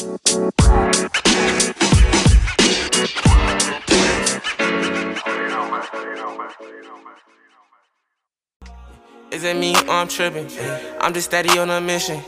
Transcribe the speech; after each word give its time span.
Is 0.00 0.06
it 9.44 9.56
me 9.58 9.74
or 9.74 9.90
I'm 9.90 10.08
tripping? 10.08 10.48
I'm 11.02 11.12
just 11.12 11.26
steady 11.26 11.58
on 11.58 11.68
a 11.68 11.82
mission. 11.82 12.22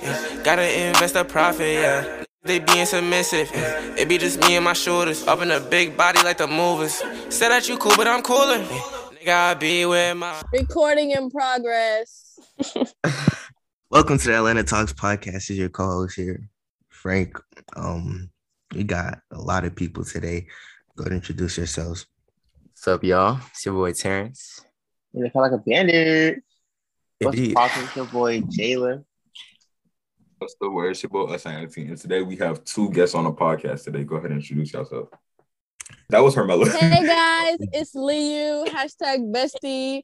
Gotta 0.44 0.86
invest 0.86 1.16
a 1.16 1.24
profit, 1.24 1.76
yeah. 1.76 2.24
They 2.42 2.58
being 2.58 2.84
submissive. 2.84 3.50
It 3.54 4.06
be 4.06 4.18
just 4.18 4.40
me 4.40 4.56
and 4.56 4.64
my 4.66 4.74
shoulders. 4.74 5.26
Up 5.26 5.40
in 5.40 5.50
a 5.50 5.58
big 5.58 5.96
body 5.96 6.22
like 6.22 6.36
the 6.36 6.46
movers. 6.46 7.02
Said 7.30 7.48
that 7.48 7.70
you 7.70 7.78
cool, 7.78 7.96
but 7.96 8.06
I'm 8.06 8.20
cooler. 8.20 8.58
Nigga, 8.58 9.28
I 9.28 9.54
be 9.54 9.86
with 9.86 10.18
my. 10.18 10.42
Recording 10.52 11.12
in 11.12 11.30
progress. 11.30 12.38
Welcome 13.88 14.18
to 14.18 14.26
the 14.26 14.36
Atlanta 14.36 14.62
Talks 14.62 14.92
podcast. 14.92 15.48
Is 15.50 15.52
your 15.52 15.70
co-host 15.70 16.16
here, 16.16 16.50
Frank. 16.90 17.38
Um, 17.76 18.30
we 18.74 18.84
got 18.84 19.20
a 19.30 19.38
lot 19.38 19.64
of 19.64 19.74
people 19.74 20.04
today. 20.04 20.46
Go 20.96 21.02
ahead 21.02 21.12
and 21.12 21.20
introduce 21.20 21.56
yourselves. 21.56 22.06
What's 22.68 22.88
up, 22.88 23.04
y'all? 23.04 23.38
It's 23.50 23.64
your 23.64 23.74
boy 23.74 23.92
Terrence. 23.92 24.60
You 25.12 25.28
feel 25.30 25.42
like 25.42 25.52
a 25.52 25.58
bandit. 25.58 26.42
What's 27.20 27.36
Indeed. 27.36 27.54
poppin'? 27.54 27.84
It's 27.84 27.96
your 27.96 28.06
boy 28.06 28.40
Jalen. 28.40 29.04
What's 30.38 30.56
the 30.60 30.70
word? 30.70 30.90
It's 30.90 31.02
your 31.02 31.10
boy 31.10 31.26
Us19. 31.26 31.88
And 31.88 31.96
today 31.98 32.22
we 32.22 32.36
have 32.36 32.64
two 32.64 32.90
guests 32.90 33.14
on 33.14 33.24
the 33.24 33.32
podcast 33.32 33.84
today. 33.84 34.02
Go 34.04 34.16
ahead 34.16 34.30
and 34.32 34.40
introduce 34.40 34.72
yourself. 34.72 35.08
That 36.08 36.20
was 36.20 36.34
Hermela. 36.34 36.68
Hey 36.76 37.06
guys, 37.06 37.58
it's 37.72 37.94
Liu. 37.94 38.64
Hashtag 38.68 39.32
bestie. 39.32 40.02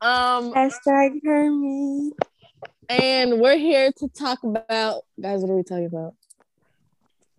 Um, 0.00 0.52
Hashtag 0.52 1.20
Hermes. 1.24 2.12
and 2.88 3.40
we're 3.40 3.56
here 3.56 3.92
to 3.98 4.08
talk 4.08 4.42
about 4.42 5.02
guys. 5.20 5.40
What 5.40 5.50
are 5.50 5.56
we 5.56 5.62
talking 5.62 5.86
about? 5.86 6.14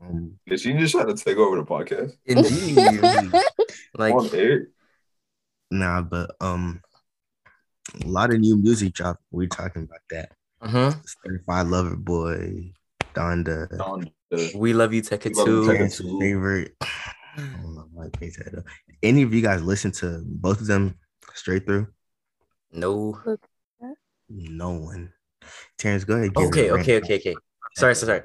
Um, 0.03 0.39
Did 0.47 0.59
she 0.59 0.73
just 0.73 0.93
try 0.93 1.05
to 1.05 1.13
take 1.15 1.37
over 1.37 1.55
the 1.57 1.63
podcast? 1.63 2.13
indeed. 2.25 3.31
Like, 3.95 4.13
on 4.15 4.29
air? 4.33 4.67
nah, 5.69 6.01
but 6.01 6.31
um, 6.41 6.81
a 8.03 8.07
lot 8.07 8.33
of 8.33 8.39
new 8.39 8.57
music 8.57 8.93
drop. 8.93 9.19
We're 9.31 9.47
talking 9.47 9.83
about 9.83 9.99
that. 10.09 10.31
uh-huh. 10.61 10.93
Certified 11.23 11.67
Lover 11.67 11.95
Boy, 11.95 12.73
Donda, 13.13 13.79
On 13.79 14.09
the- 14.31 14.51
we 14.55 14.73
love 14.73 14.93
you, 14.93 15.01
Tecca 15.03 15.25
We 15.29 15.89
too. 15.89 16.19
Favorite. 16.19 16.75
I 16.81 17.41
don't 17.61 17.75
know 17.75 17.87
why 17.93 18.05
I 18.05 18.09
that 18.19 18.55
up. 18.57 18.63
Any 19.03 19.21
of 19.21 19.33
you 19.33 19.41
guys 19.41 19.61
listen 19.63 19.91
to 19.93 20.23
both 20.25 20.59
of 20.61 20.67
them 20.67 20.97
straight 21.33 21.65
through? 21.65 21.87
No. 22.71 23.19
No 24.29 24.71
one. 24.71 25.13
Terrence, 25.77 26.03
go 26.03 26.15
ahead. 26.15 26.33
give 26.33 26.47
Okay, 26.47 26.71
okay, 26.71 26.97
okay, 26.97 27.15
okay. 27.17 27.35
Sorry, 27.75 27.95
sorry, 27.95 28.07
sorry. 28.19 28.21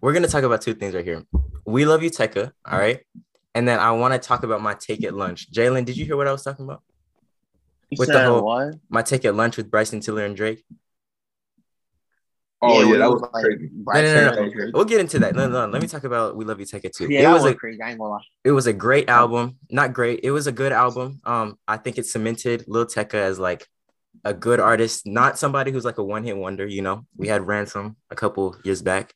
We're 0.00 0.12
gonna 0.12 0.28
talk 0.28 0.44
about 0.44 0.62
two 0.62 0.74
things 0.74 0.94
right 0.94 1.04
here. 1.04 1.24
We 1.64 1.84
love 1.84 2.02
you, 2.02 2.10
Tecca. 2.10 2.52
All 2.64 2.78
right. 2.78 3.00
And 3.54 3.66
then 3.66 3.78
I 3.80 3.92
want 3.92 4.12
to 4.14 4.18
talk 4.18 4.42
about 4.42 4.60
my 4.62 4.74
take 4.74 5.02
at 5.04 5.14
lunch. 5.14 5.50
Jalen, 5.50 5.84
did 5.86 5.96
you 5.96 6.04
hear 6.04 6.16
what 6.16 6.28
I 6.28 6.32
was 6.32 6.42
talking 6.42 6.64
about? 6.66 6.82
You 7.90 7.96
With 7.98 8.08
the 8.08 8.24
whole- 8.24 8.44
what? 8.44 8.74
My 8.90 9.02
take 9.02 9.24
at 9.24 9.34
lunch 9.34 9.56
with 9.56 9.70
Bryson 9.70 10.00
Tiller 10.00 10.24
and 10.24 10.36
Drake. 10.36 10.64
Oh, 12.62 12.80
yeah, 12.82 12.90
when 12.90 12.98
that 13.00 13.10
was 13.10 13.20
like 13.20 13.44
crazy. 13.44 13.68
No, 13.72 13.84
Bryson 13.84 14.14
no, 14.14 14.30
no, 14.30 14.36
no. 14.36 14.42
and 14.42 14.52
Drake. 14.52 14.74
We'll 14.74 14.84
get 14.86 15.00
into 15.00 15.18
that. 15.20 15.34
No, 15.34 15.46
no, 15.48 15.66
no. 15.66 15.72
Let 15.72 15.82
me 15.82 15.88
talk 15.88 16.04
about 16.04 16.36
We 16.36 16.44
Love 16.44 16.58
You, 16.58 16.66
Tecca 16.66 16.90
too. 16.90 17.06
Yeah, 17.10 17.20
it 17.20 17.22
that 17.24 17.32
was 17.34 17.42
was 17.42 17.52
a 17.52 17.54
crazy. 17.54 17.82
I 17.82 17.90
ain't 17.90 17.98
gonna 17.98 18.10
lie. 18.12 18.22
it 18.44 18.50
was 18.52 18.66
a 18.66 18.72
great 18.72 19.08
album. 19.10 19.58
Not 19.70 19.92
great. 19.92 20.20
It 20.22 20.30
was 20.30 20.46
a 20.46 20.52
good 20.52 20.72
album. 20.72 21.20
Um, 21.24 21.58
I 21.68 21.76
think 21.76 21.98
it 21.98 22.06
cemented 22.06 22.64
Lil 22.66 22.86
Tecca 22.86 23.14
as 23.14 23.38
like 23.38 23.66
a 24.24 24.32
good 24.32 24.58
artist, 24.58 25.06
not 25.06 25.38
somebody 25.38 25.70
who's 25.70 25.84
like 25.84 25.98
a 25.98 26.02
one 26.04 26.24
hit 26.24 26.36
wonder. 26.36 26.66
You 26.66 26.80
know, 26.82 27.06
we 27.16 27.28
had 27.28 27.46
Ransom 27.46 27.96
a 28.10 28.16
couple 28.16 28.56
years 28.64 28.80
back, 28.80 29.12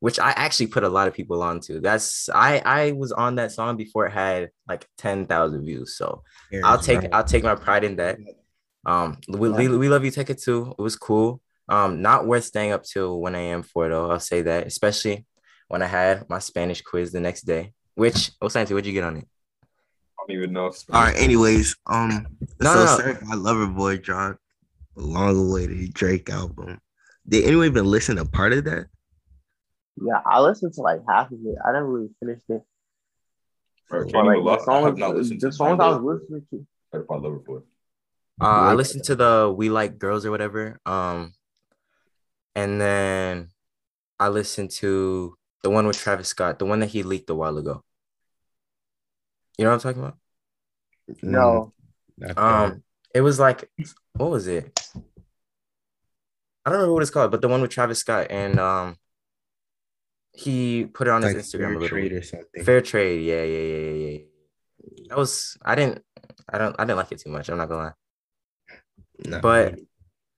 which 0.00 0.18
I 0.18 0.30
actually 0.30 0.68
put 0.68 0.84
a 0.84 0.88
lot 0.88 1.08
of 1.08 1.14
people 1.14 1.42
onto. 1.42 1.80
That's 1.80 2.28
I 2.28 2.62
I 2.64 2.92
was 2.92 3.12
on 3.12 3.36
that 3.36 3.52
song 3.52 3.76
before 3.76 4.06
it 4.06 4.12
had 4.12 4.50
like 4.68 4.86
ten 4.96 5.26
thousand 5.26 5.64
views. 5.64 5.96
So 5.96 6.22
Here 6.50 6.62
I'll 6.64 6.78
take 6.78 7.00
right. 7.00 7.10
I'll 7.12 7.24
take 7.24 7.44
my 7.44 7.54
pride 7.54 7.84
in 7.84 7.96
that. 7.96 8.18
Um, 8.86 9.18
we, 9.28 9.50
we, 9.50 9.68
we 9.68 9.88
love 9.88 10.04
you, 10.04 10.10
Tecca 10.10 10.40
too. 10.42 10.74
It 10.78 10.82
was 10.82 10.96
cool. 10.96 11.42
Um, 11.68 12.00
not 12.00 12.26
worth 12.26 12.44
staying 12.44 12.72
up 12.72 12.84
till 12.84 13.20
1 13.20 13.34
a.m. 13.34 13.62
for 13.62 13.88
though. 13.88 14.10
I'll 14.10 14.20
say 14.20 14.42
that, 14.42 14.66
especially 14.66 15.26
when 15.68 15.82
I 15.82 15.86
had 15.86 16.28
my 16.30 16.38
Spanish 16.38 16.80
quiz 16.80 17.12
the 17.12 17.20
next 17.20 17.42
day. 17.42 17.74
Which, 17.94 18.30
oh, 18.40 18.48
Santi, 18.48 18.72
what'd 18.72 18.86
you 18.86 18.92
get 18.94 19.04
on 19.04 19.18
it? 19.18 19.28
I 19.62 19.66
don't 20.26 20.36
even 20.38 20.52
know. 20.52 20.66
If 20.66 20.84
All 20.90 21.02
right. 21.02 21.16
Anyways, 21.18 21.76
um, 21.86 22.26
No, 22.60 22.72
so 22.72 22.74
no, 22.74 22.84
no. 22.84 22.96
Certified 22.96 23.38
Lover 23.38 23.66
Boy 23.66 23.98
dropped 23.98 24.38
a 24.96 25.00
long 25.00 25.36
awaited 25.36 25.92
Drake 25.92 26.30
album. 26.30 26.80
Did 27.28 27.44
anyone 27.44 27.66
even 27.66 27.84
listen 27.84 28.16
to 28.16 28.24
part 28.24 28.54
of 28.54 28.64
that? 28.64 28.86
Yeah, 30.04 30.20
I 30.24 30.40
listened 30.40 30.74
to 30.74 30.80
like 30.82 31.00
half 31.08 31.30
of 31.30 31.38
it. 31.44 31.56
I 31.64 31.72
didn't 31.72 31.88
really 31.88 32.10
finish 32.20 32.40
it. 32.48 32.62
Or 33.90 34.04
But, 34.04 34.26
like, 34.26 34.44
the 34.44 34.50
I 34.50 34.64
songs, 34.64 34.98
not 34.98 35.16
listened 35.16 35.40
the 35.40 35.50
to 35.50 35.52
songs 35.52 35.80
I 35.80 35.88
was 35.88 36.02
listening 36.02 36.46
to. 36.50 36.66
Certified 36.92 37.22
Lover 37.22 37.38
Boy. 37.38 37.58
Uh, 38.40 38.44
I 38.44 38.74
listened 38.74 39.04
to 39.04 39.16
the 39.16 39.52
We 39.56 39.68
Like 39.70 39.98
Girls 39.98 40.24
or 40.24 40.30
whatever. 40.30 40.78
Um, 40.86 41.32
and 42.54 42.80
then 42.80 43.48
I 44.20 44.28
listened 44.28 44.70
to 44.72 45.36
the 45.62 45.70
one 45.70 45.86
with 45.86 45.96
Travis 45.96 46.28
Scott, 46.28 46.58
the 46.58 46.66
one 46.66 46.80
that 46.80 46.90
he 46.90 47.02
leaked 47.02 47.30
a 47.30 47.34
while 47.34 47.56
ago. 47.58 47.82
You 49.56 49.64
know 49.64 49.70
what 49.70 49.84
I'm 49.84 49.94
talking 49.94 50.02
about? 50.02 50.18
No, 51.22 51.72
Um, 52.36 52.82
it 53.14 53.22
was 53.22 53.40
like, 53.40 53.70
what 54.12 54.30
was 54.30 54.46
it? 54.46 54.78
I 56.64 56.70
don't 56.70 56.80
remember 56.80 56.92
what 56.92 57.02
it's 57.02 57.10
called, 57.10 57.30
but 57.30 57.40
the 57.40 57.48
one 57.48 57.62
with 57.62 57.70
Travis 57.70 58.00
Scott 58.00 58.26
and 58.30 58.60
um, 58.60 58.96
he 60.38 60.84
put 60.84 61.08
it 61.08 61.10
on 61.10 61.22
like 61.22 61.34
his 61.34 61.52
Instagram 61.52 61.54
a 61.54 61.58
Fair 61.58 61.72
little 61.74 61.88
Trade 61.88 62.12
or 62.12 62.22
something. 62.22 62.64
Fair 62.64 62.80
trade, 62.80 63.24
yeah, 63.24 63.42
yeah, 63.42 63.58
yeah, 63.58 63.90
yeah, 63.90 64.10
yeah. 64.10 64.18
That 65.08 65.18
was 65.18 65.56
I 65.64 65.74
didn't, 65.74 66.04
I 66.48 66.58
don't, 66.58 66.76
I 66.78 66.84
didn't 66.84 66.96
like 66.96 67.10
it 67.10 67.18
too 67.18 67.30
much. 67.30 67.48
I'm 67.48 67.58
not 67.58 67.68
gonna 67.68 67.82
lie. 67.82 67.92
Not 69.26 69.42
But 69.42 69.72
really. 69.72 69.88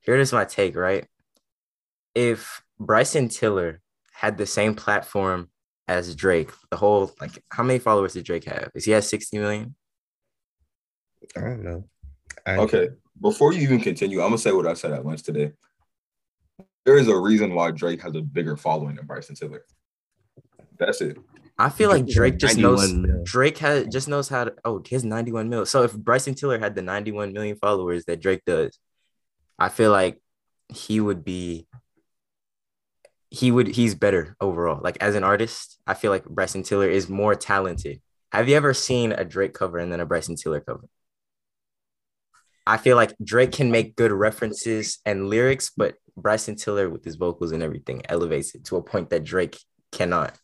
here 0.00 0.16
is 0.16 0.32
my 0.32 0.46
take, 0.46 0.74
right? 0.74 1.06
If 2.14 2.62
Bryson 2.78 3.28
Tiller 3.28 3.80
had 4.14 4.38
the 4.38 4.46
same 4.46 4.74
platform 4.74 5.50
as 5.86 6.14
Drake, 6.14 6.50
the 6.70 6.78
whole 6.78 7.12
like 7.20 7.42
how 7.50 7.62
many 7.62 7.78
followers 7.78 8.14
did 8.14 8.24
Drake 8.24 8.44
have? 8.44 8.70
Is 8.74 8.86
he 8.86 8.92
has 8.92 9.06
60 9.06 9.38
million? 9.38 9.74
I 11.36 11.40
don't 11.40 11.62
know. 11.62 11.84
I, 12.46 12.56
Okay. 12.56 12.88
Before 13.20 13.52
you 13.52 13.60
even 13.60 13.80
continue, 13.80 14.20
I'm 14.22 14.28
gonna 14.28 14.38
say 14.38 14.52
what 14.52 14.66
I 14.66 14.72
said 14.72 14.92
at 14.92 15.04
lunch 15.04 15.24
today. 15.24 15.52
There 16.86 16.96
is 16.96 17.08
a 17.08 17.16
reason 17.16 17.54
why 17.54 17.70
Drake 17.70 18.00
has 18.00 18.14
a 18.16 18.22
bigger 18.22 18.56
following 18.56 18.96
than 18.96 19.04
Bryson 19.04 19.34
Tiller. 19.34 19.62
That's 20.80 21.00
it. 21.02 21.18
I 21.58 21.68
feel 21.68 21.90
like 21.90 22.06
Drake 22.06 22.38
just 22.38 22.56
knows 22.56 22.90
mil. 22.90 23.22
Drake 23.22 23.58
has 23.58 23.86
just 23.88 24.08
knows 24.08 24.30
how 24.30 24.44
to 24.44 24.54
oh 24.64 24.82
he 24.84 24.94
has 24.94 25.04
91 25.04 25.50
mil. 25.50 25.66
So 25.66 25.82
if 25.82 25.92
Bryson 25.94 26.34
Tiller 26.34 26.58
had 26.58 26.74
the 26.74 26.80
91 26.80 27.34
million 27.34 27.56
followers 27.56 28.06
that 28.06 28.20
Drake 28.20 28.42
does, 28.46 28.78
I 29.58 29.68
feel 29.68 29.92
like 29.92 30.18
he 30.68 31.00
would 31.00 31.22
be 31.22 31.66
he 33.28 33.50
would 33.50 33.68
he's 33.68 33.94
better 33.94 34.36
overall. 34.40 34.80
Like 34.82 34.96
as 35.02 35.14
an 35.14 35.22
artist, 35.22 35.78
I 35.86 35.92
feel 35.92 36.10
like 36.10 36.24
Bryson 36.24 36.62
Tiller 36.62 36.88
is 36.88 37.10
more 37.10 37.34
talented. 37.34 38.00
Have 38.32 38.48
you 38.48 38.56
ever 38.56 38.72
seen 38.72 39.12
a 39.12 39.24
Drake 39.24 39.52
cover 39.52 39.76
and 39.76 39.92
then 39.92 40.00
a 40.00 40.06
Bryson 40.06 40.36
Tiller 40.36 40.60
cover? 40.60 40.88
I 42.66 42.78
feel 42.78 42.96
like 42.96 43.14
Drake 43.22 43.52
can 43.52 43.70
make 43.70 43.96
good 43.96 44.12
references 44.12 44.98
and 45.04 45.28
lyrics, 45.28 45.70
but 45.76 45.96
Bryson 46.16 46.56
Tiller 46.56 46.88
with 46.88 47.04
his 47.04 47.16
vocals 47.16 47.52
and 47.52 47.62
everything 47.62 48.02
elevates 48.08 48.54
it 48.54 48.64
to 48.66 48.76
a 48.76 48.82
point 48.82 49.10
that 49.10 49.24
Drake 49.24 49.58
cannot. 49.92 50.38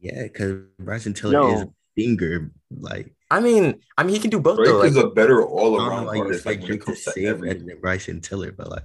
Yeah, 0.00 0.22
because 0.24 0.62
Bryson 0.78 1.12
Tiller 1.14 1.32
Yo. 1.34 1.54
is 1.54 1.60
a 1.62 1.68
singer. 1.98 2.52
Like, 2.70 3.14
I 3.30 3.40
mean, 3.40 3.80
I 3.96 4.02
mean, 4.04 4.14
he 4.14 4.20
can 4.20 4.30
do 4.30 4.38
both 4.40 4.56
Drake 4.58 4.68
though. 4.70 4.82
is 4.82 4.96
Like, 4.96 5.04
a 5.06 5.10
better 5.10 5.44
all 5.44 5.76
around 5.80 6.06
why 6.06 6.14
you 6.16 6.22
artist. 6.22 6.46
Like 6.46 6.56
expect 6.58 6.62
when 6.62 6.64
it 6.64 6.66
Drake 6.68 6.80
to 6.80 6.86
comes 6.86 7.04
to 7.04 7.10
say 7.10 7.22
better 7.24 7.34
everything. 7.34 7.66
than 7.66 7.80
Bryson 7.80 8.20
Tiller, 8.20 8.52
but 8.52 8.70
like, 8.70 8.84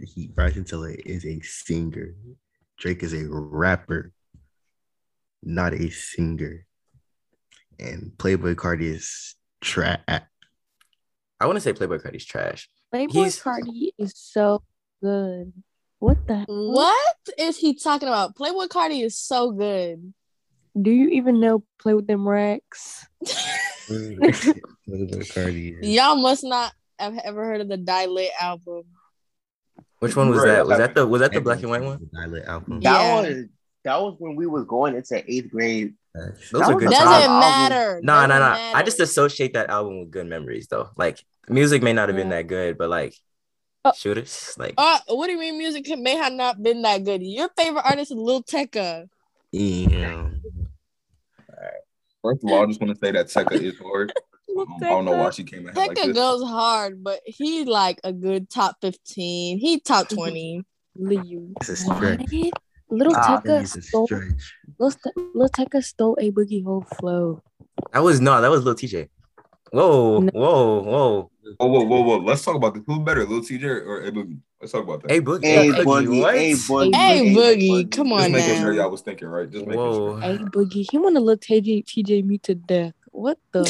he 0.00 0.26
Bryson 0.28 0.64
Tiller 0.64 0.90
is 0.90 1.24
a 1.24 1.40
singer. 1.40 2.14
Drake 2.78 3.02
is 3.02 3.12
a 3.14 3.26
rapper, 3.28 4.12
not 5.42 5.72
a 5.74 5.90
singer. 5.90 6.66
And 7.78 8.12
Playboi 8.16 8.54
Carti 8.56 8.82
is 8.82 9.34
trash. 9.60 10.00
I 10.08 11.46
want 11.46 11.56
to 11.56 11.60
say 11.60 11.72
Playboi 11.72 12.02
Carti's 12.02 12.24
trash. 12.24 12.68
Playboi 12.92 13.10
He's- 13.12 13.40
Carti 13.40 13.90
is 13.98 14.12
so 14.16 14.62
good. 15.02 15.52
What 16.06 16.24
the? 16.28 16.44
What 16.46 17.16
is 17.36 17.56
he 17.58 17.74
talking 17.74 18.06
about? 18.06 18.36
Playboi 18.36 18.68
Carti 18.68 19.02
is 19.04 19.18
so 19.18 19.50
good. 19.50 20.14
Do 20.80 20.92
you 20.92 21.08
even 21.08 21.40
know 21.40 21.64
Play 21.80 21.94
with 21.94 22.06
Them 22.06 22.28
Racks? 22.28 23.04
Playboi 23.24 24.62
Carti 25.34 25.82
is 25.82 25.88
Y'all 25.88 26.14
must 26.14 26.44
not 26.44 26.72
have 27.00 27.18
ever 27.24 27.44
heard 27.44 27.60
of 27.60 27.66
the 27.68 27.76
Die 27.76 28.06
Lit 28.06 28.30
album. 28.40 28.82
Which 29.98 30.14
one 30.14 30.30
was 30.30 30.44
that? 30.44 30.64
Was 30.68 30.78
that 30.78 30.94
the 30.94 31.04
was 31.04 31.22
that 31.22 31.32
the 31.32 31.40
black 31.40 31.58
and 31.62 31.70
white 31.70 31.82
one? 31.82 31.98
Die 32.14 32.26
Lit 32.26 32.44
album. 32.44 32.80
that 32.82 33.00
Yeah. 33.00 33.14
was 33.16 33.44
that 33.82 34.00
was 34.00 34.14
when 34.20 34.36
we 34.36 34.46
was 34.46 34.64
going 34.64 34.94
into 34.94 35.24
eighth 35.28 35.50
grade. 35.50 35.94
Those 36.14 36.30
That 36.52 36.70
are 36.70 36.74
good 36.76 36.86
a 36.86 36.90
Doesn't 36.92 37.08
times. 37.28 37.40
matter. 37.40 38.00
Nah, 38.04 38.26
nah, 38.26 38.38
Doesn't 38.38 38.72
nah. 38.72 38.78
I 38.78 38.82
just 38.84 39.00
associate 39.00 39.54
that 39.54 39.70
album 39.70 39.98
with 39.98 40.12
good 40.12 40.28
memories 40.28 40.68
though. 40.68 40.88
Like 40.96 41.18
music 41.48 41.82
may 41.82 41.92
not 41.92 42.08
have 42.08 42.14
been 42.16 42.30
Yeah. 42.30 42.36
that 42.36 42.46
good, 42.46 42.78
but 42.78 42.90
like 42.90 43.16
Oh. 43.88 43.92
shooters, 43.96 44.54
like 44.58 44.74
Uh, 44.78 44.98
what 45.08 45.26
do 45.26 45.32
you 45.32 45.38
mean 45.38 45.58
music 45.58 45.86
may 45.98 46.16
have 46.16 46.32
not 46.32 46.62
been 46.62 46.82
that 46.82 47.04
good? 47.04 47.22
Your 47.22 47.48
favorite 47.56 47.84
artist 47.84 48.10
is 48.12 48.16
Lil 48.16 48.42
Tecca. 48.42 49.08
Yeah. 49.52 50.28
First 52.22 52.42
of 52.44 52.50
all, 52.50 52.62
I 52.62 52.66
just 52.66 52.80
want 52.80 52.92
to 52.92 52.98
say 52.98 53.12
that 53.12 53.26
Tecca 53.26 53.52
is 53.60 53.78
hard. 53.78 54.12
Um, 54.56 54.64
I 54.80 54.88
don't 54.88 55.04
know 55.04 55.10
why 55.12 55.30
she 55.30 55.44
came 55.44 55.66
ahead 55.66 55.76
like 55.76 55.96
this. 55.96 56.14
goes 56.14 56.42
hard, 56.42 57.02
but 57.04 57.20
he 57.26 57.64
like 57.64 58.00
a 58.04 58.12
good 58.12 58.48
top 58.48 58.76
fifteen. 58.80 59.58
He 59.58 59.80
top 59.80 60.08
twenty. 60.16 60.62
Liu. 60.96 61.52
It's 61.60 61.68
a 61.68 61.76
stretch. 61.76 62.20
What? 62.30 62.52
Little 62.88 63.14
Ah, 63.16 63.42
Tecca 63.44 63.60
It's 63.62 63.88
stole 63.88 64.06
stretch. 64.06 64.54
Little, 64.78 64.98
Te- 65.04 65.20
Lil 65.34 65.48
Tecca 65.50 65.84
stole 65.84 66.16
a 66.20 66.30
boogie 66.30 66.64
whole 66.64 66.86
flow. 66.98 67.42
That 67.92 68.02
was 68.02 68.20
no, 68.22 68.40
that 68.40 68.50
was 68.50 68.62
Lil 68.64 68.76
Tjay. 68.76 69.08
Whoa, 69.72 70.20
No. 70.20 70.30
whoa, 70.32 70.82
whoa. 70.82 71.30
Whoa, 71.58 71.66
whoa, 71.68 71.84
whoa, 71.84 72.00
whoa. 72.02 72.16
Let's 72.18 72.44
talk 72.44 72.56
about 72.56 72.74
this. 72.74 72.82
Who's 72.86 72.98
better, 73.00 73.24
Lil 73.24 73.40
Tjay 73.40 73.62
or 73.64 74.02
A 74.04 74.10
Boogie? 74.12 74.38
Let's 74.60 74.72
talk 74.72 74.84
about 74.84 75.02
that. 75.02 75.10
Hey, 75.10 75.20
Boogie. 75.20 75.44
Hey, 75.44 75.70
Boogie, 75.70 75.84
Boogie, 75.84 76.20
what? 76.20 76.34
hey, 76.34 76.52
Boogie. 76.54 76.94
Hey 76.94 77.18
Hey, 77.18 77.34
Boogie, 77.34 77.70
Boogie. 77.84 77.90
come 77.92 78.08
Just 78.08 78.30
making 78.30 78.54
now. 78.54 78.60
sure 78.60 78.72
y'all 78.72 78.90
was 78.90 79.00
thinking 79.02 79.28
right. 79.28 79.50
Just 79.50 79.66
making 79.66 79.78
Whoa. 79.84 80.20
sure. 80.20 80.30
A 80.30 80.38
boogie. 80.38 80.90
He 80.90 80.98
wanna 80.98 81.20
let 81.20 81.40
TJ 81.40 81.84
TJ 81.84 82.24
me 82.24 82.38
to 82.38 82.54
death. 82.54 82.94
What 83.12 83.38
the? 83.52 83.62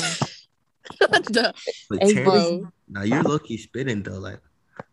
what 1.09 1.25
The- 1.33 1.55
Hey, 2.01 2.13
Terrence, 2.15 2.45
bro. 2.49 2.69
now 2.89 3.03
you're 3.03 3.23
low 3.23 3.39
key 3.39 3.57
spitting 3.59 4.03
though. 4.03 4.19
Like 4.19 4.41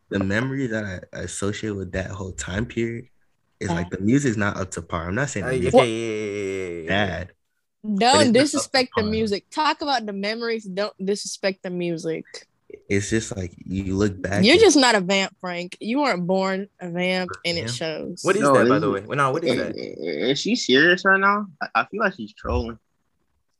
the 0.10 0.20
memory 0.20 0.68
that 0.68 1.06
I 1.14 1.18
associate 1.20 1.72
with 1.72 1.92
that 1.94 2.12
whole 2.12 2.32
time 2.34 2.66
period 2.66 3.06
is 3.60 3.70
like 3.70 3.90
the 3.92 4.00
music's 4.00 4.38
not 4.38 4.58
up 4.58 4.72
to 4.72 4.82
par. 4.82 5.08
I'm 5.08 5.16
not 5.16 5.30
saying 5.30 5.46
Hey, 5.46 5.60
the 5.60 5.68
okay, 5.70 5.88
yeah, 5.88 6.34
yeah, 6.34 6.68
yeah, 6.68 6.82
yeah. 6.82 6.88
bad. 6.88 7.32
It's 7.84 8.00
Don't 8.00 8.32
disrespect 8.32 8.92
the 8.96 9.04
music. 9.04 9.50
Talk 9.50 9.82
about 9.82 10.06
the 10.06 10.14
memories. 10.14 10.64
Don't 10.64 10.94
disrespect 11.04 11.64
the 11.64 11.70
music. 11.70 12.24
It's 12.90 13.10
just 13.10 13.36
like 13.36 13.54
you 13.66 13.96
look 13.96 14.20
back. 14.22 14.44
You're 14.44 14.58
just 14.58 14.78
not 14.78 14.96
a 14.96 15.02
vamp, 15.02 15.36
Frank. 15.40 15.78
You 15.80 16.00
weren't 16.02 16.26
born 16.26 16.68
a 16.80 16.90
vamp, 16.90 17.30
and 17.46 17.58
it 17.58 17.70
shows. 17.70 18.22
What 18.24 18.36
is 18.36 18.42
No, 18.42 18.54
that, 18.58 18.68
by 18.70 18.80
the 18.80 18.90
way? 18.90 19.02
Well, 19.02 19.18
no, 19.18 19.32
what 19.32 19.44
is 19.44 19.52
Is, 19.52 19.58
that? 19.58 19.76
is 20.32 20.40
she 20.40 20.56
serious 20.56 21.04
right 21.06 21.20
now? 21.20 21.48
I, 21.62 21.68
I 21.76 21.86
feel 21.86 22.00
like 22.00 22.14
she's 22.16 22.34
trolling. 22.34 22.80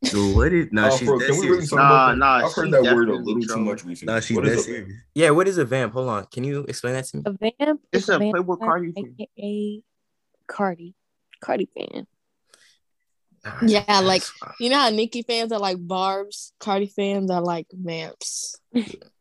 Dude, 0.04 0.36
what 0.36 0.52
is 0.52 0.68
no? 0.72 0.88
Oh, 0.88 0.98
she's 0.98 1.08
bro, 1.08 1.20
dead 1.20 1.30
can 1.30 1.36
really 1.40 1.48
serious. 1.48 1.72
Nah, 1.72 2.16
nah, 2.16 2.46
I've 2.46 2.54
heard 2.54 2.72
that 2.72 2.84
word 2.84 3.10
a 3.10 3.16
little 3.16 3.42
too 3.42 3.58
much 3.60 3.86
recently. 3.86 4.14
No, 4.14 4.20
she's 4.20 4.36
What 4.36 4.46
dead 4.46 4.58
is 4.58 4.68
a. 4.68 4.86
Yeah, 5.14 5.30
what 5.30 5.48
is 5.48 5.58
a 5.58 5.66
vamp? 5.66 5.94
Hold 5.94 6.10
on. 6.10 6.26
Can 6.26 6.44
you 6.44 6.62
explain 6.68 6.94
that 6.94 7.06
to 7.06 7.18
me? 7.18 7.24
A 7.26 7.32
vamp. 7.32 7.82
It's 7.92 8.04
is 8.04 8.10
a 8.10 8.20
vampire, 8.20 8.42
Playboi 8.42 8.58
Carti 8.60 8.94
fan. 8.94 9.16
aka 9.20 9.82
Carti. 10.48 10.94
Carti 11.42 11.68
fan. 11.74 12.08
Yeah, 13.66 14.00
like 14.00 14.24
you 14.60 14.70
know 14.70 14.80
how 14.80 14.90
Nicki 14.90 15.22
fans 15.22 15.52
are 15.52 15.60
like 15.60 15.78
Barb's, 15.80 16.54
Carti 16.62 16.92
fans 16.92 17.30
are 17.30 17.42
like 17.42 17.68
vamps. 17.74 18.56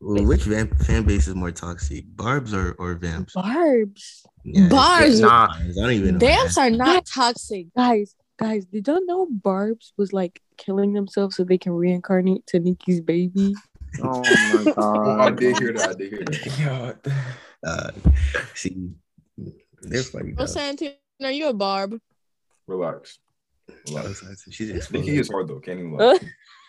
Well, 0.00 0.24
which 0.24 0.44
vamp 0.44 0.78
fan 0.78 1.02
base 1.04 1.26
is 1.26 1.34
more 1.34 1.50
toxic, 1.50 2.04
Barb's 2.14 2.54
or 2.54 2.72
or 2.78 2.94
Vamps? 2.94 3.34
Barbs. 3.34 4.24
Yeah, 4.44 4.68
Barbs. 4.68 5.20
Nah. 5.20 5.48
I 5.52 5.72
don't 5.74 5.90
even. 5.90 6.18
Vamps 6.18 6.56
are 6.56 6.70
not 6.70 7.04
toxic. 7.04 7.66
Guys, 7.76 8.14
guys, 8.38 8.64
did 8.66 8.86
y'all 8.86 9.04
know 9.04 9.26
Barbs 9.28 9.92
was 9.96 10.12
like 10.12 10.40
killing 10.56 10.92
themselves 10.92 11.36
so 11.36 11.44
they 11.44 11.58
can 11.58 11.72
reincarnate 11.72 12.46
to 12.48 12.60
Nicki's 12.60 13.00
baby? 13.00 13.54
Oh 14.02 14.22
my 14.64 14.72
Oh, 14.78 15.20
I 15.20 15.30
did 15.30 15.58
hear 15.58 15.74
that. 15.74 15.90
I 15.90 15.92
did 15.92 16.12
hear 16.12 16.24
that. 16.24 16.98
Yeah. 17.62 17.70
Uh, 17.70 17.90
see, 18.54 18.88
they're 19.82 20.02
funny. 20.02 20.32
What's 20.32 20.56
Santino? 20.56 20.94
Are 21.22 21.30
you 21.30 21.48
a 21.48 21.52
Barb? 21.52 22.00
Relax. 22.66 23.18
Relax. 23.88 24.24
She's 24.50 24.90
Nicki 24.90 25.18
is 25.18 25.28
hard 25.30 25.48
though. 25.48 25.60
Can't 25.60 25.78
even 25.78 25.92
lie. 25.92 26.18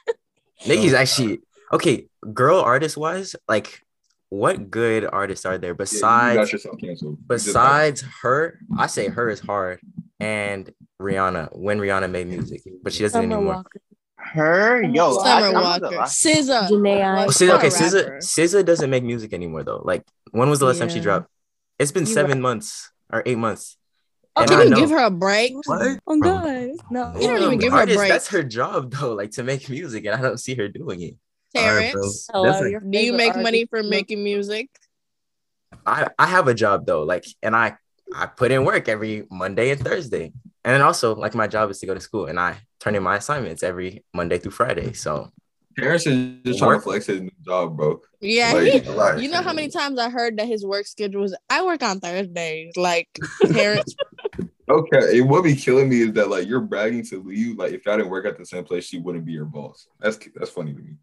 Nicki's 0.68 0.94
actually 0.94 1.42
okay. 1.72 2.08
Girl 2.34 2.60
artist 2.60 2.96
wise, 2.98 3.36
like, 3.48 3.82
what 4.30 4.72
good 4.72 5.06
artists 5.06 5.46
are 5.46 5.58
there 5.58 5.74
besides 5.74 6.38
got 6.38 6.52
yourself 6.52 6.80
canceled. 6.80 7.18
You 7.20 7.26
besides 7.28 8.04
her? 8.22 8.60
I 8.78 8.88
say 8.88 9.10
her 9.10 9.30
is 9.30 9.40
hard, 9.40 9.80
and 10.20 10.72
Rihanna 11.02 11.56
when 11.58 11.80
Rihanna 11.80 12.10
made 12.10 12.28
music, 12.28 12.62
but 12.82 12.94
she 12.94 13.04
doesn't 13.04 13.22
Summer 13.22 13.36
anymore. 13.36 13.56
Walker. 13.56 13.82
Her, 14.16 14.82
yo, 14.84 15.18
Summer 15.18 15.48
I'm 15.48 15.54
Walker, 15.54 15.80
gonna- 15.82 15.98
SZA. 16.04 16.70
Janae 16.70 17.26
Oh, 17.26 17.30
SZA, 17.30 17.58
okay, 17.58 17.68
SZA. 17.68 18.18
SZA 18.20 18.66
doesn't 18.66 18.90
make 18.90 19.04
music 19.04 19.34
anymore 19.34 19.64
though. 19.64 19.82
Like, 19.84 20.06
when 20.32 20.50
was 20.50 20.60
the 20.60 20.66
last 20.66 20.80
time 20.80 20.88
she 20.90 21.02
dropped? 21.02 21.28
It's 21.78 21.92
been 21.92 22.06
You 22.06 22.14
seven 22.14 22.40
months 22.40 22.92
or 23.12 23.22
eight 23.26 23.38
months. 23.38 23.78
Oh, 24.36 24.42
And 24.42 24.50
can 24.50 24.60
I 24.60 24.64
you 24.64 24.70
know- 24.72 24.78
give 24.78 24.90
her 24.90 25.04
a 25.06 25.12
break? 25.12 25.54
What? 25.66 26.00
Oh 26.08 26.20
Bro. 26.20 26.30
God, 26.32 26.70
no. 26.90 27.14
You 27.20 27.28
don't 27.28 27.44
even 27.44 27.60
give 27.60 27.74
her 27.74 27.84
a 27.84 27.86
break. 27.86 28.10
That's 28.10 28.28
her 28.30 28.42
job 28.44 28.92
though, 28.92 29.14
like 29.14 29.32
to 29.32 29.44
make 29.44 29.70
music, 29.70 30.06
and 30.06 30.16
I 30.16 30.22
don't 30.22 30.40
see 30.40 30.56
her 30.56 30.68
doing 30.68 31.02
it. 31.02 31.16
All 31.56 31.64
right, 31.76 31.94
bro. 31.94 32.02
Terrence, 32.02 32.28
Hello, 32.34 32.50
like- 32.60 32.90
do 32.92 33.00
you 33.00 33.14
make 33.14 33.36
money 33.36 33.60
artist? 33.60 33.70
for 33.70 33.84
making 33.84 34.24
music? 34.24 34.70
I 35.86 36.08
I 36.18 36.28
have 36.28 36.48
a 36.48 36.54
job 36.54 36.86
though, 36.86 37.04
like, 37.04 37.26
and 37.42 37.56
I 37.56 37.78
I 38.16 38.26
put 38.28 38.52
in 38.52 38.66
work 38.66 38.88
every 38.90 39.26
Monday 39.30 39.70
and 39.72 39.80
Thursday, 39.82 40.26
and 40.64 40.74
then 40.74 40.82
also 40.82 41.16
like 41.16 41.36
my 41.36 41.48
job 41.48 41.70
is 41.70 41.80
to 41.80 41.86
go 41.86 41.94
to 41.94 42.00
school, 42.00 42.26
and 42.26 42.40
I 42.40 42.58
turn 42.80 42.96
in 42.96 43.04
my 43.04 43.18
assignments 43.18 43.62
every 43.64 44.04
Monday 44.14 44.40
through 44.40 44.52
Friday. 44.52 44.94
So 44.94 45.30
Terrence 45.78 46.06
is 46.06 46.38
just 46.46 46.60
trying 46.60 46.78
to 46.78 46.82
flex 46.82 47.08
his 47.08 47.22
new 47.22 47.32
job, 47.44 47.76
bro. 47.76 48.00
Yeah, 48.22 48.54
Like, 48.54 48.72
he, 48.72 48.80
relax. 48.92 49.22
you 49.24 49.32
know 49.32 49.42
how 49.42 49.54
many 49.54 49.70
times 49.70 49.98
I 50.00 50.10
heard 50.10 50.38
that 50.38 50.48
his 50.48 50.64
work 50.64 50.86
schedule 50.86 51.22
was 51.22 51.36
I 51.50 51.66
work 51.66 51.82
on 51.82 52.00
Thursdays. 52.00 52.78
Like 52.78 53.08
Terrence, 53.52 53.96
Okay, 54.70 55.20
and 55.20 55.30
what 55.30 55.44
be 55.44 55.56
killing 55.56 55.90
me 55.90 56.02
is 56.02 56.14
that 56.14 56.30
like 56.30 56.48
you're 56.48 56.62
bragging 56.62 57.04
to 57.08 57.22
Liu, 57.22 57.56
like 57.56 57.74
if 57.74 57.86
y'all 57.86 57.98
didn't 57.98 58.10
work 58.12 58.26
at 58.26 58.38
the 58.38 58.46
same 58.46 58.64
place, 58.64 58.86
she 58.86 58.98
wouldn't 58.98 59.26
be 59.26 59.34
your 59.34 59.46
boss. 59.46 59.88
That's 60.00 60.18
that's 60.36 60.52
funny 60.52 60.74
to 60.74 60.82
me. 60.82 60.96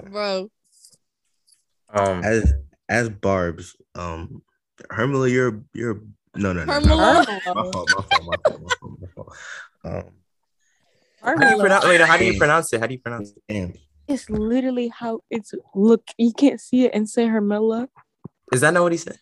bro. 0.10 0.50
um, 1.88 2.22
As 2.22 2.52
as 2.90 3.08
Barb's, 3.08 3.76
um, 3.94 4.42
Hermela, 4.90 5.30
you're 5.30 5.62
you're 5.72 6.02
no 6.36 6.52
no 6.52 6.64
no. 6.66 6.72
Hermela? 6.74 7.24
My 7.24 7.24
fault. 7.24 7.56
My 7.56 7.70
fault. 7.70 7.90
My 7.96 8.02
fault. 8.02 8.24
My 8.26 8.36
fault. 8.44 8.60
My 8.60 8.68
fault. 8.78 9.00
My 9.00 9.08
fault. 9.14 9.36
Um, 9.84 10.04
how 11.22 11.34
do 11.34 11.46
you 11.46 11.56
Armella. 11.56 11.60
pronounce? 11.60 11.84
Wait, 11.86 12.00
how 12.02 12.16
do 12.18 12.24
you 12.26 12.38
pronounce 12.38 12.72
it? 12.72 12.80
How 12.80 12.86
do 12.86 12.92
you 12.94 13.00
pronounce 13.00 13.30
it? 13.30 13.42
damn. 13.48 13.72
It's 14.06 14.28
literally 14.28 14.88
how 14.88 15.20
it's 15.30 15.54
look. 15.74 16.02
You 16.18 16.32
can't 16.32 16.60
see 16.60 16.84
it 16.84 16.92
and 16.94 17.08
say 17.08 17.26
Hermella. 17.26 17.88
Is 18.52 18.60
that 18.62 18.72
not 18.74 18.82
what 18.82 18.92
he 18.92 18.98
said? 18.98 19.18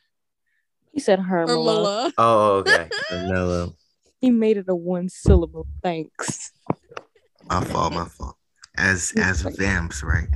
He 0.97 1.01
said 1.01 1.19
Hermella. 1.19 2.11
Hermela. 2.11 2.13
Oh, 2.17 2.51
okay. 2.61 2.89
Hermela. 3.11 3.75
He 4.23 4.31
made 4.31 4.57
it 4.57 4.65
a 4.67 4.75
one 4.75 5.11
syllable. 5.11 5.67
Thanks. 5.83 6.51
My 7.45 7.63
fault. 7.63 7.93
My 7.93 8.07
fault. 8.07 8.35
As 8.79 9.13
as 9.19 9.43
Vamps, 9.43 10.03
right? 10.03 10.27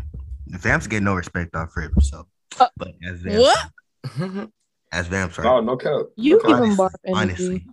Vamps 0.48 0.86
get 0.86 1.02
no 1.02 1.14
respect 1.14 1.56
off 1.56 1.74
rip. 1.74 1.92
So, 2.02 2.26
Uh, 2.60 2.68
but 2.76 2.92
as 3.08 3.22
Vamps, 3.22 3.40
What? 3.40 4.50
as 4.92 5.06
Vamps, 5.06 5.38
right? 5.38 5.44
No, 5.44 5.60
no 5.60 5.76
cap. 5.78 6.02
You 6.16 6.40
no 6.44 6.48
give 6.50 6.58
him 6.62 6.76
barf 6.76 6.92
Honestly. 7.12 7.66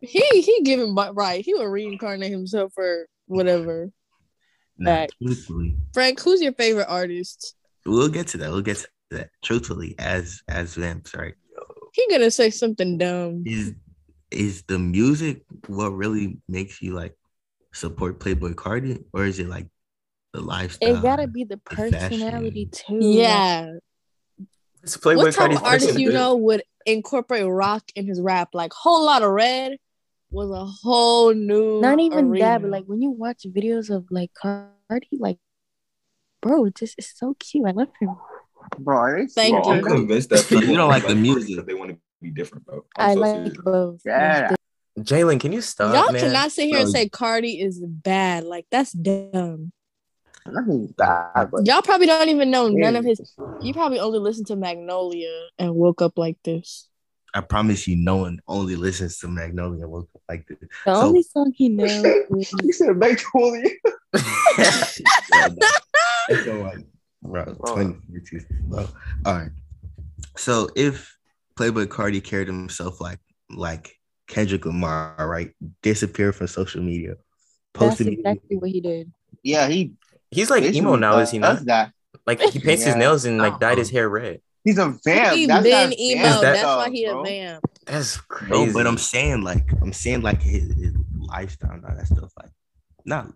He 0.00 0.24
he 0.40 0.62
giving 0.64 0.94
but 0.94 1.14
right. 1.14 1.44
He 1.44 1.52
will 1.52 1.66
reincarnate 1.66 2.30
himself 2.32 2.72
for 2.74 3.06
whatever. 3.26 3.90
nah, 4.78 5.06
Frank, 5.92 6.18
who's 6.22 6.40
your 6.40 6.54
favorite 6.54 6.88
artist? 6.88 7.54
we'll 7.84 8.08
get 8.08 8.28
to 8.28 8.38
that. 8.38 8.50
We'll 8.50 8.62
get 8.62 8.78
to 8.78 8.88
that. 9.10 9.28
Truthfully, 9.44 9.94
as 9.98 10.42
as 10.48 10.74
Vamps, 10.76 11.14
right? 11.14 11.34
He 11.92 12.06
gonna 12.10 12.30
say 12.30 12.50
something 12.50 12.98
dumb. 12.98 13.44
Is 13.46 13.74
is 14.30 14.62
the 14.62 14.78
music 14.78 15.42
what 15.66 15.90
really 15.90 16.38
makes 16.48 16.80
you 16.80 16.94
like 16.94 17.16
support 17.72 18.18
Playboi 18.18 18.54
Carti, 18.54 19.04
or 19.12 19.26
is 19.26 19.38
it 19.38 19.48
like 19.48 19.68
the 20.32 20.40
lifestyle? 20.40 20.96
It 20.96 21.02
gotta 21.02 21.26
be 21.26 21.44
the 21.44 21.60
the 21.68 21.76
personality 21.76 22.66
too. 22.72 22.98
Yeah. 23.00 23.72
It's 24.82 24.96
Playboi 24.96 25.16
what 25.16 25.34
type 25.34 25.52
of 25.52 25.62
artist 25.62 25.98
you 25.98 26.10
know 26.10 26.34
would 26.36 26.62
incorporate 26.86 27.46
rock 27.46 27.84
in 27.94 28.06
his 28.06 28.20
rap? 28.20 28.50
Like 28.54 28.72
Whole 28.72 29.04
Lotta 29.04 29.28
Red 29.28 29.76
was 30.30 30.50
a 30.50 30.64
whole 30.64 31.34
new. 31.34 31.80
Not 31.80 32.00
even 32.00 32.30
arena. 32.30 32.44
that, 32.44 32.62
but 32.62 32.70
like 32.70 32.84
when 32.86 33.02
you 33.02 33.10
watch 33.10 33.44
videos 33.46 33.94
of 33.94 34.06
like 34.10 34.30
Carti, 34.42 35.18
like, 35.18 35.38
bro, 36.40 36.64
it 36.64 36.74
just 36.74 36.94
it's 36.98 37.16
so 37.16 37.36
cute. 37.38 37.66
I 37.66 37.72
love 37.72 37.90
him. 38.00 38.16
Bro, 38.78 38.96
are 38.96 39.18
they 39.20 39.26
Thank 39.26 39.62
Bro, 39.64 39.72
I'm 39.72 39.78
you. 39.78 39.84
convinced 39.84 40.30
that 40.30 40.38
So 40.40 40.58
you 40.60 40.76
don't 40.76 40.88
like 40.88 41.06
the 41.06 41.14
music? 41.14 41.64
they 41.66 41.74
want 41.74 41.90
to 41.90 41.98
be 42.20 42.30
different, 42.30 42.64
bro. 42.66 42.84
I'm 42.98 43.10
I 43.10 43.14
so 43.14 43.20
like 43.20 43.34
serious. 43.36 43.58
both. 43.64 44.00
Yeah. 44.04 44.54
Jalen, 44.98 45.40
can 45.40 45.52
you 45.52 45.60
stop, 45.62 45.94
Y'all 45.94 46.12
man? 46.12 46.20
cannot 46.20 46.52
sit 46.52 46.66
here 46.68 46.78
and 46.78 46.86
um, 46.86 46.92
say 46.92 47.08
Carti 47.08 47.64
is 47.64 47.80
bad. 47.80 48.44
Like 48.44 48.66
that's 48.70 48.92
dumb. 48.92 49.72
Nothing 50.46 50.92
bad, 50.98 51.50
but 51.50 51.64
Y'all 51.66 51.82
probably 51.82 52.06
don't 52.06 52.28
even 52.28 52.50
know 52.50 52.68
none 52.68 52.96
of 52.96 53.04
his. 53.04 53.20
You 53.62 53.72
probably 53.72 54.00
only 54.00 54.18
listened 54.18 54.48
to 54.48 54.56
Magnolia 54.56 55.30
and 55.58 55.74
woke 55.74 56.02
up 56.02 56.18
like 56.18 56.36
this. 56.44 56.88
I 57.34 57.40
promise 57.40 57.88
you, 57.88 57.96
no 57.96 58.16
one 58.16 58.40
only 58.46 58.76
listens 58.76 59.18
to 59.20 59.28
Magnolia 59.28 59.88
Woke 59.88 60.10
Up 60.14 60.20
like 60.28 60.46
this. 60.46 60.58
The 60.84 60.94
So- 60.94 61.00
only 61.06 61.22
song 61.22 61.52
he 61.56 61.70
knows 61.70 61.90
is 62.36 62.52
You 62.62 62.72
said 62.74 62.96
Magnolia. 62.96 63.70
So, 66.44 66.70
like, 67.22 67.44
bro, 67.44 67.44
2042, 67.44 68.40
bro. 68.62 68.88
All 69.26 69.34
right. 69.34 69.50
So 70.36 70.68
if 70.76 71.16
Playboi 71.56 71.86
Carti 71.86 72.22
carried 72.22 72.48
himself 72.48 73.00
like 73.00 73.18
like 73.50 73.98
Kendrick 74.28 74.64
Lamar, 74.64 75.14
right, 75.18 75.52
disappeared 75.82 76.34
from 76.34 76.46
social 76.46 76.82
media, 76.82 77.14
that's 77.74 77.96
posted 77.96 78.08
exactly 78.08 78.56
what 78.56 78.70
he 78.70 78.80
did. 78.80 79.12
Yeah, 79.42 79.68
he 79.68 79.94
He's 80.32 80.48
like 80.48 80.64
emo 80.64 80.96
now, 80.96 81.18
is 81.18 81.30
he 81.30 81.38
not? 81.38 81.64
That. 81.66 81.92
Like 82.26 82.40
he 82.40 82.58
paints 82.58 82.84
his 82.84 82.96
nails 82.96 83.26
and 83.26 83.38
like 83.38 83.54
oh. 83.54 83.58
dyed 83.58 83.78
his 83.78 83.90
hair 83.90 84.08
red. 84.08 84.40
He's 84.64 84.78
a 84.78 84.96
vamp. 85.04 85.36
he 85.36 85.46
That's 85.46 85.62
been 85.62 85.90
not 85.90 85.98
emo. 85.98 86.22
that- 86.22 86.40
That's 86.40 86.64
why 86.64 86.84
stuff, 86.84 86.92
he 86.92 87.04
a 87.04 87.12
bro. 87.12 87.24
vamp. 87.24 87.64
That's 87.86 88.16
crazy. 88.16 88.66
No, 88.66 88.72
but 88.72 88.86
I'm 88.86 88.96
saying 88.96 89.42
like 89.42 89.70
I'm 89.82 89.92
saying 89.92 90.22
like 90.22 90.40
his, 90.40 90.72
his 90.74 90.94
lifestyle 91.18 91.72
and 91.72 91.84
all 91.84 91.94
that 91.94 92.06
stuff. 92.06 92.32
Like 92.40 92.50
not 93.04 93.30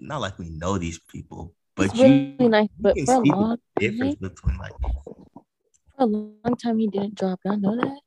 not 0.00 0.20
like 0.20 0.38
we 0.38 0.48
know 0.48 0.78
these 0.78 1.00
people, 1.00 1.52
but 1.78 1.86
It's 1.86 1.94
you, 1.94 2.34
really 2.38 2.48
nice, 2.48 2.68
but 2.78 2.96
can 2.96 3.06
for 3.06 3.14
a 3.14 3.18
long 3.20 3.58
difference 3.78 4.16
between 4.16 4.58
like 4.58 4.72
for 4.80 6.02
a 6.02 6.06
long 6.06 6.56
time 6.60 6.78
he 6.78 6.88
didn't 6.88 7.14
drop. 7.14 7.38
Y'all 7.44 7.56
know 7.56 7.76
that? 7.76 8.00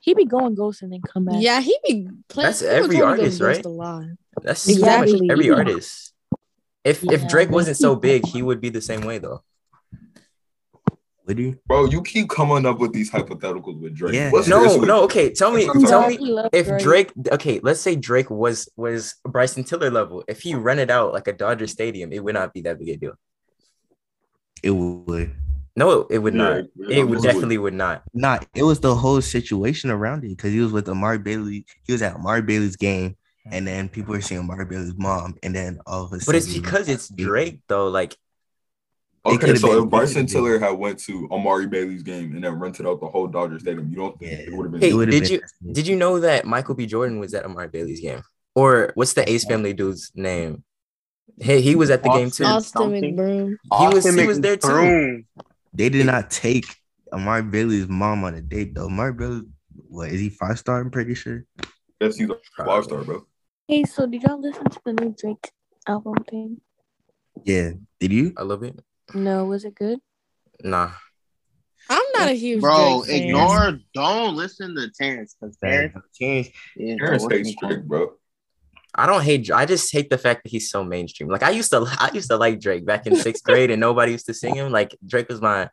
He 0.00 0.14
be 0.14 0.24
going 0.24 0.54
ghost 0.54 0.82
and 0.82 0.92
then 0.92 1.02
come 1.02 1.24
back. 1.24 1.42
Yeah, 1.42 1.60
he 1.60 1.76
be 1.84 2.08
playing. 2.28 2.46
That's 2.46 2.62
every 2.62 3.02
artist, 3.02 3.40
right? 3.40 3.64
A 3.64 3.68
lot. 3.68 4.04
That's 4.40 4.68
Exactly. 4.68 5.10
pretty 5.10 5.26
much 5.26 5.32
every 5.32 5.50
artist. 5.50 6.14
If 6.84 7.02
if 7.04 7.26
Drake 7.26 7.50
wasn't 7.50 7.76
so 7.76 7.96
big, 7.96 8.24
he 8.24 8.40
would 8.40 8.60
be 8.60 8.70
the 8.70 8.80
same 8.80 9.00
way 9.00 9.18
though. 9.18 9.42
Would 11.28 11.38
you? 11.38 11.58
Bro, 11.66 11.86
you 11.86 12.02
keep 12.02 12.28
coming 12.30 12.66
up 12.66 12.78
with 12.78 12.92
these 12.92 13.10
hypotheticals 13.10 13.80
with 13.80 13.94
Drake. 13.94 14.14
Yeah. 14.14 14.30
What's 14.30 14.48
No, 14.48 14.76
no, 14.80 15.02
okay. 15.04 15.30
Tell 15.32 15.52
me, 15.52 15.66
That's 15.66 15.88
tell 15.88 16.08
me 16.08 16.18
if 16.52 16.66
Drake. 16.66 16.82
Drake 16.82 17.12
okay, 17.32 17.60
let's 17.62 17.80
say 17.80 17.94
Drake 17.94 18.30
was 18.30 18.68
was 18.76 19.14
Bryson 19.24 19.62
Tiller 19.64 19.90
level. 19.90 20.24
If 20.26 20.40
he 20.40 20.54
rented 20.54 20.90
out 20.90 21.12
like 21.12 21.28
a 21.28 21.32
Dodger 21.32 21.66
stadium, 21.66 22.12
it 22.12 22.24
would 22.24 22.34
not 22.34 22.52
be 22.52 22.62
that 22.62 22.78
big 22.78 22.88
a 22.88 22.96
deal. 22.96 23.12
It 24.62 24.70
would 24.70 25.34
No, 25.76 26.06
it 26.10 26.18
would 26.18 26.34
Yeah, 26.34 26.38
not. 26.38 26.64
yeah, 26.76 26.98
It 26.98 27.02
would 27.04 27.18
it 27.18 27.20
would. 27.20 27.22
definitely 27.22 27.58
would 27.58 27.74
not. 27.74 28.02
not. 28.14 28.46
It 28.54 28.64
was 28.64 28.80
the 28.80 28.94
whole 28.94 29.20
situation 29.20 29.90
around 29.90 30.24
it 30.24 30.30
because 30.30 30.52
he 30.52 30.60
was 30.60 30.72
with 30.72 30.88
Amari 30.88 31.18
Bailey. 31.18 31.66
He 31.84 31.92
was 31.92 32.02
at 32.02 32.14
Amari 32.14 32.42
Bailey's 32.42 32.76
game, 32.76 33.16
and 33.52 33.66
then 33.66 33.88
people 33.88 34.14
were 34.14 34.20
seeing 34.20 34.40
Amari 34.40 34.64
Bailey's 34.64 34.94
mom, 34.96 35.36
and 35.42 35.54
then 35.54 35.78
all 35.86 36.04
of 36.04 36.12
a 36.12 36.20
sudden, 36.20 36.26
But 36.26 36.36
it's 36.36 36.52
because 36.52 36.88
it's 36.88 37.08
Drake 37.08 37.60
though. 37.68 37.88
Like 37.88 38.14
It 38.14 38.18
Okay, 39.34 39.54
so 39.56 39.68
been- 39.74 39.84
if 39.84 39.90
Bryson 39.90 40.24
it 40.24 40.28
Tiller 40.28 40.58
had 40.58 40.70
went 40.72 40.98
to 41.00 41.28
Amari 41.30 41.66
Bailey's 41.66 42.02
game 42.02 42.34
and 42.34 42.42
then 42.44 42.58
rented 42.58 42.86
out 42.86 43.00
the 43.00 43.08
whole 43.08 43.26
Dodger 43.26 43.58
Stadium, 43.58 43.88
you 43.90 43.96
don't 43.96 44.18
think 44.18 44.32
Yeah. 44.32 44.38
it 44.38 44.52
would 44.52 44.64
have 44.64 44.72
been 44.72 44.80
Hey, 44.80 44.90
did 44.90 45.22
been- 45.24 45.32
you 45.64 45.72
did 45.72 45.86
you 45.86 45.96
know 45.96 46.20
that 46.20 46.44
Michael 46.46 46.74
B. 46.74 46.86
Jordan 46.86 47.18
was 47.18 47.34
at 47.34 47.44
Amari 47.44 47.68
Bailey's 47.68 48.00
game? 48.00 48.22
Or 48.54 48.92
what's 48.94 49.12
the 49.12 49.28
Ace 49.30 49.44
Family 49.44 49.72
dude's 49.72 50.10
name? 50.14 50.64
Hey, 51.40 51.60
he 51.60 51.76
was 51.76 51.90
at 51.90 52.02
the 52.02 52.08
game 52.10 52.30
too. 52.30 52.44
Austin. 52.44 52.82
Austin 52.82 52.82
Something. 52.82 53.16
McBroom. 53.16 53.48
He 53.78 53.86
was 53.94 54.04
Austin 54.06 54.18
he 54.18 54.26
was 54.26 54.40
there 54.40 54.56
too. 54.56 55.24
They 55.72 55.88
did 55.88 56.06
not 56.06 56.30
take 56.30 56.64
Amari 57.12 57.42
Bailey's 57.42 57.88
mom 57.88 58.24
on 58.24 58.34
a 58.34 58.40
date 58.40 58.74
though. 58.74 58.86
Amari 58.86 59.12
Bailey, 59.12 59.42
what 59.88 60.08
is 60.08 60.20
he 60.20 60.28
five 60.30 60.58
star? 60.58 60.80
I'm 60.80 60.90
pretty 60.90 61.14
sure. 61.14 61.44
Yes, 62.00 62.16
he's 62.16 62.28
a 62.30 62.36
five 62.64 62.84
star, 62.84 63.04
bro. 63.04 63.24
Hey, 63.68 63.84
so 63.84 64.06
did 64.06 64.22
y'all 64.22 64.40
listen 64.40 64.64
to 64.64 64.80
the 64.84 64.92
new 64.94 65.14
Drake 65.16 65.50
album 65.86 66.14
thing? 66.28 66.60
Yeah. 67.44 67.72
Did 68.00 68.12
you? 68.12 68.32
I 68.36 68.42
love 68.42 68.62
it. 68.64 68.78
No, 69.14 69.44
was 69.44 69.64
it 69.64 69.74
good? 69.74 69.98
Nah. 70.62 70.90
I'm 71.90 72.02
not 72.14 72.28
a 72.28 72.32
huge 72.32 72.60
Bro, 72.60 73.04
Drake 73.06 73.20
fan. 73.20 73.28
ignore. 73.28 73.78
Don't 73.94 74.36
listen 74.36 74.74
to 74.76 74.90
Terrence 74.90 75.34
because 75.40 75.56
Terrence. 75.56 75.94
Change. 76.14 76.52
Yeah, 76.76 76.96
Terrence 76.96 77.22
what's 77.22 77.34
hates 77.34 77.54
Drake, 77.60 77.84
bro. 77.84 78.12
I 78.94 79.06
don't 79.06 79.22
hate 79.22 79.50
I 79.50 79.64
just 79.64 79.90
hate 79.92 80.10
the 80.10 80.18
fact 80.18 80.42
that 80.42 80.50
he's 80.50 80.70
so 80.70 80.82
mainstream. 80.84 81.28
Like 81.30 81.42
I 81.42 81.50
used 81.50 81.70
to 81.70 81.86
I 81.98 82.10
used 82.12 82.28
to 82.30 82.36
like 82.36 82.60
Drake 82.60 82.84
back 82.84 83.06
in 83.06 83.16
sixth 83.16 83.42
grade 83.44 83.70
and 83.70 83.80
nobody 83.80 84.12
used 84.12 84.26
to 84.26 84.34
sing 84.34 84.54
him. 84.54 84.70
Like 84.72 84.96
Drake 85.06 85.28
was 85.28 85.40
my 85.40 85.70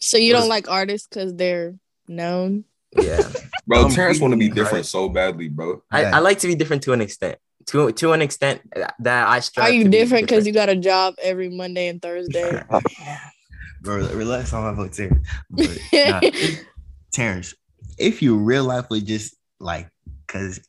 So 0.00 0.16
you 0.16 0.32
Was- 0.34 0.42
don't 0.42 0.48
like 0.48 0.68
artists 0.68 1.06
because 1.06 1.34
they're 1.34 1.74
known? 2.08 2.64
yeah. 3.00 3.22
Bro, 3.66 3.84
Um, 3.84 3.90
Terrence 3.90 4.20
want 4.20 4.32
to 4.32 4.38
be 4.38 4.46
right. 4.48 4.54
different 4.54 4.86
so 4.86 5.08
badly, 5.08 5.48
bro. 5.48 5.82
I, 5.90 6.02
Yeah. 6.02 6.16
I 6.16 6.18
like 6.20 6.38
to 6.40 6.46
be 6.48 6.54
different 6.54 6.82
to 6.84 6.92
an 6.92 7.00
extent. 7.00 7.38
To 7.66 7.92
to 7.92 8.12
an 8.12 8.22
extent 8.22 8.60
that 8.74 9.28
I 9.28 9.40
strive 9.40 9.70
Are 9.70 9.72
you 9.72 9.84
to 9.84 9.90
different 9.90 10.26
because 10.28 10.46
you 10.46 10.52
got 10.52 10.68
a 10.68 10.76
job 10.76 11.14
every 11.22 11.48
Monday 11.48 11.88
and 11.88 12.00
Thursday? 12.00 12.60
Bro, 13.80 14.08
relax 14.14 14.52
on 14.52 14.64
my 14.64 14.72
vote, 14.72 14.92
Terrence. 14.92 15.28
But, 15.50 15.78
nah, 15.92 16.20
Terrence, 17.12 17.54
if 17.98 18.22
you 18.22 18.36
real 18.36 18.64
life 18.64 18.86
would 18.90 19.06
just 19.06 19.36
like, 19.60 19.88
cause 20.26 20.60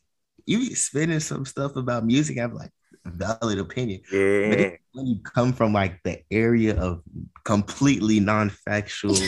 you 0.44 0.58
be 0.58 0.74
spinning 0.74 1.20
some 1.20 1.44
stuff 1.44 1.76
about 1.76 2.04
music, 2.04 2.38
I'm 2.38 2.54
like 2.54 2.70
valid 3.04 3.58
opinion. 3.58 4.02
But 4.04 4.16
Yeah. 4.16 4.66
if, 4.66 4.78
when 4.92 5.06
you 5.06 5.18
come 5.22 5.52
from 5.52 5.72
like 5.72 6.02
the 6.02 6.20
area 6.30 6.78
of 6.78 7.02
completely 7.44 8.20
non-factual, 8.20 9.18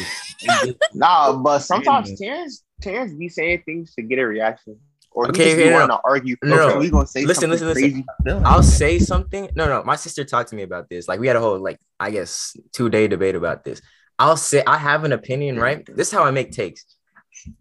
Nah, 0.95 1.33
but 1.43 1.61
sometimes 1.61 2.19
Terrence 2.19 2.63
Terrence 2.81 3.13
be 3.15 3.29
saying 3.29 3.63
things 3.65 3.95
to 3.95 4.03
get 4.03 4.19
a 4.19 4.27
reaction, 4.27 4.79
or 5.11 5.25
he 5.27 5.31
Okay, 5.31 5.45
just 5.45 5.57
be 5.57 5.63
okay, 5.65 5.71
no, 5.71 5.77
wanting 5.77 5.97
to 5.97 6.01
argue. 6.05 6.37
no, 6.43 6.57
no. 6.57 6.69
so 6.71 6.81
he 6.81 6.91
gonna 6.91 7.07
say 7.07 7.25
Listen, 7.25 7.51
something 7.51 7.67
listen, 7.69 7.83
listen. 7.83 8.05
crazy. 8.25 8.45
I'll 8.45 8.63
say 8.63 8.99
something. 8.99 9.49
No, 9.55 9.67
no. 9.67 9.83
My 9.85 9.97
sister 9.97 10.25
talked 10.25 10.51
to 10.51 10.57
me 10.57 10.63
about 10.63 10.89
this. 10.89 11.09
Like 11.09 11.21
we 11.21 11.27
had 11.27 11.37
a 11.37 11.41
whole 11.41 11.59
like 11.59 11.79
I 11.99 12.11
guess 12.11 12.57
two 12.73 12.89
day 12.89 13.09
debate 13.09 13.35
about 13.35 13.65
this. 13.65 13.81
I'll 14.19 14.37
say 14.37 14.63
I 14.67 14.77
have 14.79 15.05
an 15.05 15.13
opinion, 15.13 15.59
right? 15.59 15.85
This 15.87 16.09
is 16.09 16.13
how 16.15 16.25
I 16.25 16.31
make 16.31 16.53
takes. 16.53 16.85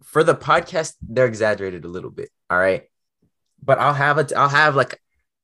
For 0.04 0.24
the 0.24 0.34
podcast, 0.34 0.94
they're 1.00 1.26
exaggerated 1.26 1.84
a 1.84 1.88
little 1.88 2.10
bit. 2.10 2.30
All 2.50 2.58
right. 2.58 2.84
But 3.62 3.78
I'll 3.78 3.94
have 3.94 4.18
a 4.18 4.26
I'll 4.38 4.48
have 4.48 4.74
like 4.76 5.00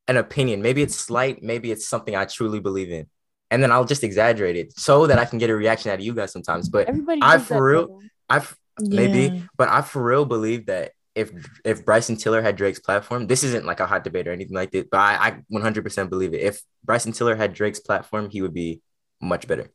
an 0.09 0.17
opinion. 0.17 0.61
Maybe 0.63 0.83
it's 0.83 0.97
slight, 0.97 1.43
maybe 1.43 1.71
it's 1.73 1.87
something 1.89 2.15
I 2.15 2.25
truly 2.27 2.61
believe 2.61 2.91
in. 2.91 3.07
And 3.51 3.63
then 3.63 3.71
I'll 3.71 3.85
just 3.85 4.03
exaggerate 4.03 4.57
it 4.57 4.77
so 4.79 5.07
that 5.07 5.19
I 5.19 5.25
can 5.25 5.39
get 5.39 5.51
a 5.51 5.55
reaction 5.55 5.91
out 5.91 5.99
of 6.01 6.05
you 6.05 6.15
guys 6.15 6.33
sometimes. 6.33 6.69
But 6.69 6.89
Everybody 6.89 7.21
I 7.23 7.39
for 7.39 7.65
real- 7.65 8.01
I've 8.29 8.57
maybe, 8.81 9.45
but 9.57 9.69
I 9.69 9.83
for 9.83 10.03
real 10.03 10.25
believe 10.25 10.67
that 10.67 10.93
if 11.14 11.30
if 11.64 11.85
Bryson 11.85 12.16
Tiller 12.16 12.42
had 12.42 12.56
Drake's 12.56 12.80
platform, 12.80 13.26
this 13.26 13.44
isn't 13.44 13.64
like 13.64 13.80
a 13.80 13.87
hot 13.87 14.04
debate 14.04 14.26
or 14.28 14.33
anything 14.33 14.54
like 14.56 14.71
that, 14.73 14.90
but 14.90 14.99
I, 14.99 15.28
I 15.28 15.42
100% 15.52 16.11
believe 16.11 16.35
it. 16.35 16.40
If 16.40 16.62
Bryson 16.85 17.12
Tiller 17.12 17.37
had 17.37 17.54
Drake's 17.54 17.80
platform, 17.80 18.30
he 18.30 18.42
would 18.42 18.54
be 18.54 18.83
much 19.21 19.47
better. 19.47 19.71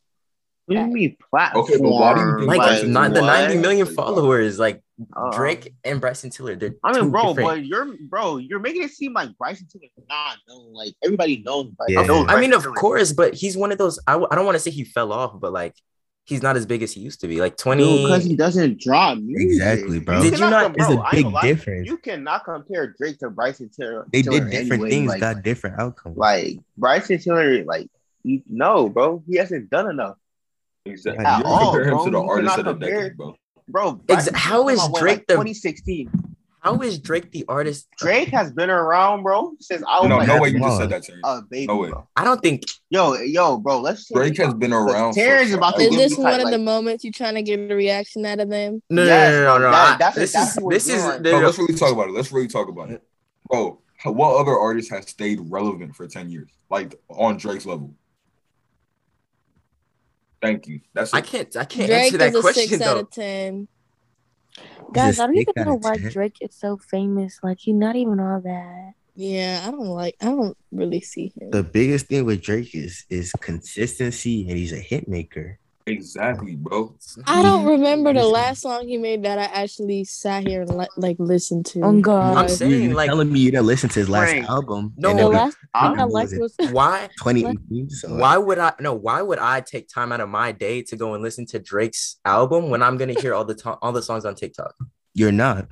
What 0.65 0.75
do 0.75 0.81
you 0.81 0.88
mean 0.88 1.17
platform? 1.31 1.63
Okay, 1.63 1.77
but 1.77 1.89
why 1.89 2.13
do 2.13 2.22
you 2.22 2.36
think 2.39 2.48
Like 2.48 2.58
Bryson 2.60 2.91
not 2.91 3.13
the 3.13 3.22
90 3.22 3.58
million 3.58 3.88
followers, 3.88 4.60
like 4.60 4.84
Uh, 5.15 5.31
Drake 5.31 5.74
and 5.86 6.00
Bryson 6.01 6.29
Tiller. 6.29 6.55
They're 6.58 6.75
I 6.84 6.91
mean, 7.00 7.10
bro, 7.10 7.34
different- 7.34 7.48
but 7.50 7.65
you're 7.65 7.88
bro, 8.10 8.38
you're 8.38 8.60
making 8.60 8.84
it 8.84 8.91
seem 8.91 9.13
like 9.13 9.29
Bryson 9.38 9.65
Tiller 9.72 9.86
not 10.10 10.38
known. 10.48 10.74
Like 10.74 10.93
everybody 11.03 11.41
knows. 11.43 11.67
Bryson, 11.72 11.93
Yeah. 12.01 12.05
knows 12.05 12.25
I 12.29 12.39
mean, 12.39 12.53
of 12.53 12.63
Tiller. 12.63 12.75
course, 12.75 13.13
but 13.13 13.34
he's 13.34 13.55
one 13.58 13.72
of 13.72 13.77
those. 13.79 13.98
I, 14.05 14.15
I 14.15 14.36
don't 14.36 14.46
want 14.46 14.55
to 14.55 14.60
say 14.60 14.69
he 14.72 14.84
fell 14.84 15.12
off, 15.13 15.39
but 15.39 15.53
like 15.53 15.74
he's 16.30 16.42
not 16.44 16.56
as 16.56 16.66
big 16.66 16.82
as 16.84 16.94
he 16.94 17.02
used 17.02 17.20
to 17.22 17.28
be. 17.28 17.40
Like 17.42 17.58
20. 17.58 18.04
because 18.04 18.24
he 18.24 18.36
doesn't 18.36 18.80
drop 18.80 19.18
music. 19.18 19.48
Exactly, 19.48 20.00
bro. 20.00 20.22
Did 20.22 20.34
you 20.34 20.40
not- 20.50 20.64
com- 20.64 20.76
It's 20.78 20.88
bro, 20.88 20.96
a 20.98 21.00
I 21.00 21.04
ain't 21.06 21.12
big 21.12 21.24
gonna 21.24 21.36
lie, 21.36 21.42
difference. 21.42 21.88
You 21.88 21.98
cannot 21.98 22.46
compare 22.46 22.96
Drake 22.98 23.20
to 23.20 23.30
Bryson 23.30 23.70
Tiller. 23.70 24.06
They 24.14 24.22
Tiller 24.22 24.40
did 24.40 24.50
different 24.52 24.72
anyway. 24.74 24.90
things, 24.90 25.08
Like, 25.10 25.20
got 25.20 25.44
different 25.44 25.80
outcomes. 25.80 26.18
like 26.18 26.60
Bryson 26.78 27.20
Tiller, 27.20 27.64
like 27.66 27.90
you, 28.24 28.42
no, 28.50 28.90
bro, 28.90 29.24
he 29.28 29.38
hasn't 29.38 29.70
done 29.70 29.90
enough, 29.90 30.16
Exactly. 30.86 31.26
At 31.26 31.40
You 31.40 31.46
all, 31.46 31.72
compare 31.72 31.84
him 31.90 31.96
bro. 31.96 32.06
to 32.06 32.12
the 32.12 32.22
artist 32.22 32.58
of 32.60 32.66
the 32.66 32.74
decade, 32.86 33.18
bro. 33.18 33.36
bro. 33.68 33.92
Bryson 33.94 34.34
how 34.36 34.60
Tiller 34.62 34.72
is 34.74 34.80
came 34.80 34.86
out 34.88 34.94
when, 34.94 35.02
Drake 35.04 35.18
like, 35.20 35.28
the- 35.28 35.34
2016? 35.36 36.12
How 36.62 36.78
is 36.82 37.00
Drake 37.00 37.32
the 37.32 37.46
artist? 37.48 37.88
Drake 37.98 38.28
has 38.30 38.51
been 38.51 38.70
around, 38.70 39.24
bro, 39.24 39.54
since 39.62 39.82
I 39.88 40.00
was 40.01 40.10
No, 40.10 40.18
like 40.18 40.28
no 40.28 40.42
way 40.42 40.50
you 40.50 40.60
just 40.60 40.78
said 40.78 40.89
that, 40.89 41.04
Terrence. 41.04 41.24
a 41.25 41.42
baby, 41.50 41.68
No 41.68 41.78
way. 41.78 41.89
bro. 41.89 42.08
I 42.18 42.25
don't 42.25 42.42
think 42.42 42.63
Yo, 42.89 43.13
yo, 43.13 43.58
bro, 43.58 43.80
let's 43.80 44.12
Drake 44.12 44.36
has 44.38 44.54
been 44.56 44.74
around. 44.74 45.13
for 45.13 45.20
Terrence 45.22 45.50
is 45.50 45.56
about 45.56 45.78
to 45.78 45.84
Is 45.84 45.96
this 45.96 46.18
one 46.18 46.34
type, 46.34 46.46
of 46.46 46.51
the 46.51 46.58
moments 46.58 47.04
you 47.06 47.12
trying 47.13 47.36
to 47.36 47.42
get 47.44 47.60
a 47.72 47.74
reaction 47.75 48.25
out 48.25 48.39
of 48.42 48.50
them? 48.50 48.82
No, 48.89 49.04
Yes, 49.06 49.32
no, 49.32 49.44
no, 49.44 49.58
no, 49.58 49.66
no. 49.66 49.72
that- 49.72 49.96
I- 49.96 49.98
that's- 49.98 50.16
this 50.16 50.32
that's 50.34 50.58
is 50.58 50.63
this 50.70 50.89
is 50.89 51.01
doing. 51.04 51.22
no, 51.22 51.32
No, 51.32 51.39
no, 51.39 51.46
let's 51.46 51.58
really 51.60 51.75
talk 51.75 51.94
about 51.94 52.10
it. 52.10 52.12
Let's 52.12 52.32
really 52.32 52.48
talk 52.48 52.68
about 52.68 52.89
it. 52.92 53.04
Bro, 53.50 53.80
what 54.06 54.36
other 54.42 54.58
artist 54.58 54.89
has 54.92 55.08
stayed 55.08 55.39
relevant 55.50 55.96
for 55.96 56.08
10 56.08 56.30
years? 56.30 56.50
Like 56.70 57.00
on 57.10 57.38
Drake's 57.38 57.66
level? 57.66 57.94
Thank 60.42 60.68
you. 60.68 60.82
That's 60.94 61.13
I 61.13 61.22
can't 61.22 61.56
I 61.58 61.66
can't 61.66 61.88
Drake 61.88 62.04
answer 62.06 62.18
that 62.18 62.30
is 62.30 62.36
a 62.36 62.42
question 62.42 62.68
six 62.70 62.82
out 62.82 62.94
though. 62.96 63.00
of 63.01 63.12
ten. 63.12 63.68
Guys, 64.92 65.20
I 65.20 65.28
don't 65.28 65.38
even 65.38 65.54
know 65.58 65.78
why 65.78 65.98
10. 65.98 66.12
Drake 66.12 66.38
is 66.42 66.56
so 66.56 66.78
famous. 66.78 67.39
Like 67.44 67.60
he's 67.60 67.75
not 67.75 67.96
even 67.96 68.20
all 68.20 68.42
that. 68.42 68.94
Yeah, 69.16 69.63
I 69.68 69.72
don't 69.72 69.86
like. 69.86 70.16
I 70.22 70.25
don't 70.25 70.58
really 70.72 71.01
see 71.01 71.34
him. 71.38 71.51
The 71.51 71.63
biggest 71.63 72.08
thing 72.08 72.25
with 72.25 72.42
Drake 72.42 72.74
is 72.74 73.06
is 73.10 73.32
consistency, 73.42 74.48
and 74.48 74.58
he's 74.58 74.74
a 74.74 74.78
hit 74.78 75.08
maker. 75.08 75.59
Exactly, 75.86 76.56
bro. 76.56 76.96
I 77.26 77.42
don't 77.42 77.66
remember 77.80 78.14
the 78.14 78.26
last 78.26 78.62
song 78.62 78.88
he 78.88 78.98
made 78.98 79.24
that 79.24 79.40
I 79.40 79.46
actually 79.46 80.04
sat 80.04 80.46
here 80.48 80.62
and 80.62 80.70
le- 80.76 80.88
like 80.98 81.16
listened 81.20 81.66
to. 81.68 81.82
Oh, 81.84 82.00
God. 82.00 82.38
I'm 82.38 82.48
saying 82.50 82.84
You're 82.84 82.94
like 82.94 83.10
telling 83.10 83.32
me 83.32 83.40
you 83.40 83.52
didn't 83.52 83.66
listen 83.66 83.90
to 83.90 84.00
his 84.00 84.10
last 84.10 84.30
Frank. 84.30 84.50
album. 84.50 84.94
No, 84.98 85.10
and 85.10 85.20
The 85.20 85.28
last 85.28 85.58
I'm- 85.74 86.00
I 86.00 86.04
liked 86.04 86.34
was 86.38 86.56
was 86.60 86.72
why 86.72 87.10
2018. 87.20 87.90
So 87.90 88.16
why 88.16 88.38
would 88.38 88.60
I 88.60 88.74
no 88.80 88.94
why 88.94 89.22
would 89.22 89.40
I 89.40 89.62
take 89.62 89.88
time 89.90 90.12
out 90.12 90.22
of 90.22 90.30
my 90.30 90.52
day 90.52 90.84
to 90.84 90.96
go 90.96 91.14
and 91.16 91.24
listen 91.24 91.46
to 91.48 91.60
Drake's 91.60 92.18
album 92.24 92.70
when 92.70 92.84
I'm 92.84 92.98
gonna 92.98 93.20
hear 93.20 93.34
all 93.34 93.46
the 93.46 93.56
to- 93.56 93.78
all 93.82 93.92
the 93.92 94.04
songs 94.04 94.26
on 94.26 94.36
TikTok? 94.36 94.76
you're 95.16 95.32
not. 95.32 95.68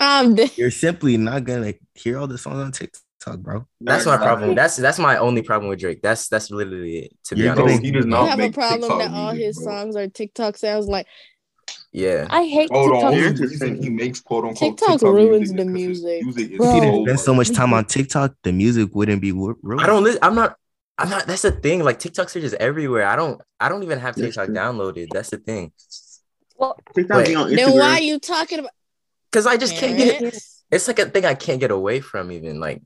I'm. 0.00 0.36
You're 0.56 0.70
simply 0.72 1.16
not 1.16 1.44
gonna 1.44 1.74
hear 1.94 2.18
all 2.18 2.26
the 2.26 2.38
songs 2.38 2.58
on 2.58 2.72
TikTok, 2.72 3.02
bro. 3.38 3.66
That's 3.80 4.06
my 4.06 4.16
problem. 4.16 4.54
That's 4.54 4.76
that's 4.76 4.98
my 4.98 5.16
only 5.18 5.42
problem 5.42 5.68
with 5.70 5.80
Drake. 5.80 6.02
That's 6.02 6.28
that's 6.28 6.50
literally 6.50 6.98
it. 6.98 7.12
To 7.24 7.34
be 7.36 7.42
You're 7.42 7.54
Bro, 7.54 7.64
honest, 7.64 7.82
he 7.82 7.90
does 7.90 8.04
You 8.04 8.10
not 8.10 8.28
have 8.28 8.40
a 8.40 8.50
problem 8.50 8.80
TikTok 8.82 8.98
that 8.98 9.10
all 9.12 9.32
music, 9.32 9.46
his 9.46 9.56
bro. 9.58 9.64
songs 9.66 9.96
are 9.96 10.08
TikTok 10.08 10.56
sounds 10.56 10.86
like 10.86 11.06
yeah. 11.92 12.26
I 12.30 12.44
hate 12.44 12.68
Bro, 12.68 12.84
the 12.86 12.90
TikTok. 12.92 13.04
only 13.04 13.18
Here's 13.20 13.38
the 13.40 13.48
thing. 13.48 13.82
he 13.82 13.90
makes 13.90 14.20
quote 14.20 14.44
unquote 14.44 14.78
TikTok 14.78 14.88
TikTok 15.00 15.14
ruins 15.14 15.52
music 15.52 15.56
the 15.56 15.62
is 15.62 15.68
'cause 15.68 15.80
his 15.80 16.02
music. 16.02 16.22
music 16.24 16.56
Bro. 16.56 16.66
If 16.68 16.74
he 16.74 16.80
didn't 16.80 17.04
spend 17.06 17.20
so 17.20 17.34
much 17.34 17.50
time 17.52 17.72
on 17.74 17.84
TikTok, 17.84 18.34
the 18.42 18.52
music 18.52 18.94
wouldn't 18.94 19.22
be 19.22 19.32
ruined. 19.32 19.80
I 19.80 19.86
don't 19.86 20.04
li- 20.04 20.18
I'm 20.22 20.34
not 20.34 20.56
I'm 20.98 21.08
not 21.08 21.26
that's 21.26 21.42
the 21.42 21.52
thing. 21.52 21.82
Like 21.84 21.98
TikToks 21.98 22.36
are 22.36 22.40
just 22.40 22.54
everywhere. 22.56 23.06
I 23.06 23.16
don't 23.16 23.40
I 23.60 23.68
don't 23.68 23.82
even 23.82 23.98
have 23.98 24.14
TikTok 24.16 24.46
true. 24.46 24.54
downloaded. 24.54 25.08
That's 25.12 25.30
the 25.30 25.38
thing. 25.38 25.72
Well, 26.56 26.76
TikTok 26.94 27.16
Wait. 27.18 27.26
be 27.28 27.34
on 27.34 27.50
Instagram. 27.50 27.56
then 27.56 27.72
why 27.78 27.98
you 27.98 28.18
talking 28.18 28.58
about 28.60 28.72
Cause 29.32 29.46
I 29.46 29.56
just 29.56 29.74
can't 29.76 29.96
get 29.96 30.22
It's 30.70 30.88
like 30.88 30.98
a 30.98 31.06
thing 31.06 31.24
I 31.24 31.34
can't 31.34 31.60
get 31.60 31.70
away 31.70 32.00
from. 32.00 32.30
Even 32.32 32.60
like, 32.60 32.82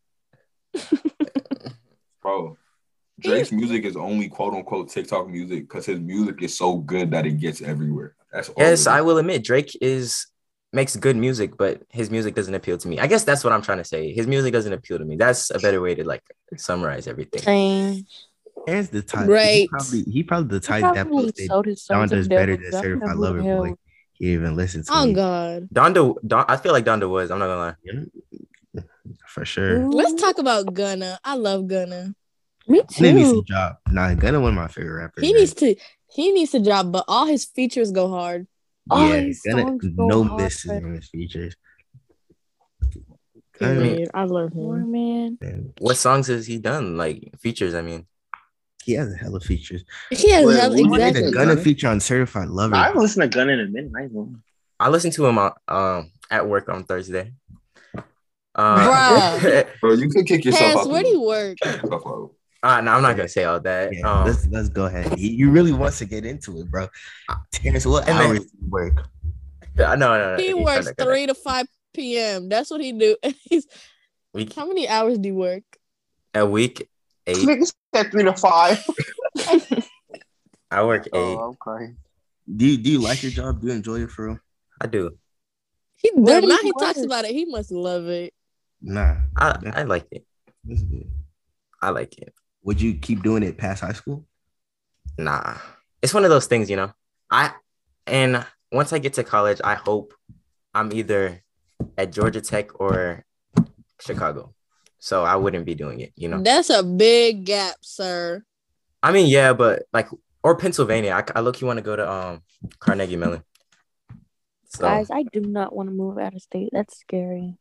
Bro, 2.22 2.56
Drake's 3.20 3.52
music 3.52 3.84
is 3.84 3.96
only 3.96 4.28
quote 4.28 4.54
unquote 4.54 4.88
TikTok 4.90 5.28
music 5.28 5.68
because 5.68 5.86
his 5.86 6.00
music 6.00 6.42
is 6.42 6.56
so 6.56 6.78
good 6.78 7.10
that 7.12 7.26
it 7.26 7.38
gets 7.40 7.62
everywhere. 7.62 8.14
That's 8.32 8.48
all. 8.48 8.54
yes, 8.58 8.86
I 8.86 9.00
will 9.00 9.18
admit 9.18 9.44
Drake 9.44 9.76
is 9.80 10.26
makes 10.72 10.96
good 10.96 11.16
music, 11.16 11.56
but 11.56 11.82
his 11.90 12.10
music 12.10 12.34
doesn't 12.34 12.54
appeal 12.54 12.76
to 12.76 12.88
me. 12.88 12.98
I 12.98 13.06
guess 13.06 13.24
that's 13.24 13.44
what 13.44 13.52
I'm 13.52 13.62
trying 13.62 13.78
to 13.78 13.84
say. 13.84 14.12
His 14.12 14.26
music 14.26 14.52
doesn't 14.52 14.72
appeal 14.72 14.98
to 14.98 15.04
me. 15.04 15.16
That's 15.16 15.50
a 15.50 15.58
better 15.58 15.80
way 15.80 15.94
to 15.94 16.04
like 16.04 16.22
summarize 16.56 17.06
everything. 17.06 17.40
Same. 17.42 18.06
Aaron's 18.66 18.90
the 18.90 19.02
type. 19.02 19.28
Right. 19.28 19.60
He 19.60 19.68
probably, 19.68 20.02
he 20.02 20.22
probably 20.24 20.58
the 20.58 20.66
He 20.66 20.66
type 20.66 20.94
that 20.94 21.06
probably 21.06 21.24
posted 21.26 21.46
sold 21.46 21.66
Don 21.88 22.08
does 22.08 22.28
better 22.28 22.56
than 22.56 22.62
than 22.62 22.70
'cause 22.72 22.80
Certified 22.80 23.16
Lover 23.16 23.42
Boy. 23.42 23.74
He 24.14 24.32
even 24.32 24.56
listens 24.56 24.86
to 24.88 24.92
Oh 24.94 25.06
me. 25.06 25.12
God. 25.12 25.68
Donda, 25.72 26.14
Don, 26.26 26.44
I 26.48 26.56
feel 26.56 26.72
like 26.72 26.84
Donda 26.84 27.08
was. 27.08 27.30
I'm 27.30 27.38
not 27.38 27.46
gonna 27.46 27.60
lie. 27.60 27.74
Yeah. 27.84 28.00
For 29.36 29.44
sure. 29.44 29.86
Let's 29.90 30.14
talk 30.14 30.38
about 30.38 30.72
Gunna. 30.72 31.20
I 31.22 31.34
love 31.36 31.68
Gunna. 31.68 32.14
Me 32.66 32.80
too. 32.88 33.04
He 33.04 33.12
needs 33.12 33.28
to 33.28 33.34
too. 33.36 33.44
drop. 33.44 33.80
Nah, 33.90 34.14
Gunna 34.14 34.40
one 34.40 34.48
of 34.48 34.54
my 34.56 34.66
favorite 34.68 34.94
rappers. 35.02 35.22
He 35.24 35.32
man. 35.32 35.40
needs 35.40 35.52
to 35.54 35.74
he 36.10 36.32
needs 36.32 36.52
to 36.52 36.58
drop, 36.64 36.90
but 36.90 37.04
all 37.06 37.26
his 37.26 37.44
features 37.44 37.92
go 37.92 38.08
hard. 38.08 38.46
All 38.88 39.06
yeah, 39.06 39.16
his 39.20 39.42
Gunna, 39.42 39.62
songs 39.62 39.84
no 39.94 40.24
hard, 40.24 40.40
misses 40.42 40.70
on 40.70 40.94
his 40.94 41.08
features. 41.10 41.54
I 43.60 43.66
mean- 43.72 43.78
Period. 43.82 44.10
I 44.14 44.24
love 44.24 44.52
him. 44.54 44.90
man. 44.90 45.38
Man, 45.40 45.72
What 45.80 45.96
songs 45.98 46.28
has 46.28 46.46
he 46.46 46.56
done? 46.58 46.96
Like 46.96 47.30
features, 47.38 47.74
I 47.74 47.82
mean. 47.82 48.06
he 48.84 48.92
has 48.94 49.12
a 49.12 49.16
hella 49.16 49.40
features. 49.40 49.84
He 50.10 50.30
has 50.30 50.46
Wait, 50.46 50.58
hell- 50.58 50.70
what 50.70 50.78
He 50.78 50.84
did 50.84 50.90
did 50.90 51.06
exactly. 51.08 51.28
a? 51.28 51.30
Gunna 51.32 51.46
Gunna? 51.54 51.60
feature 51.62 51.88
on 51.88 52.00
Certified 52.00 52.48
Lover. 52.48 52.74
I 52.74 52.86
haven't 52.86 53.02
listened 53.02 53.30
to 53.30 53.36
Gun 53.36 53.50
in 53.50 53.60
a 53.60 53.66
minute. 53.66 53.92
I 54.80 54.86
I 54.86 54.88
listened 54.88 55.12
to 55.14 55.26
him 55.26 55.36
on, 55.38 55.52
um 55.68 56.10
at 56.30 56.48
work 56.48 56.68
on 56.70 56.84
Thursday. 56.84 57.32
Uh, 58.56 59.64
Bro, 59.80 59.92
you 59.94 60.08
could 60.08 60.26
kick 60.26 60.44
yourself 60.44 60.62
Terrence, 60.62 60.80
out. 60.86 60.90
where 60.90 61.02
do 61.02 61.08
you 61.10 61.20
work? 61.22 61.56
Yourself 61.64 62.30
uh, 62.62 62.80
no, 62.80 62.92
I'm 62.92 63.02
not 63.02 63.16
gonna 63.16 63.28
say 63.28 63.44
all 63.44 63.60
that. 63.60 63.94
Yeah, 63.94 64.10
Um, 64.10 64.26
let's 64.26 64.46
let's 64.48 64.68
go 64.70 64.86
ahead. 64.86 65.16
He, 65.18 65.28
you 65.28 65.50
really 65.50 65.72
wants 65.72 65.98
to 65.98 66.04
get 66.06 66.24
into 66.24 66.58
it, 66.60 66.70
bro. 66.70 66.88
Terrence, 67.52 67.86
what 67.86 68.08
And 68.08 68.18
then- 68.18 68.26
hours 68.30 68.40
do 68.40 68.46
you 68.60 68.68
work? 68.70 69.06
no, 69.76 69.94
no, 69.94 70.36
no. 70.36 70.42
He 70.42 70.54
works 70.54 70.90
three 70.98 71.26
to 71.26 71.34
five 71.34 71.66
p.m. 71.94 72.48
That's 72.48 72.70
what 72.70 72.80
he 72.80 72.92
do. 72.92 73.14
He's 73.42 73.66
week 74.32 74.54
how 74.54 74.66
many 74.66 74.88
hours 74.88 75.18
do 75.18 75.28
you 75.28 75.34
work? 75.34 75.62
a 76.34 76.44
week 76.46 76.88
eight. 77.26 77.36
Niggas 77.36 77.72
said 77.94 78.10
three 78.10 78.24
to 78.24 78.32
five. 78.32 78.82
I 80.70 80.82
work 80.84 81.06
eight. 81.06 81.10
Oh, 81.12 81.56
okay. 81.66 81.94
Do 82.54 82.66
you 82.66 82.76
do 82.78 82.90
you 82.90 82.98
like 83.00 83.22
your 83.22 83.32
job? 83.32 83.60
Do 83.60 83.68
you 83.68 83.72
enjoy 83.74 84.00
it 84.00 84.10
for 84.10 84.26
real? 84.28 84.38
I 84.80 84.86
do. 84.86 85.10
He 85.96 86.10
Where 86.14 86.40
do 86.40 86.48
now 86.48 86.54
you 86.62 86.72
he 86.78 86.84
talks 86.84 87.02
about 87.02 87.24
it. 87.24 87.32
He 87.32 87.44
must 87.44 87.70
love 87.70 88.06
it. 88.06 88.34
Nah, 88.86 89.16
I 89.36 89.58
I 89.74 89.82
like 89.82 90.06
it. 90.12 90.24
this 90.62 90.78
is 90.78 90.84
good. 90.84 91.10
I 91.82 91.90
like 91.90 92.16
it. 92.18 92.32
Would 92.62 92.80
you 92.80 92.94
keep 92.94 93.24
doing 93.24 93.42
it 93.42 93.58
past 93.58 93.82
high 93.82 93.92
school? 93.92 94.24
Nah, 95.18 95.58
it's 96.00 96.14
one 96.14 96.22
of 96.22 96.30
those 96.30 96.46
things, 96.46 96.70
you 96.70 96.76
know. 96.76 96.92
I 97.28 97.52
and 98.06 98.46
once 98.70 98.92
I 98.92 98.98
get 98.98 99.14
to 99.14 99.24
college, 99.24 99.60
I 99.64 99.74
hope 99.74 100.14
I'm 100.72 100.92
either 100.92 101.42
at 101.98 102.12
Georgia 102.12 102.40
Tech 102.40 102.80
or 102.80 103.24
Chicago. 104.00 104.54
So 105.00 105.24
I 105.24 105.34
wouldn't 105.34 105.66
be 105.66 105.74
doing 105.74 105.98
it, 105.98 106.12
you 106.14 106.28
know. 106.28 106.40
That's 106.40 106.70
a 106.70 106.84
big 106.84 107.44
gap, 107.44 107.76
sir. 107.80 108.44
I 109.02 109.10
mean, 109.10 109.26
yeah, 109.26 109.52
but 109.52 109.82
like 109.92 110.08
or 110.44 110.56
Pennsylvania. 110.56 111.10
I, 111.10 111.38
I 111.38 111.40
look 111.40 111.60
you 111.60 111.66
want 111.66 111.78
to 111.78 111.82
go 111.82 111.96
to 111.96 112.08
um 112.08 112.42
Carnegie 112.78 113.16
Mellon. 113.16 113.42
So 114.68 114.82
Guys, 114.84 115.10
I 115.10 115.24
do 115.24 115.40
not 115.40 115.74
want 115.74 115.88
to 115.88 115.92
move 115.92 116.18
out 116.18 116.34
of 116.34 116.42
state. 116.42 116.70
That's 116.72 116.96
scary. 116.96 117.58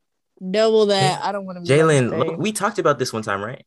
Double 0.52 0.88
that. 0.88 1.24
I 1.24 1.32
don't 1.32 1.46
want 1.46 1.66
to. 1.66 1.72
Jalen, 1.74 2.38
we 2.38 2.52
talked 2.52 2.80
about 2.80 3.00
this 3.00 3.14
one 3.14 3.24
time, 3.24 3.42
right? 3.44 3.66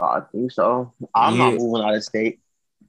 I 0.00 0.20
think 0.32 0.52
so. 0.52 0.92
I'm 1.14 1.36
not 1.36 1.54
moving 1.54 1.84
out 1.84 1.94
of 1.94 2.04
state. 2.04 2.40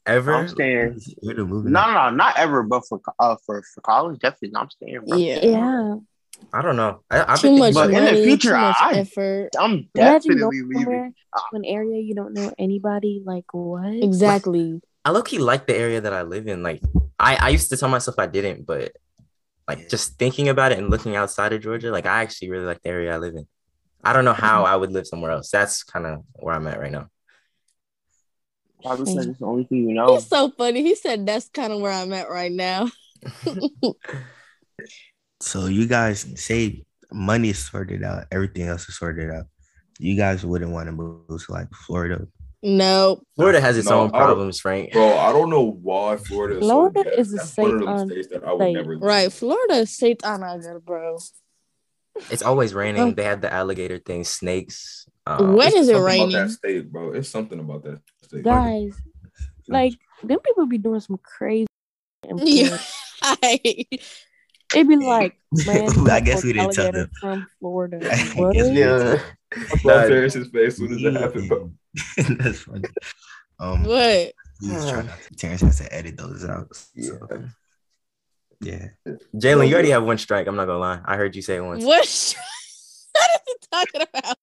Ever? 0.06 0.34
I'm 0.34 0.48
staying. 0.48 1.00
You're 1.22 1.36
the 1.36 1.42
No, 1.44 1.48
moving. 1.48 1.72
no, 1.74 1.92
no, 1.94 2.10
not 2.12 2.38
ever, 2.38 2.64
but 2.64 2.82
for 2.88 3.02
uh 3.20 3.36
for, 3.46 3.62
for 3.74 3.82
college, 3.82 4.20
definitely. 4.20 4.52
I'm 4.56 4.70
staying, 4.70 5.02
bro. 5.08 5.18
Yeah. 5.18 5.40
Yeah. 5.46 5.96
I 6.54 6.62
don't 6.64 6.76
know. 6.76 7.02
I, 7.12 7.34
I've 7.34 7.40
Too 7.42 7.50
been 7.50 7.60
much 7.60 7.74
thinking 7.76 7.94
But 7.94 8.08
in 8.08 8.16
the 8.16 8.24
future, 8.24 8.50
too 8.50 8.58
much 8.58 8.76
I- 8.80 8.94
effort. 8.96 9.50
I'm 9.60 9.90
definitely 9.94 10.62
leaving. 10.64 11.14
an 11.54 11.66
area 11.66 12.02
you 12.02 12.16
don't 12.16 12.34
know 12.34 12.52
anybody. 12.58 13.22
Like 13.26 13.46
what? 13.54 13.94
Exactly. 13.94 14.82
I 15.06 15.12
low 15.12 15.22
key 15.22 15.38
like 15.40 15.68
the 15.68 15.76
area 15.76 16.02
that 16.02 16.14
I 16.14 16.22
live 16.24 16.48
in. 16.48 16.64
Like 16.64 16.82
I, 17.20 17.36
I 17.36 17.50
used 17.50 17.70
to 17.70 17.78
tell 17.78 17.90
myself 17.90 18.18
I 18.18 18.26
didn't, 18.28 18.66
but 18.66 18.94
like 19.68 19.90
just 19.90 20.18
thinking 20.18 20.50
about 20.50 20.72
it 20.72 20.78
and 20.78 20.90
looking 20.90 21.16
outside 21.16 21.54
of 21.54 21.62
Georgia, 21.62 21.92
like 21.92 22.06
I 22.06 22.22
actually 22.22 22.50
really 22.50 22.66
like 22.66 22.82
the 22.82 22.90
area 22.90 23.14
I 23.14 23.18
live 23.18 23.36
in. 23.36 23.48
I 24.04 24.14
don't 24.14 24.26
know 24.26 24.34
how 24.34 24.64
mm-hmm. 24.64 24.74
I 24.74 24.76
would 24.76 24.92
live 24.92 25.08
somewhere 25.08 25.32
else. 25.32 25.50
That's 25.52 25.84
kind 25.84 26.06
of 26.06 26.24
where 26.34 26.56
I'm 26.56 26.68
at 26.68 26.80
right 26.80 26.92
now. 26.92 27.08
Probably 28.84 29.06
because 29.06 29.28
it's 29.28 29.40
the 29.40 29.46
only 29.46 29.64
thing 29.66 29.90
you 29.90 29.94
know. 29.94 30.16
He's 30.16 30.28
so 30.28 30.50
funny. 30.58 30.82
He 30.82 30.96
said 30.96 31.26
that's 31.26 31.50
kind 31.50 31.72
of 31.72 31.82
where 31.82 31.92
I'm 31.92 32.12
at 32.14 32.30
right 32.30 32.52
now. 32.52 32.90
So 35.42 35.66
you 35.66 35.88
guys 35.88 36.28
say 36.36 36.86
money 37.12 37.50
is 37.50 37.58
sorted 37.58 38.04
out, 38.04 38.26
everything 38.32 38.68
else 38.68 38.88
is 38.88 38.98
sorted 38.98 39.32
out. 39.32 39.46
You 39.98 40.16
guys 40.16 40.46
wouldn't 40.46 40.72
want 40.72 40.86
to 40.86 40.92
move 40.92 41.26
to 41.28 41.52
like 41.52 41.68
Florida. 41.74 42.28
Nope. 42.64 43.26
Florida 43.36 43.60
has 43.60 43.78
its 43.78 43.90
No, 43.90 44.02
own 44.02 44.12
problems, 44.12 44.60
Frank. 44.60 44.92
Bro, 44.92 45.18
I 45.18 45.32
don't 45.32 45.50
know 45.50 45.64
why 45.82 46.18
Florida 46.18 46.58
is 46.60 46.64
Florida 46.66 47.04
so 47.04 47.10
is 47.20 47.34
a 47.34 47.38
That's 47.38 47.58
one 47.58 47.72
of 47.72 47.80
state 47.80 47.88
on 47.88 48.10
states 48.10 48.28
that 48.28 48.44
I 48.44 48.54
would 48.54 48.62
state. 48.62 48.74
never 48.74 48.98
Right. 48.98 49.34
Florida 49.34 49.74
is 49.76 49.90
state 49.96 50.24
on 50.24 50.44
our 50.44 50.80
bro. 50.80 51.18
It's 52.30 52.44
always 52.44 52.74
raining. 52.74 53.02
Oh. 53.02 53.12
They 53.12 53.24
have 53.24 53.42
the 53.42 53.52
alligator 53.52 53.98
thing, 53.98 54.24
snakes. 54.26 55.08
Um, 55.26 55.56
When 55.56 55.68
It's 55.70 55.76
is 55.78 55.90
it 55.90 55.94
something 55.94 56.06
raining? 56.06 56.36
About 56.36 56.48
that 56.48 56.52
state, 56.52 56.92
bro. 56.92 57.14
It's 57.14 57.30
something 57.30 57.60
about 57.60 57.84
that 57.84 58.00
state. 58.24 58.44
Guys, 58.44 58.94
like 59.68 59.94
them 60.24 60.40
people 60.40 60.66
be 60.68 60.78
doing 60.78 61.00
some 61.00 61.18
crazy. 61.24 61.68
Yeah. 62.38 62.78
It'd 64.74 64.88
be 64.88 64.96
like, 64.96 65.38
man, 65.66 66.10
I 66.10 66.20
guess 66.22 66.44
we 66.44 66.54
didn't 66.54 66.72
tell 66.74 66.86
alligator 66.86 66.92
them. 67.06 67.10
from 67.20 67.48
Florida. 67.60 67.98
I 68.12 68.16
guess 68.16 68.36
we 68.36 68.52
didn't 68.54 68.76
yeah. 68.76 69.20
I 69.54 69.78
saw 69.78 70.08
Terrence's 70.08 70.48
face 70.50 70.68
as 70.74 70.78
soon 70.78 70.94
as 70.94 71.04
it 71.04 71.14
happened, 71.14 71.50
bro. 71.50 71.72
That's 72.38 72.60
funny. 72.60 72.84
Um, 73.60 73.84
what? 73.84 74.34
please 74.60 74.90
try 74.90 75.02
to- 75.02 75.36
Terrence 75.36 75.62
has 75.62 75.78
to 75.80 75.94
edit 75.94 76.18
those 76.18 76.46
out. 76.46 76.76
So, 76.76 77.18
yeah. 78.62 78.88
Jalen, 79.36 79.68
you 79.68 79.74
already 79.74 79.90
have 79.90 80.04
one 80.04 80.18
strike. 80.18 80.48
I'm 80.48 80.56
not 80.56 80.66
gonna 80.66 80.80
lie. 80.80 81.02
I 81.06 81.18
heard 81.18 81.36
you 81.36 81.42
say 81.42 81.58
it 81.58 81.62
once. 81.62 81.84
What? 81.84 82.06
what 83.12 83.30
are 83.30 83.40
you 83.48 83.56
talking 83.72 84.02
about? 84.14 84.38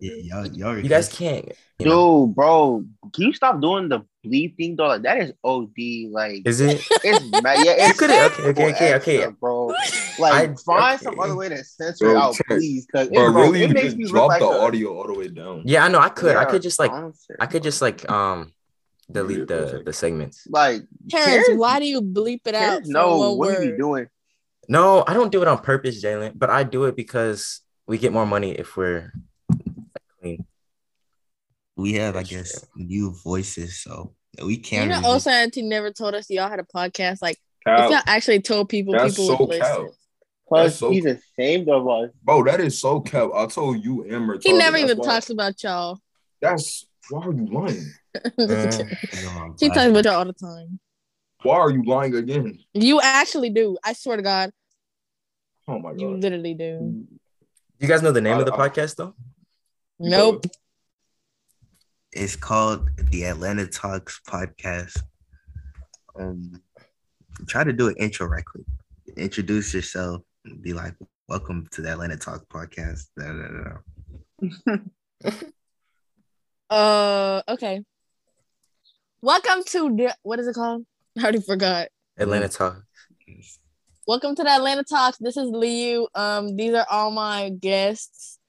Yeah, 0.00 0.14
y'all, 0.14 0.46
y'all 0.46 0.78
You 0.78 0.88
guys 0.88 1.08
can't. 1.08 1.52
You 1.78 1.86
know, 1.86 2.26
Dude, 2.26 2.34
bro, 2.36 2.84
can 3.12 3.24
you 3.24 3.32
stop 3.32 3.60
doing 3.60 3.88
the 3.88 4.00
bleed 4.24 4.54
thing 4.56 4.76
though? 4.76 4.88
Like 4.88 5.02
that 5.02 5.18
is 5.18 5.32
OD. 5.44 5.68
Like 6.10 6.42
is 6.46 6.60
it? 6.60 6.80
it's 7.04 7.24
bad. 7.42 7.64
Yeah, 7.64 7.74
it's 7.88 7.98
could've- 7.98 8.14
okay, 8.48 8.70
okay, 8.70 8.94
okay, 8.94 9.24
okay. 9.26 9.34
bro. 9.38 9.72
Like 10.18 10.50
I- 10.50 10.54
find 10.64 10.94
okay. 10.96 11.04
some 11.04 11.18
other 11.20 11.36
way 11.36 11.48
to 11.48 11.64
censor 11.64 12.06
Bro, 12.06 12.12
it 12.12 12.16
out, 12.18 12.36
please, 12.46 12.84
because 12.86 13.08
it, 13.08 13.14
Bro, 13.14 13.32
bro, 13.32 13.42
really, 13.44 13.62
it 13.62 13.68
you 13.68 13.74
makes 13.74 13.86
just 13.86 13.96
me 13.96 14.04
look 14.04 14.12
drop 14.12 14.28
like 14.28 14.40
the 14.40 14.46
a- 14.48 14.60
audio 14.60 14.94
all 14.98 15.06
the 15.06 15.14
way 15.18 15.28
down. 15.28 15.62
Yeah, 15.64 15.84
I 15.84 15.88
know. 15.88 15.98
I 15.98 16.08
could. 16.10 16.36
I 16.36 16.44
could 16.44 16.60
just 16.62 16.78
like. 16.78 16.90
sponsor. 16.90 17.36
I 17.40 17.46
could 17.46 17.62
just 17.62 17.80
like 17.80 18.08
um 18.10 18.52
delete 19.10 19.48
the 19.48 19.82
the 19.84 19.92
segments. 19.92 20.46
like 20.48 20.82
Terrence, 21.08 21.46
Terrence- 21.46 21.58
why 21.60 21.78
do 21.78 21.86
you 21.86 22.02
bleep 22.02 22.40
it 22.46 22.54
out? 22.54 22.60
Terrence 22.84 22.88
for 22.88 22.92
know 22.92 23.32
what 23.34 23.38
word? 23.38 23.62
he 23.64 23.70
be 23.72 23.76
doing. 23.78 24.06
No, 24.68 25.04
I 25.06 25.14
don't 25.14 25.32
do 25.32 25.40
it 25.42 25.48
on 25.48 25.58
purpose, 25.58 26.02
Jalen. 26.04 26.32
But 26.36 26.50
I 26.50 26.62
do 26.64 26.84
it 26.84 26.96
because 26.96 27.60
we 27.86 27.96
get 27.98 28.12
more 28.12 28.26
money 28.26 28.52
if 28.52 28.76
we're 28.76 29.12
clean. 30.20 30.44
We 31.76 31.94
have, 31.94 32.14
I 32.16 32.20
That's 32.20 32.30
guess, 32.30 32.66
new 32.76 33.12
voices, 33.24 33.80
so 33.82 34.14
we 34.44 34.56
can't. 34.58 34.88
You 34.88 34.92
can. 34.94 35.02
know, 35.02 35.08
revisit- 35.08 35.16
Osa 35.16 35.30
Auntie 35.30 35.62
never 35.62 35.90
told 35.92 36.14
us 36.14 36.28
y'all 36.28 36.48
had 36.50 36.60
a 36.60 36.64
podcast. 36.64 37.22
Like, 37.22 37.38
if 37.66 37.90
y'all 37.90 38.00
actually 38.06 38.40
told 38.40 38.68
people, 38.68 38.92
That's 38.92 39.14
people 39.16 39.36
so 39.38 39.44
would 39.46 39.58
cap. 39.60 39.78
listen. 39.78 39.92
Plus, 40.48 40.78
so- 40.78 40.90
he's 40.90 41.06
ashamed 41.06 41.68
of 41.68 41.88
us. 41.88 42.10
Bro, 42.22 42.44
that 42.44 42.60
is 42.60 42.78
so 42.80 43.00
cap. 43.00 43.30
I 43.34 43.46
told 43.46 43.82
you 43.84 44.02
and 44.04 44.28
retarded. 44.28 44.42
He 44.44 44.52
never 44.52 44.76
even 44.76 44.98
why- 44.98 45.06
talks 45.06 45.30
about 45.30 45.62
y'all. 45.62 45.98
That's 46.42 46.86
why 47.08 47.22
are 47.26 47.32
you 47.32 47.46
lying? 47.46 47.86
Just 48.38 48.78
kidding. 48.78 48.96
You 49.12 49.22
know, 49.24 49.30
I'm 49.30 49.54
He 49.58 49.66
eh, 49.66 49.68
talks 49.74 49.86
about 49.90 50.04
y'all 50.04 50.14
all 50.14 50.24
the 50.24 50.32
time. 50.32 50.80
Why 51.42 51.56
are 51.56 51.70
you 51.70 51.82
lying 51.84 52.14
again? 52.14 52.58
You 52.74 53.00
actually 53.00 53.50
do. 53.50 53.78
I 53.84 53.94
swear 53.94 54.16
to 54.18 54.22
God, 54.22 54.50
Oh 55.68 55.78
my 55.78 55.90
god. 55.92 56.00
you 56.00 56.08
literally 56.10 56.54
do. 56.54 57.06
You 57.78 57.88
guys 57.88 58.02
know 58.02 58.12
the 58.12 58.20
name 58.20 58.38
of 58.38 58.44
the 58.44 58.52
I- 58.52 58.64
I- 58.64 58.68
podcast 58.68 58.96
though? 58.96 59.14
Nope. 60.02 60.46
It's 62.10 62.34
called 62.34 62.88
the 63.10 63.24
Atlanta 63.24 63.66
Talks 63.66 64.18
podcast. 64.26 64.98
Um, 66.18 66.62
try 67.46 67.64
to 67.64 67.72
do 67.74 67.88
an 67.88 67.96
intro 67.98 68.26
right 68.26 68.42
quick. 68.42 68.64
Introduce 69.18 69.74
yourself. 69.74 70.22
Be 70.62 70.72
like, 70.72 70.94
"Welcome 71.28 71.68
to 71.72 71.82
the 71.82 71.90
Atlanta 71.90 72.16
Talk 72.16 72.48
podcast." 72.48 73.08
Da, 73.14 73.26
da, 73.30 73.48
da, 74.40 74.78
da. 75.28 75.36
Uh, 76.70 77.42
okay. 77.48 77.82
Welcome 79.20 79.64
to 79.66 79.96
the, 79.96 80.16
what 80.22 80.38
is 80.38 80.46
it 80.46 80.54
called? 80.54 80.86
I 81.18 81.22
already 81.22 81.40
forgot. 81.40 81.88
Atlanta 82.16 82.48
Talk. 82.48 82.84
Welcome 84.06 84.34
to 84.36 84.44
the 84.44 84.50
Atlanta 84.50 84.84
Talks. 84.84 85.18
This 85.18 85.36
is 85.36 85.50
Liu. 85.50 86.08
Um, 86.14 86.56
these 86.56 86.72
are 86.72 86.86
all 86.88 87.10
my 87.10 87.50
guests. 87.50 88.39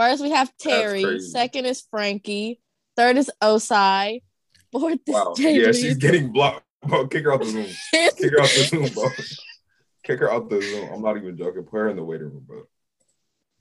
First, 0.00 0.22
we 0.22 0.30
have 0.30 0.50
Terry. 0.58 1.20
Second 1.20 1.66
is 1.66 1.82
Frankie. 1.90 2.58
Third 2.96 3.18
is 3.18 3.30
Osai. 3.42 4.22
Fourth 4.72 4.94
is 5.06 5.14
Wow. 5.14 5.34
Jay 5.36 5.60
Yeah, 5.60 5.72
she's 5.72 5.98
getting 5.98 6.32
blocked. 6.32 6.64
Bro, 6.86 7.08
kick 7.08 7.24
her 7.24 7.34
out 7.34 7.40
the 7.40 7.46
Zoom. 7.50 7.66
Kick 7.92 8.32
her 8.32 8.40
out 8.40 8.48
the 8.48 8.64
Zoom, 8.64 8.88
bro. 8.94 9.04
Kick 10.02 10.20
her 10.20 10.32
out 10.32 10.48
the 10.48 10.62
Zoom. 10.62 10.88
I'm 10.94 11.02
not 11.02 11.18
even 11.18 11.36
joking. 11.36 11.64
Put 11.64 11.76
her 11.76 11.88
in 11.90 11.96
the 11.96 12.02
waiting 12.04 12.28
room, 12.32 12.44
bro. 12.46 12.62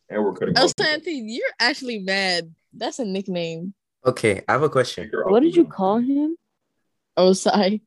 And 0.07 0.23
we're 0.23 0.31
cutting 0.33 0.57
off. 0.57 0.73
Osanti, 0.73 1.19
you're 1.25 1.49
actually 1.59 1.99
mad. 1.99 2.55
That's 2.71 2.99
a 2.99 3.05
nickname. 3.05 3.73
Okay, 4.05 4.41
I 4.47 4.53
have 4.53 4.63
a 4.63 4.69
question. 4.69 5.03
Kick 5.03 5.13
her 5.15 5.25
out 5.25 5.31
What 5.31 5.41
did 5.43 5.57
you 5.57 5.63
Zoom. 5.63 5.71
call 5.71 5.97
him? 5.97 6.37
Osai. 7.17 7.81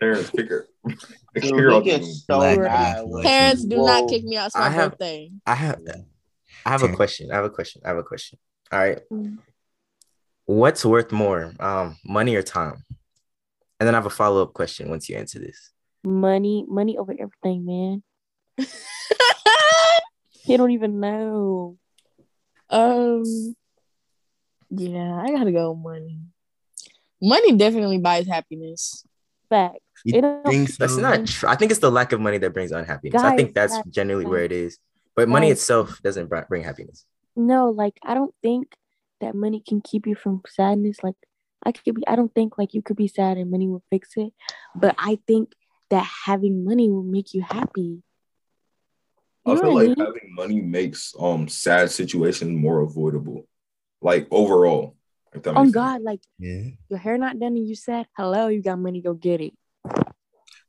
Terrence, 0.00 0.28
kick 0.28 0.50
her. 0.50 0.66
kick 1.34 1.54
her 1.54 1.72
out 1.72 1.84
the 1.84 1.92
Zoom. 2.02 2.04
so 2.04 2.36
Black 2.36 2.58
mad. 2.58 3.04
people. 3.04 3.22
Parents, 3.22 3.64
do 3.64 3.76
not 3.78 4.10
kick 4.10 4.22
me 4.24 4.36
out. 4.36 4.48
It's 4.48 4.56
I 4.56 4.68
my 4.68 4.68
have- 4.68 4.90
birthday. 4.90 5.30
I 5.46 5.54
have 5.54 5.82
I 6.66 6.70
have 6.70 6.82
a 6.82 6.88
question. 6.88 7.30
I 7.30 7.36
have 7.36 7.44
a 7.44 7.50
question. 7.50 7.82
I 7.84 7.88
have 7.88 7.98
a 7.98 8.02
question. 8.02 8.38
All 8.72 8.78
right. 8.80 8.98
Mm. 9.12 9.38
What's 10.46 10.84
worth 10.84 11.12
more, 11.12 11.52
um, 11.60 11.96
money 12.04 12.34
or 12.34 12.42
time? 12.42 12.84
And 13.78 13.86
then 13.86 13.94
I 13.94 13.98
have 13.98 14.06
a 14.06 14.10
follow 14.10 14.42
up 14.42 14.52
question 14.52 14.90
once 14.90 15.08
you 15.08 15.16
answer 15.16 15.38
this. 15.38 15.72
Money, 16.04 16.64
money 16.68 16.98
over 16.98 17.12
everything, 17.12 17.64
man. 17.66 18.02
you 20.44 20.56
don't 20.56 20.72
even 20.72 20.98
know. 21.00 21.78
um, 22.70 23.54
yeah, 24.70 25.20
I 25.22 25.30
gotta 25.30 25.52
go 25.52 25.74
money. 25.74 26.18
Money 27.22 27.52
definitely 27.52 27.98
buys 27.98 28.26
happiness. 28.26 29.04
Facts. 29.48 29.78
You 30.04 30.18
It 30.18 30.20
don't, 30.22 30.44
think 30.44 30.68
so? 30.68 30.76
That's 30.80 30.96
not 30.96 31.26
true. 31.26 31.48
I 31.48 31.54
think 31.54 31.70
it's 31.70 31.80
the 31.80 31.90
lack 31.90 32.12
of 32.12 32.20
money 32.20 32.38
that 32.38 32.52
brings 32.52 32.72
unhappiness. 32.72 33.22
I 33.22 33.36
think 33.36 33.54
that's 33.54 33.74
guys, 33.76 33.84
generally 33.88 34.26
where 34.26 34.42
it 34.42 34.50
guys. 34.50 34.58
is. 34.58 34.78
But 35.16 35.28
money 35.28 35.48
Guys. 35.48 35.58
itself 35.58 36.00
doesn't 36.02 36.28
bring 36.48 36.62
happiness. 36.62 37.04
no, 37.34 37.70
like 37.70 37.94
I 38.04 38.14
don't 38.14 38.34
think 38.42 38.76
that 39.20 39.34
money 39.34 39.62
can 39.66 39.80
keep 39.80 40.06
you 40.06 40.14
from 40.14 40.42
sadness. 40.46 40.98
Like 41.02 41.16
I 41.64 41.72
could 41.72 41.94
be, 41.94 42.06
I 42.06 42.16
don't 42.16 42.34
think 42.34 42.58
like 42.58 42.74
you 42.74 42.82
could 42.82 42.96
be 42.96 43.08
sad 43.08 43.38
and 43.38 43.50
money 43.50 43.66
will 43.66 43.82
fix 43.90 44.10
it. 44.16 44.32
But 44.74 44.94
I 44.98 45.18
think 45.26 45.52
that 45.90 46.06
having 46.26 46.64
money 46.64 46.90
will 46.90 47.02
make 47.02 47.32
you 47.34 47.42
happy. 47.42 48.02
I 49.46 49.50
You 49.50 49.56
know 49.56 49.60
feel 49.62 49.72
what 49.72 49.84
I 49.84 49.88
like 49.88 49.96
mean? 49.96 50.06
having 50.06 50.34
money 50.34 50.60
makes 50.60 51.14
um 51.18 51.48
sad 51.48 51.90
situations 51.90 52.52
more 52.52 52.80
avoidable. 52.80 53.48
Like 54.02 54.28
overall. 54.30 54.96
If 55.32 55.42
that 55.42 55.54
Oh 55.54 55.62
makes 55.62 55.72
sense. 55.72 55.84
God, 55.84 56.02
like 56.02 56.20
Yeah, 56.38 56.70
your 56.88 56.98
hair 56.98 57.16
not 57.18 57.38
done 57.38 57.56
and 57.56 57.68
you 57.68 57.74
sad, 57.74 58.06
hello, 58.16 58.48
you 58.48 58.62
got 58.62 58.78
money, 58.78 59.00
go 59.00 59.14
get 59.14 59.40
it. 59.40 59.54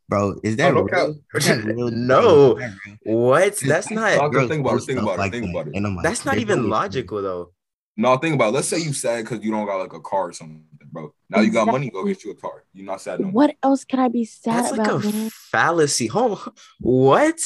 Bro. 0.09 0.39
Is 0.43 0.55
that 0.57 0.71
oh, 0.71 0.75
no 0.75 0.81
real? 0.83 1.15
Is 1.35 1.45
that 1.47 1.63
real? 1.65 1.91
No. 1.91 2.57
Is 2.57 2.59
that 2.59 2.77
real? 3.05 3.17
What? 3.19 3.57
That's 3.65 3.91
No, 3.91 4.01
not. 4.01 4.31
Because 4.31 4.47
think 4.49 4.61
about 4.61 4.75
it, 4.77 4.83
think 4.83 4.99
about 5.01 5.13
it, 5.13 5.17
like 5.19 5.31
think 5.31 5.49
about 5.49 5.67
it. 5.67 5.81
Like, 5.81 6.03
That's 6.03 6.25
not 6.25 6.37
even 6.37 6.69
logical 6.69 7.21
though. 7.21 7.51
No, 7.99 8.15
think 8.17 8.35
about 8.35 8.49
it. 8.49 8.51
Let's 8.51 8.67
say 8.67 8.77
you 8.79 8.93
sad 8.93 9.23
because 9.23 9.43
you 9.43 9.51
don't 9.51 9.65
got 9.65 9.77
like 9.77 9.93
a 9.93 9.99
car 9.99 10.29
or 10.29 10.33
something, 10.33 10.63
bro. 10.91 11.13
Now 11.29 11.41
you 11.41 11.51
got 11.51 11.65
money, 11.67 11.89
go 11.89 12.05
get 12.05 12.23
you 12.23 12.31
a 12.31 12.35
car. 12.35 12.63
You're 12.73 12.85
not 12.85 13.01
sad 13.01 13.19
no 13.19 13.25
more. 13.25 13.33
What 13.33 13.55
else 13.63 13.83
can 13.85 13.99
I 13.99 14.07
be 14.07 14.23
sad 14.25 14.65
That's 14.65 14.77
like 14.77 14.87
a 14.87 14.99
man? 14.99 15.29
fallacy. 15.31 16.07
Hold 16.07 16.33
on. 16.33 16.53
What? 16.79 17.39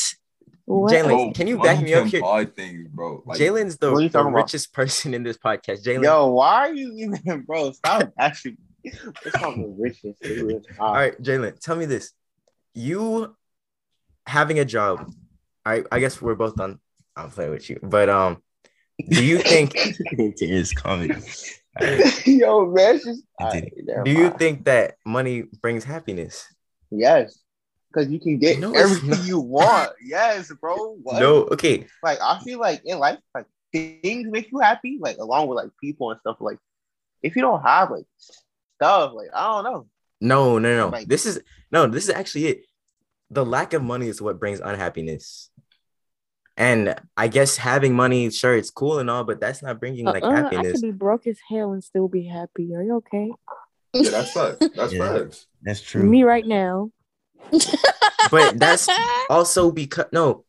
What 0.65 0.91
Jalen, 0.93 1.27
else? 1.27 1.37
Can 1.37 1.47
you 1.47 1.57
back 1.59 1.81
me 1.81 1.93
up 1.93 2.09
can 2.09 2.21
here? 2.21 2.45
Things, 2.45 2.87
bro. 2.89 3.23
Like, 3.25 3.39
Jalen's 3.39 3.77
the, 3.77 3.91
What 3.91 3.97
are 3.97 4.01
you 4.01 4.09
the 4.09 4.17
talking 4.19 4.33
about? 4.33 4.43
richest 4.43 4.73
person 4.73 5.13
in 5.13 5.23
this 5.23 5.37
podcast. 5.37 5.83
Jalen. 5.83 6.03
Yo, 6.03 6.27
why 6.27 6.67
are 6.69 6.73
you 6.73 6.93
even, 6.97 7.41
bro? 7.47 7.71
Stop 7.71 8.11
actually. 8.17 8.57
It's 8.83 9.03
not 9.41 9.55
the 9.55 9.75
richest. 9.77 10.67
Ah. 10.79 10.83
All 10.85 10.93
right, 10.93 11.21
Jalen, 11.21 11.59
tell 11.59 11.75
me 11.75 11.85
this. 11.85 12.11
You 12.73 13.35
having 14.25 14.59
a 14.59 14.65
job, 14.65 15.11
I 15.65 15.83
I 15.91 15.99
guess 15.99 16.21
we're 16.21 16.35
both 16.35 16.59
on 16.59 16.79
I'm 17.15 17.29
playing 17.29 17.51
with 17.51 17.69
you. 17.69 17.79
But 17.81 18.09
um 18.09 18.41
do 19.09 19.23
you 19.23 19.39
think 19.39 19.73
It's 20.11 20.73
comedy. 20.73 21.13
All 21.79 21.87
right. 21.87 22.27
Yo, 22.27 22.65
man, 22.65 22.95
it's 22.95 23.05
just. 23.05 23.23
I 23.39 23.43
did 23.43 23.63
Alright, 23.63 23.73
never 23.85 24.03
do 24.03 24.11
you 24.11 24.23
mind. 24.23 24.39
think 24.39 24.65
that 24.65 24.95
money 25.05 25.43
brings 25.61 25.83
happiness? 25.83 26.45
Yes, 26.91 27.39
because 27.91 28.09
you 28.11 28.19
can 28.19 28.37
get 28.39 28.59
No, 28.59 28.73
everything 28.73 29.25
you 29.25 29.39
want. 29.39 29.91
Yes, 30.03 30.51
bro. 30.59 30.97
What? 31.01 31.19
No, 31.19 31.43
okay. 31.45 31.87
Like 32.03 32.19
I 32.21 32.39
feel 32.39 32.59
like 32.59 32.81
in 32.85 32.99
life, 32.99 33.19
like 33.33 33.45
things 33.71 34.27
make 34.29 34.51
you 34.51 34.59
happy, 34.59 34.97
like 34.99 35.17
along 35.17 35.47
with 35.47 35.55
like 35.57 35.71
people 35.79 36.11
and 36.11 36.19
stuff. 36.19 36.37
Like 36.39 36.59
if 37.23 37.35
you 37.35 37.41
don't 37.41 37.61
have 37.61 37.91
like 37.91 38.05
stuff, 38.77 39.13
like 39.13 39.29
I 39.33 39.43
don't 39.43 39.63
know. 39.63 39.87
No, 40.21 40.59
no, 40.59 40.77
no. 40.77 40.87
Like- 40.89 41.07
This 41.07 41.25
is 41.25 41.41
no, 41.71 41.87
this 41.87 42.05
is 42.05 42.11
actually 42.11 42.45
it. 42.47 42.65
The 43.29 43.45
lack 43.45 43.73
of 43.73 43.81
money 43.81 44.07
is 44.07 44.21
what 44.21 44.39
brings 44.39 44.59
unhappiness. 44.59 45.49
And 46.57 46.95
I 47.17 47.27
guess 47.29 47.55
having 47.57 47.95
money, 47.95 48.29
sure, 48.29 48.55
it's 48.55 48.69
cool 48.69 48.99
and 48.99 49.09
all, 49.09 49.23
but 49.23 49.39
that's 49.39 49.63
not 49.63 49.79
bringing 49.79 50.05
like 50.05 50.21
Uh-uh, 50.23 50.31
I 50.31 50.35
happiness. 50.41 50.73
could 50.73 50.81
be 50.81 50.91
broke 50.91 51.25
as 51.27 51.39
hell 51.49 51.71
and 51.71 51.83
still 51.83 52.07
be 52.09 52.25
happy. 52.27 52.75
Are 52.75 52.83
you 52.83 52.95
okay? 52.97 53.31
yeah, 53.93 54.11
that's 54.11 54.31
facts. 54.33 54.67
That's 54.75 54.93
Yeah. 54.97 55.13
facts. 55.17 55.47
That's 55.63 55.81
true. 55.81 56.03
Me 56.03 56.23
right 56.23 56.45
now. 56.45 56.91
But 58.29 58.59
that's 58.59 58.87
also 59.29 59.71
because 59.71 60.05
no. 60.11 60.45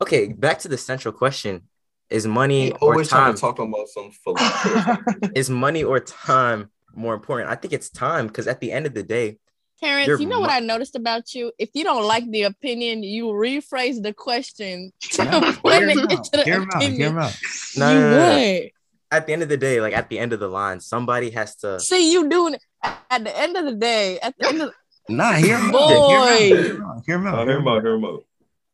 Okay, 0.00 0.32
back 0.32 0.58
to 0.60 0.68
the 0.68 0.78
central 0.78 1.12
question: 1.12 1.62
Is 2.10 2.26
money 2.26 2.72
or 2.72 2.92
always 2.92 3.08
trying 3.08 3.26
time? 3.26 3.34
to 3.34 3.40
talk 3.40 3.58
about 3.58 3.88
some 3.88 4.10
philosophy. 4.10 5.30
Is 5.34 5.50
money 5.50 5.84
or 5.84 6.00
time 6.00 6.70
more 6.98 7.14
important? 7.14 7.50
I 7.50 7.54
think 7.54 7.72
it's 7.72 7.88
time 7.90 8.26
because 8.26 8.46
at 8.46 8.60
the 8.60 8.72
end 8.72 8.86
of 8.86 8.94
the 8.94 9.02
day, 9.02 9.38
Terrence, 9.80 10.20
you 10.20 10.26
know 10.26 10.40
what 10.40 10.50
I 10.50 10.58
noticed 10.58 10.96
about 10.96 11.34
you? 11.34 11.52
If 11.58 11.70
you 11.74 11.84
don't 11.84 12.04
like 12.04 12.28
the 12.30 12.42
opinion, 12.42 13.04
you 13.04 13.26
rephrase 13.26 14.02
the 14.02 14.12
question 14.12 14.92
to 15.12 15.24
Nah, 15.24 15.52
put 15.52 15.82
it 15.82 15.88
into 15.90 16.06
the 16.32 16.42
Hear 16.44 16.62
him 16.62 16.68
out. 16.72 16.82
Opinion. 16.82 17.18
out. 17.18 17.36
no, 17.76 17.88
you 17.92 18.00
no, 18.00 18.10
no, 18.10 18.10
no. 18.10 18.36
would. 18.36 18.70
at 19.12 19.26
the 19.26 19.32
end 19.32 19.42
of 19.44 19.48
the 19.48 19.56
day, 19.56 19.80
like 19.80 19.94
at 19.94 20.08
the 20.10 20.18
end 20.18 20.32
of 20.32 20.40
the 20.40 20.48
line, 20.48 20.80
somebody 20.80 21.30
has 21.30 21.54
to. 21.62 21.78
See 21.78 22.12
you 22.12 22.28
doing 22.28 22.54
it 22.54 22.62
at 23.10 23.22
the 23.24 23.38
end 23.38 23.56
of 23.56 23.64
the 23.66 23.74
day. 23.74 24.18
At 24.18 24.34
the 24.38 24.48
end 24.48 24.62
of 24.62 24.72
Nah, 25.08 25.32
hear 25.34 25.56
him. 25.58 25.70
Boy. 25.70 25.88
Hear 25.88 26.74
him 26.74 26.82
out. 26.84 27.02
Hear 27.06 27.16
him 27.16 27.26
Uh, 27.26 27.30
out. 27.30 27.46
hear 27.48 27.58
him 27.58 27.68
out, 27.68 27.82
hear 27.82 27.94
him 27.94 28.04
out. 28.04 28.24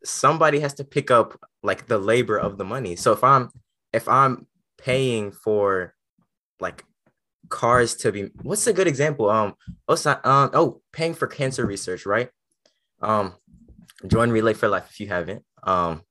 Somebody 0.05 0.61
has 0.61 0.75
to 0.75 0.85
pick 0.85 1.11
up 1.11 1.39
like 1.63 1.87
the 1.87 1.99
labor 1.99 2.37
of 2.39 2.57
the 2.59 2.65
money. 2.65 2.97
So 2.97 3.13
if 3.13 3.23
I'm 3.23 3.51
if 3.93 4.09
I'm 4.09 4.47
paying 4.79 5.33
for 5.33 5.95
like 6.61 6.85
cars 7.49 7.95
to 7.97 8.13
be 8.13 8.31
what's 8.43 8.67
a 8.67 8.73
good 8.73 8.87
example? 8.87 9.31
Um 9.31 9.55
also 9.89 10.11
um 10.25 10.51
oh 10.53 10.81
paying 10.93 11.15
for 11.15 11.27
cancer 11.27 11.67
research, 11.67 12.07
right? 12.07 12.31
Um 13.01 13.35
join 14.07 14.31
Relay 14.31 14.55
for 14.55 14.69
Life 14.69 14.89
if 14.91 15.01
you 15.01 15.09
haven't. 15.09 15.45
Um 15.63 16.03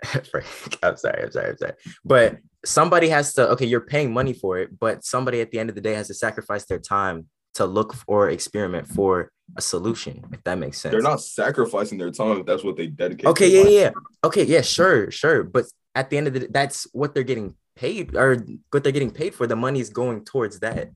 I'm 0.14 0.24
sorry, 0.24 0.44
I'm 0.82 0.96
sorry, 1.32 1.50
I'm 1.50 1.58
sorry. 1.58 1.72
But 2.04 2.38
somebody 2.64 3.08
has 3.08 3.34
to 3.34 3.50
okay, 3.50 3.66
you're 3.66 3.80
paying 3.80 4.12
money 4.12 4.32
for 4.32 4.58
it, 4.58 4.78
but 4.78 5.04
somebody 5.04 5.40
at 5.40 5.50
the 5.50 5.58
end 5.58 5.68
of 5.68 5.74
the 5.74 5.80
day 5.80 5.94
has 5.94 6.08
to 6.08 6.14
sacrifice 6.14 6.64
their 6.66 6.78
time 6.78 7.26
to 7.54 7.66
look 7.66 7.96
or 8.06 8.30
experiment 8.30 8.86
for 8.86 9.32
a 9.56 9.60
solution, 9.60 10.24
if 10.32 10.42
that 10.44 10.58
makes 10.58 10.78
sense. 10.78 10.92
They're 10.92 11.02
not 11.02 11.20
sacrificing 11.20 11.98
their 11.98 12.10
time 12.10 12.38
if 12.38 12.46
that's 12.46 12.62
what 12.62 12.76
they 12.76 12.86
dedicate. 12.86 13.26
Okay, 13.26 13.48
yeah, 13.48 13.62
life 13.62 13.70
yeah. 13.70 13.90
Okay, 14.22 14.44
yeah, 14.44 14.60
sure, 14.60 15.10
sure. 15.10 15.42
But 15.42 15.66
at 15.94 16.10
the 16.10 16.18
end 16.18 16.28
of 16.28 16.34
the 16.34 16.40
day, 16.40 16.48
that's 16.50 16.86
what 16.92 17.14
they're 17.14 17.24
getting 17.24 17.54
paid 17.78 18.16
or 18.16 18.36
what 18.70 18.82
they're 18.82 18.92
getting 18.92 19.10
paid 19.10 19.34
for. 19.34 19.46
The 19.46 19.56
money 19.56 19.80
is 19.80 19.90
going 19.90 20.24
towards 20.24 20.60
that. 20.60 20.90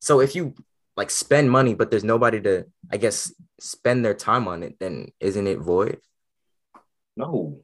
So 0.00 0.20
if 0.20 0.34
you 0.34 0.54
like 0.96 1.10
spend 1.10 1.50
money, 1.50 1.74
but 1.74 1.90
there's 1.90 2.04
nobody 2.04 2.40
to, 2.40 2.66
I 2.90 2.96
guess, 2.96 3.32
spend 3.60 4.04
their 4.04 4.14
time 4.14 4.48
on 4.48 4.62
it, 4.62 4.78
then 4.80 5.12
isn't 5.20 5.46
it 5.46 5.58
void? 5.58 6.00
No. 7.16 7.60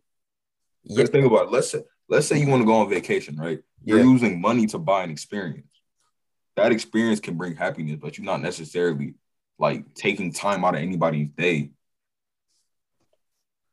Yeah, 0.85 1.07
think 1.07 1.25
about 1.27 1.47
it. 1.47 1.53
Let's 1.53 1.71
say 1.71 1.83
let's 2.09 2.27
say 2.27 2.39
you 2.39 2.49
want 2.49 2.63
to 2.63 2.67
go 2.67 2.75
on 2.81 2.89
vacation, 2.91 3.37
right? 3.37 3.61
You're 3.85 3.99
Yeah. 3.99 4.05
using 4.05 4.41
money 4.41 4.67
to 4.69 4.79
buy 4.79 5.03
an 5.03 5.11
experience. 5.11 5.67
That 6.57 6.73
experience 6.73 7.21
can 7.21 7.37
bring 7.37 7.55
happiness, 7.57 7.99
but 8.01 8.19
you're 8.19 8.25
not 8.25 8.43
necessarily 8.43 9.15
like 9.59 9.95
taking 9.95 10.33
time 10.33 10.65
out 10.65 10.75
of 10.75 10.81
anybody's 10.83 11.31
day. 11.31 11.71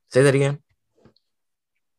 say 0.09 0.23
that 0.23 0.35
again. 0.35 0.59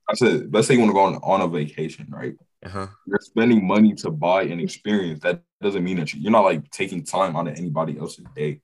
I 0.09 0.14
said, 0.14 0.52
let's 0.54 0.66
say 0.68 0.74
you 0.74 0.80
want 0.80 0.90
to 0.90 0.94
go 0.94 1.00
on, 1.00 1.16
on 1.16 1.40
a 1.42 1.48
vacation, 1.48 2.06
right? 2.09 2.35
Uh-huh. 2.66 2.88
You're 3.07 3.20
spending 3.20 3.64
money 3.66 3.94
to 3.94 4.11
buy 4.11 4.42
an 4.42 4.59
experience. 4.59 5.20
That 5.20 5.42
doesn't 5.61 5.85
mean 5.85 5.98
that 5.98 6.12
you- 6.12 6.20
you're 6.22 6.33
not 6.33 6.44
like 6.44 6.68
taking 6.70 7.05
time 7.05 7.37
out 7.37 7.46
of 7.46 7.55
anybody 7.57 7.96
else's 7.98 8.26
day. 8.35 8.61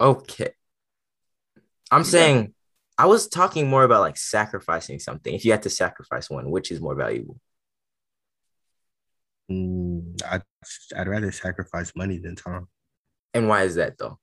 Okay. 0.00 0.52
I'm 1.90 2.00
Yeah. 2.00 2.04
saying 2.04 2.54
I 2.98 3.06
was 3.06 3.28
talking 3.28 3.68
more 3.68 3.84
about 3.84 4.00
like 4.00 4.16
sacrificing 4.16 4.98
something. 4.98 5.34
If 5.34 5.44
you 5.44 5.52
had 5.52 5.62
to 5.64 5.70
sacrifice 5.70 6.30
one, 6.30 6.50
which 6.50 6.70
is 6.70 6.80
more 6.80 6.94
valuable? 6.94 7.38
Mm, 9.50 10.20
I'd, 10.24 10.42
I'd 10.96 11.06
rather 11.08 11.30
sacrifice 11.30 11.94
money 11.94 12.18
than 12.18 12.34
time 12.34 12.68
And 13.34 13.46
why 13.48 13.62
is 13.64 13.74
that 13.76 13.98
though? 13.98 14.18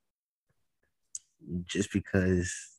just 1.66 1.92
because 1.92 2.52
like, 2.54 2.73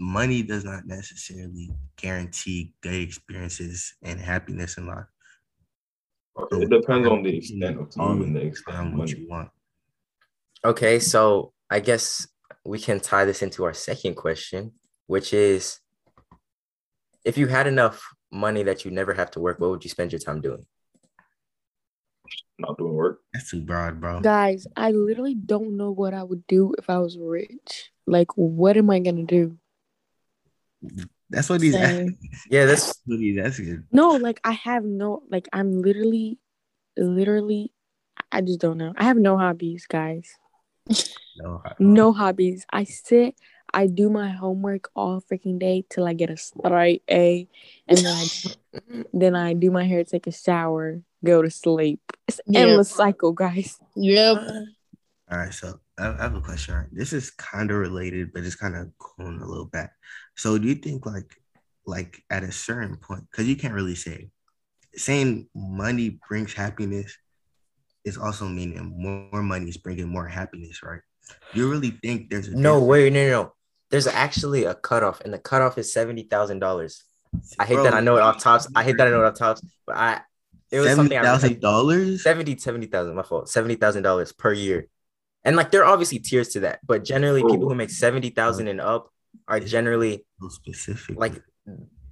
money 0.00 0.42
does 0.42 0.64
not 0.64 0.86
necessarily 0.86 1.70
guarantee 1.96 2.72
good 2.80 2.94
experiences 2.94 3.94
and 4.02 4.18
happiness 4.18 4.78
in 4.78 4.86
life. 4.86 5.04
It 6.52 6.70
depends 6.70 7.06
on 7.06 7.22
the 7.22 7.36
extent 7.36 7.78
of 7.78 7.90
time 7.90 8.22
and 8.22 8.34
the 8.34 8.40
extent 8.40 8.78
of 8.78 8.84
what 8.86 8.96
money. 8.96 9.10
you 9.12 9.28
want. 9.28 9.50
Okay, 10.64 10.98
so 10.98 11.52
I 11.68 11.80
guess 11.80 12.26
we 12.64 12.78
can 12.78 12.98
tie 12.98 13.26
this 13.26 13.42
into 13.42 13.64
our 13.64 13.74
second 13.74 14.14
question, 14.14 14.72
which 15.06 15.34
is 15.34 15.80
if 17.26 17.36
you 17.36 17.46
had 17.48 17.66
enough 17.66 18.02
money 18.32 18.62
that 18.62 18.86
you 18.86 18.90
never 18.90 19.12
have 19.12 19.30
to 19.32 19.40
work, 19.40 19.60
what 19.60 19.70
would 19.70 19.84
you 19.84 19.90
spend 19.90 20.12
your 20.12 20.18
time 20.18 20.40
doing? 20.40 20.64
Not 22.58 22.78
doing 22.78 22.94
work. 22.94 23.20
That's 23.34 23.50
too 23.50 23.60
broad, 23.60 24.00
bro. 24.00 24.20
Guys, 24.20 24.66
I 24.76 24.92
literally 24.92 25.34
don't 25.34 25.76
know 25.76 25.90
what 25.90 26.14
I 26.14 26.22
would 26.22 26.46
do 26.46 26.74
if 26.78 26.88
I 26.88 26.98
was 26.98 27.18
rich. 27.18 27.90
Like, 28.06 28.28
what 28.34 28.78
am 28.78 28.88
I 28.88 29.00
gonna 29.00 29.24
do? 29.24 29.58
That's 31.28 31.48
what 31.48 31.62
he's 31.62 31.74
Same. 31.74 32.18
Yeah, 32.50 32.66
that's 32.66 32.86
That's 32.86 33.02
what 33.06 33.20
he's 33.20 33.38
asking. 33.38 33.84
No, 33.92 34.16
like 34.16 34.40
I 34.44 34.52
have 34.52 34.84
no 34.84 35.22
like 35.30 35.48
I'm 35.52 35.80
literally 35.82 36.38
literally 36.96 37.72
I 38.32 38.40
just 38.40 38.60
don't 38.60 38.78
know. 38.78 38.92
I 38.96 39.04
have 39.04 39.16
no 39.16 39.38
hobbies, 39.38 39.86
guys. 39.86 40.36
No, 41.36 41.62
No 41.78 42.12
hobbies. 42.12 42.66
I 42.72 42.84
sit, 42.84 43.34
I 43.72 43.86
do 43.86 44.10
my 44.10 44.30
homework 44.30 44.90
all 44.94 45.22
freaking 45.22 45.58
day 45.58 45.84
till 45.88 46.06
I 46.06 46.12
get 46.14 46.30
a 46.30 46.36
straight 46.36 47.02
A 47.10 47.48
and 47.88 47.98
then 47.98 48.06
I 48.06 48.24
then 49.12 49.34
I 49.36 49.54
do 49.54 49.70
my 49.70 49.84
hair, 49.84 50.04
take 50.04 50.26
a 50.26 50.32
shower, 50.32 51.00
go 51.24 51.42
to 51.42 51.50
sleep. 51.50 52.00
It's 52.26 52.40
Yeah. 52.46 52.60
endless 52.60 52.90
cycle, 52.90 53.32
guys. 53.32 53.78
Yep. 53.96 54.36
All 55.30 55.38
right, 55.38 55.54
so 55.54 55.78
I 55.96 56.08
I 56.08 56.22
have 56.22 56.34
a 56.34 56.40
question. 56.40 56.88
This 56.90 57.12
is 57.12 57.30
kind 57.30 57.70
of 57.70 57.78
related, 57.78 58.32
but 58.32 58.42
it's 58.42 58.56
kind 58.56 58.74
of 58.74 58.90
going 58.98 59.40
a 59.40 59.46
little 59.46 59.66
back. 59.66 59.92
So, 60.36 60.58
do 60.58 60.68
you 60.68 60.74
think 60.74 61.06
like, 61.06 61.34
like 61.86 62.22
at 62.30 62.42
a 62.42 62.52
certain 62.52 62.96
point, 62.96 63.24
because 63.30 63.48
you 63.48 63.56
can't 63.56 63.74
really 63.74 63.94
say, 63.94 64.30
saying 64.94 65.48
money 65.54 66.20
brings 66.28 66.52
happiness 66.52 67.16
is 68.04 68.16
also 68.16 68.46
meaning 68.46 68.94
more 68.96 69.42
money 69.42 69.68
is 69.68 69.76
bringing 69.76 70.08
more 70.08 70.26
happiness, 70.26 70.82
right? 70.82 71.00
You 71.52 71.70
really 71.70 71.90
think 71.90 72.30
there's 72.30 72.48
a 72.48 72.52
no 72.52 72.74
difference? 72.74 72.88
wait, 72.88 73.12
no, 73.12 73.24
no, 73.24 73.42
no. 73.42 73.52
There's 73.90 74.06
actually 74.06 74.64
a 74.64 74.74
cutoff, 74.74 75.20
and 75.20 75.34
the 75.34 75.38
cutoff 75.38 75.76
is 75.78 75.92
seventy 75.92 76.22
thousand 76.22 76.60
dollars. 76.60 77.04
I 77.58 77.64
hate 77.64 77.74
Bro, 77.74 77.84
that 77.84 77.94
I 77.94 78.00
know 78.00 78.16
it 78.16 78.22
off 78.22 78.42
tops. 78.42 78.66
I 78.74 78.82
hate 78.82 78.96
that 78.98 79.06
I 79.06 79.10
know 79.10 79.20
it 79.20 79.26
off 79.26 79.38
tops, 79.38 79.62
but 79.86 79.96
I 79.96 80.20
it 80.70 80.80
was 80.80 80.94
something 80.94 81.18
I 81.18 81.22
thousand 81.22 81.60
dollars. 81.60 82.22
70 82.22 82.58
70,000, 82.58 83.14
my 83.14 83.22
fault. 83.22 83.46
$70,000 83.46 84.38
per 84.38 84.52
year. 84.52 84.86
And 85.44 85.56
like 85.56 85.70
there 85.70 85.84
are 85.84 85.92
obviously 85.92 86.18
tiers 86.18 86.48
to 86.50 86.60
that, 86.60 86.80
but 86.86 87.02
generally 87.04 87.42
people 87.42 87.68
who 87.68 87.74
make 87.74 87.90
70,000 87.90 88.68
and 88.68 88.80
up 88.80 89.10
are 89.48 89.60
generally 89.60 90.24
So 90.40 90.48
specific, 90.48 91.18
like 91.18 91.42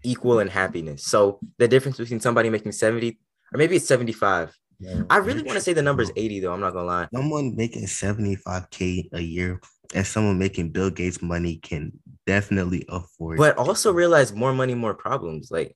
equal 0.04 0.40
in 0.40 0.48
happiness. 0.48 1.04
So 1.04 1.40
the 1.59 1.68
difference 1.68 1.98
between 1.98 2.20
somebody 2.20 2.50
making 2.50 2.72
70 2.72 3.18
or 3.52 3.59
maybe 3.59 3.76
it's 3.76 3.87
75. 3.87 4.54
Yeah. 4.81 5.02
I 5.11 5.16
really 5.16 5.42
want 5.42 5.57
to 5.57 5.61
say 5.61 5.72
the 5.72 5.83
number 5.83 6.02
is 6.02 6.12
80 6.14 6.40
though, 6.40 6.52
I'm 6.52 6.61
not 6.61 6.72
going 6.72 6.85
to 6.85 6.92
lie. 6.92 7.09
someone 7.12 7.57
making 7.57 7.85
75k 7.85 9.09
a 9.12 9.20
year 9.20 9.61
and 9.94 10.07
someone 10.07 10.38
making 10.38 10.70
Bill 10.70 10.90
Gates 10.90 11.20
money 11.22 11.57
can 11.57 11.92
definitely 12.26 12.85
afford. 12.88 13.38
But 13.38 13.57
also 13.57 13.92
realize 13.92 14.33
more 14.33 14.52
money, 14.52 14.74
more 14.74 14.94
problems. 14.94 15.50
Like 15.50 15.74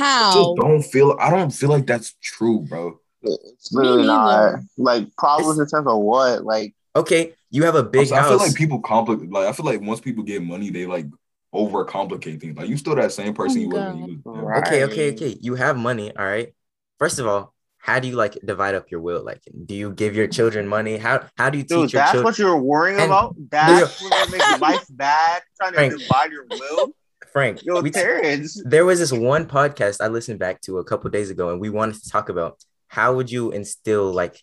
I 0.00 0.02
How? 0.02 0.34
just 0.34 0.56
don't 0.56 0.82
feel. 0.82 1.16
I 1.20 1.30
don't 1.30 1.50
feel 1.50 1.70
like 1.70 1.86
that's 1.86 2.14
true, 2.22 2.60
bro. 2.60 2.98
It's 3.22 3.72
literally 3.72 4.06
not 4.06 4.60
like 4.76 5.14
problems 5.16 5.58
in 5.58 5.66
terms 5.66 5.86
of 5.86 5.98
what, 5.98 6.44
like 6.44 6.74
okay, 6.96 7.34
you 7.52 7.62
have 7.64 7.74
a 7.76 7.82
big 7.84 8.10
I 8.12 8.16
house. 8.20 8.28
feel 8.30 8.38
like 8.38 8.54
people 8.56 8.80
complicate. 8.80 9.30
Like 9.30 9.46
I 9.46 9.52
feel 9.52 9.66
like 9.66 9.80
once 9.80 10.00
people 10.00 10.24
get 10.24 10.42
money, 10.42 10.70
they 10.70 10.86
like 10.86 11.06
overcomplicate 11.54 12.40
things. 12.40 12.56
Like 12.56 12.68
you 12.68 12.76
still 12.76 12.94
that 12.96 13.12
same 13.12 13.34
person 13.34 13.60
you 13.62 13.68
was 13.68 13.80
when 13.94 13.96
you 13.98 14.20
was. 14.24 14.36
young. 14.36 14.44
Right. 14.44 14.66
okay, 14.66 14.84
okay, 14.84 15.12
okay. 15.12 15.36
You 15.40 15.54
have 15.54 15.76
money, 15.76 16.14
all 16.16 16.24
right. 16.24 16.54
First 16.98 17.18
of 17.18 17.26
all, 17.26 17.52
how 17.78 17.98
do 17.98 18.08
you 18.08 18.16
like 18.16 18.38
divide 18.44 18.74
up 18.74 18.90
your 18.90 19.00
will? 19.00 19.24
Like, 19.24 19.42
do 19.66 19.74
you 19.74 19.92
give 19.92 20.14
your 20.14 20.28
children 20.28 20.66
money? 20.68 20.96
How 20.98 21.26
how 21.36 21.50
do 21.50 21.58
you 21.58 21.64
dude, 21.64 21.84
teach 21.86 21.92
your 21.92 22.00
that's 22.00 22.12
children? 22.12 22.24
what 22.24 22.38
you're 22.38 22.56
worrying 22.56 22.98
And- 23.00 23.06
about. 23.10 23.36
That's 23.50 24.00
what 24.02 24.30
makes 24.30 24.60
life 24.60 24.86
bad. 24.90 25.42
Trying 25.58 25.72
to 25.72 25.76
Frank. 25.76 25.98
divide 26.00 26.30
your 26.32 26.46
will. 26.48 26.94
Frank, 27.32 27.64
Yo, 27.64 27.80
we 27.80 27.90
t- 27.90 28.46
there 28.66 28.84
was 28.84 28.98
this 28.98 29.10
one 29.10 29.46
podcast 29.46 30.02
I 30.02 30.08
listened 30.08 30.38
back 30.38 30.60
to 30.62 30.78
a 30.78 30.84
couple 30.84 31.08
days 31.10 31.30
ago, 31.30 31.48
and 31.50 31.60
we 31.60 31.70
wanted 31.70 31.94
to 32.02 32.10
talk 32.10 32.28
about 32.28 32.62
how 32.88 33.14
would 33.16 33.30
you 33.30 33.50
instill 33.52 34.12
like 34.12 34.38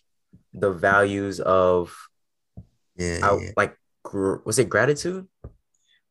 the 0.52 0.72
values 0.72 1.38
of 1.38 1.96
yeah, 3.00 3.18
out 3.22 3.40
yeah. 3.40 3.50
like 3.56 3.76
gr- 4.02 4.38
was 4.44 4.58
it 4.58 4.68
gratitude? 4.68 5.26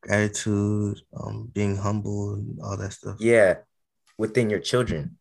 gratitude, 0.02 1.00
um, 1.16 1.50
being 1.54 1.76
humble, 1.76 2.34
and 2.34 2.58
all 2.62 2.76
that 2.76 2.92
stuff. 2.92 3.16
Yeah, 3.20 3.58
within 4.18 4.50
your 4.50 4.60
children. 4.60 5.18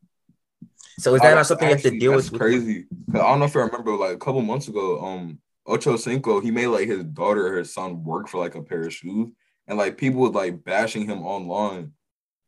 So 1.00 1.16
is 1.16 1.22
that 1.22 1.32
Oh, 1.32 1.36
not 1.36 1.48
something 1.48 1.68
you 1.68 1.74
have 1.76 1.84
to 1.84 1.92
deal 1.92 2.12
that's 2.12 2.30
with? 2.30 2.38
Crazy. 2.38 2.88
'Cause 3.12 3.22
I 3.22 3.30
don't 3.30 3.40
know 3.40 3.46
if 3.46 3.56
you 3.56 3.62
remember, 3.62 3.96
like 3.96 4.16
a 4.16 4.18
couple 4.18 4.42
months 4.42 4.68
ago, 4.68 5.00
um, 5.06 5.40
Ocho 5.66 5.96
Cinco, 5.98 6.40
he 6.40 6.52
made 6.52 6.68
like 6.68 6.88
his 6.88 7.04
daughter 7.04 7.48
or 7.54 7.58
his 7.60 7.74
son 7.74 8.04
work 8.04 8.28
for 8.28 8.40
like 8.40 8.56
a 8.56 8.64
pair 8.64 8.82
of 8.84 8.94
shoes, 8.94 9.30
and 9.68 9.78
like 9.78 9.98
people 9.98 10.22
was 10.22 10.32
like 10.34 10.64
bashing 10.64 11.06
him 11.06 11.24
online. 11.26 11.94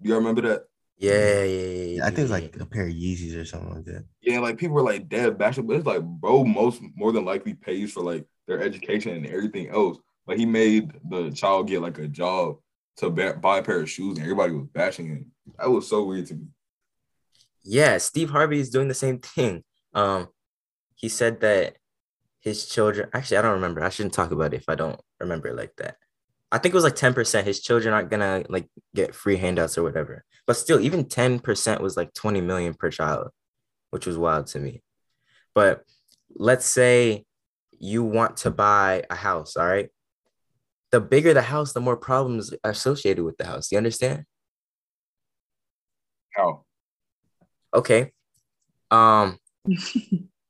Do 0.01 0.09
you 0.09 0.15
remember 0.15 0.41
that? 0.43 0.63
Yeah, 0.97 1.43
yeah, 1.43 1.43
yeah. 1.43 1.83
Yeah, 1.97 2.05
I 2.05 2.09
think 2.09 2.19
it's 2.19 2.31
like 2.31 2.55
a 2.59 2.65
pair 2.65 2.87
of 2.87 2.93
Yeezys 2.93 3.35
or 3.39 3.45
something 3.45 3.73
like 3.75 3.85
that. 3.85 4.05
Yeah, 4.21 4.39
like 4.39 4.57
people 4.57 4.75
were 4.75 4.83
like 4.83 5.09
dead 5.09 5.37
bashing, 5.37 5.65
but 5.65 5.77
it's 5.77 5.85
like 5.85 6.01
bro, 6.03 6.43
most 6.43 6.81
more 6.95 7.11
than 7.11 7.25
likely 7.25 7.53
pays 7.55 7.91
for 7.91 8.03
like 8.03 8.25
their 8.51 8.61
education 8.67 9.15
and 9.15 9.25
everything 9.27 9.69
else. 9.69 9.97
But 10.27 10.37
he 10.37 10.45
made 10.45 10.91
the 11.09 11.31
child 11.31 11.67
get 11.67 11.81
like 11.81 11.97
a 11.97 12.07
job 12.07 12.57
to 12.97 13.09
buy 13.09 13.57
a 13.59 13.63
pair 13.63 13.81
of 13.81 13.89
shoes, 13.89 14.17
and 14.17 14.23
everybody 14.25 14.53
was 14.53 14.67
bashing 14.67 15.07
him. 15.07 15.31
That 15.57 15.69
was 15.69 15.87
so 15.87 16.03
weird 16.03 16.27
to 16.27 16.35
me. 16.35 16.47
yeah 17.63 17.97
steve 17.99 18.29
harvey 18.31 18.59
is 18.59 18.69
doing 18.75 18.87
the 18.87 18.93
same 19.05 19.19
thing 19.19 19.63
um 19.93 20.27
he 20.95 21.07
said 21.09 21.39
that 21.41 21.75
his 22.39 22.65
children 22.73 23.07
actually 23.13 23.37
i 23.37 23.41
don't 23.41 23.53
remember 23.59 23.83
i 23.83 23.89
shouldn't 23.89 24.13
talk 24.15 24.31
about 24.31 24.53
it 24.53 24.57
if 24.61 24.67
i 24.67 24.75
don't 24.75 24.99
remember 25.19 25.47
it 25.49 25.55
like 25.55 25.73
that 25.77 25.95
i 26.51 26.57
think 26.57 26.73
it 26.73 26.79
was 26.81 26.83
like 26.83 26.95
10% 26.95 27.43
his 27.43 27.61
children 27.61 27.93
aren't 27.93 28.09
gonna 28.09 28.43
like 28.49 28.67
get 28.95 29.13
free 29.13 29.37
handouts 29.37 29.77
or 29.77 29.83
whatever 29.83 30.23
but 30.47 30.57
still 30.57 30.79
even 30.79 31.05
10% 31.05 31.81
was 31.81 31.95
like 31.95 32.11
20 32.15 32.41
million 32.41 32.73
per 32.73 32.89
child 32.89 33.29
which 33.91 34.07
was 34.07 34.17
wild 34.17 34.47
to 34.47 34.59
me 34.59 34.81
but 35.53 35.83
let's 36.49 36.65
say 36.65 37.25
you 37.83 38.03
want 38.03 38.37
to 38.37 38.51
buy 38.51 39.03
a 39.09 39.15
house 39.15 39.57
all 39.57 39.65
right 39.65 39.89
the 40.91 41.01
bigger 41.01 41.33
the 41.33 41.41
house 41.41 41.73
the 41.73 41.81
more 41.81 41.97
problems 41.97 42.53
associated 42.63 43.23
with 43.23 43.37
the 43.37 43.45
house 43.45 43.71
you 43.71 43.77
understand 43.77 44.23
How? 46.35 46.63
okay 47.73 48.11
um 48.91 49.37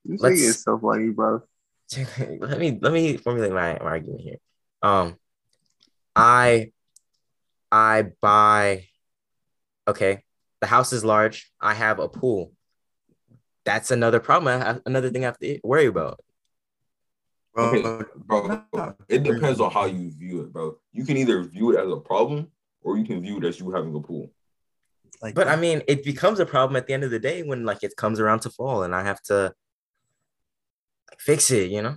This 0.03 0.19
Let's- 0.19 0.39
thing 0.39 0.49
is 0.49 0.63
so 0.63 0.79
funny, 0.79 1.09
bro. 1.09 1.41
let 2.39 2.57
me 2.59 2.79
let 2.81 2.91
me 2.91 3.17
formulate 3.17 3.51
my, 3.51 3.73
my 3.73 3.77
argument 3.79 4.21
here. 4.21 4.37
Um, 4.81 5.15
I 6.15 6.71
I 7.71 8.07
buy. 8.19 8.87
Okay, 9.87 10.23
the 10.59 10.67
house 10.67 10.91
is 10.91 11.05
large. 11.05 11.51
I 11.61 11.75
have 11.75 11.99
a 11.99 12.07
pool. 12.09 12.51
That's 13.63 13.91
another 13.91 14.19
problem. 14.19 14.59
I 14.61 14.65
have, 14.65 14.81
another 14.87 15.09
thing 15.11 15.23
I 15.23 15.27
have 15.27 15.37
to 15.39 15.59
worry 15.63 15.85
about. 15.85 16.19
Okay, 17.57 18.05
bro, 18.15 18.65
it 19.09 19.23
depends 19.23 19.59
on 19.59 19.71
how 19.71 19.85
you 19.85 20.11
view 20.11 20.41
it, 20.41 20.53
bro. 20.53 20.77
You 20.93 21.03
can 21.03 21.17
either 21.17 21.43
view 21.43 21.71
it 21.71 21.79
as 21.79 21.91
a 21.91 21.97
problem 21.97 22.49
or 22.81 22.97
you 22.97 23.03
can 23.03 23.21
view 23.21 23.37
it 23.37 23.43
as 23.43 23.59
you 23.59 23.71
having 23.71 23.93
a 23.95 23.99
pool. 23.99 24.31
Like, 25.21 25.35
But 25.35 25.47
I 25.47 25.55
mean, 25.55 25.81
it 25.87 26.03
becomes 26.03 26.39
a 26.39 26.45
problem 26.45 26.77
at 26.77 26.87
the 26.87 26.93
end 26.93 27.03
of 27.03 27.11
the 27.11 27.19
day 27.19 27.43
when 27.43 27.65
like 27.65 27.83
it 27.83 27.95
comes 27.95 28.19
around 28.19 28.39
to 28.41 28.49
fall, 28.49 28.83
and 28.83 28.95
I 28.95 29.03
have 29.03 29.21
to 29.23 29.53
like, 31.09 31.19
fix 31.19 31.51
it. 31.51 31.69
You 31.69 31.81
know. 31.81 31.95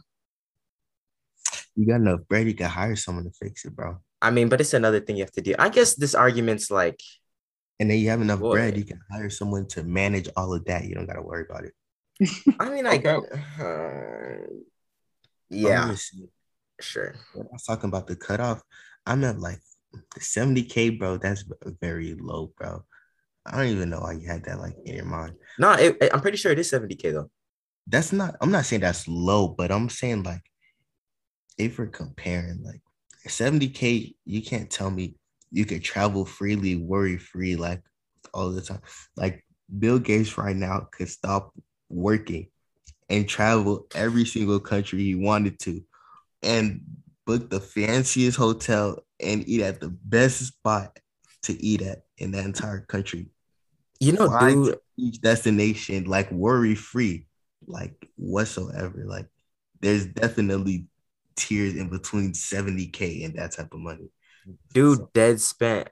you 1.76 1.86
got 1.86 1.96
enough 1.96 2.20
bread, 2.28 2.46
you 2.46 2.54
can 2.54 2.68
hire 2.68 2.96
someone 2.96 3.24
to 3.24 3.30
fix 3.30 3.64
it, 3.64 3.74
bro. 3.74 3.98
I 4.20 4.30
mean, 4.30 4.48
but 4.48 4.60
it's 4.60 4.74
another 4.74 5.00
thing 5.00 5.16
you 5.16 5.22
have 5.22 5.32
to 5.32 5.40
do. 5.40 5.54
I 5.58 5.68
guess 5.68 5.94
this 5.94 6.14
argument's 6.14 6.70
like 6.70 7.00
And 7.78 7.90
then 7.90 7.98
you 7.98 8.10
have 8.10 8.20
enough 8.20 8.40
Boy. 8.40 8.52
bread, 8.52 8.76
you 8.76 8.84
can 8.84 9.00
hire 9.10 9.30
someone 9.30 9.66
to 9.68 9.82
manage 9.82 10.28
all 10.36 10.54
of 10.54 10.64
that. 10.66 10.84
You 10.84 10.94
don't 10.94 11.06
gotta 11.06 11.22
worry 11.22 11.44
about 11.48 11.64
it. 11.64 11.74
I 12.60 12.70
mean, 12.70 12.86
I 12.86 12.96
Okay. 12.96 13.08
uh, 13.08 13.26
Bro, 13.58 14.46
yeah, 15.54 15.94
sure. 16.80 17.14
when 17.34 17.46
I 17.46 17.52
was 17.52 17.64
talking 17.64 17.88
about 17.88 18.06
the 18.06 18.16
cutoff, 18.16 18.62
I 19.06 19.14
meant 19.14 19.40
like 19.40 19.60
70k, 20.18 20.98
bro. 20.98 21.18
That's 21.18 21.44
very 21.80 22.14
low, 22.14 22.52
bro. 22.56 22.84
I 23.46 23.56
don't 23.58 23.68
even 23.68 23.90
know 23.90 24.00
why 24.00 24.12
you 24.12 24.26
had 24.26 24.44
that 24.44 24.58
like 24.58 24.74
in 24.84 24.96
your 24.96 25.04
mind. 25.04 25.34
No, 25.58 25.72
it, 25.72 25.96
it- 26.00 26.14
I'm 26.14 26.20
pretty 26.20 26.36
sure 26.38 26.52
it 26.52 26.58
is 26.58 26.70
70k 26.70 27.12
though. 27.12 27.30
That's 27.86 28.12
not. 28.12 28.36
I'm 28.40 28.50
not 28.50 28.64
saying 28.64 28.80
that's 28.80 29.06
low, 29.06 29.48
but 29.48 29.70
I'm 29.70 29.90
saying 29.90 30.22
like, 30.22 30.42
if 31.58 31.78
we're 31.78 31.86
comparing 31.86 32.62
like 32.64 32.80
70k, 33.28 34.14
you 34.24 34.42
can't 34.42 34.70
tell 34.70 34.90
me 34.90 35.14
you 35.50 35.64
could 35.66 35.84
travel 35.84 36.24
freely, 36.24 36.76
worry 36.76 37.18
free, 37.18 37.56
like 37.56 37.82
all 38.32 38.50
the 38.50 38.62
time. 38.62 38.80
Like 39.16 39.44
Bill 39.78 39.98
Gates 39.98 40.36
right 40.38 40.56
now 40.56 40.88
could 40.90 41.08
stop 41.08 41.52
working 41.88 42.48
and 43.08 43.28
travel 43.28 43.86
every 43.94 44.24
single 44.24 44.60
country 44.60 45.00
he 45.02 45.14
wanted 45.14 45.58
to, 45.60 45.82
and 46.42 46.82
book 47.26 47.50
the 47.50 47.60
fanciest 47.60 48.36
hotel 48.36 48.98
and 49.20 49.46
eat 49.48 49.62
at 49.62 49.80
the 49.80 49.88
best 49.88 50.40
spot 50.46 50.98
to 51.42 51.62
eat 51.62 51.82
at 51.82 52.02
in 52.18 52.32
that 52.32 52.44
entire 52.44 52.80
country. 52.80 53.28
You 54.00 54.12
know, 54.12 54.28
Fly 54.28 54.50
dude, 54.50 54.78
each 54.96 55.20
destination 55.20 56.04
like 56.04 56.30
worry 56.30 56.74
free, 56.74 57.26
like 57.66 58.10
whatsoever. 58.16 59.04
Like 59.06 59.26
there's 59.80 60.06
definitely 60.06 60.86
tiers 61.36 61.74
in 61.76 61.88
between 61.88 62.32
70k 62.32 63.24
and 63.24 63.34
that 63.38 63.52
type 63.52 63.72
of 63.72 63.80
money. 63.80 64.10
Dude, 64.72 64.98
So- 64.98 65.10
dead 65.14 65.40
spent 65.40 65.88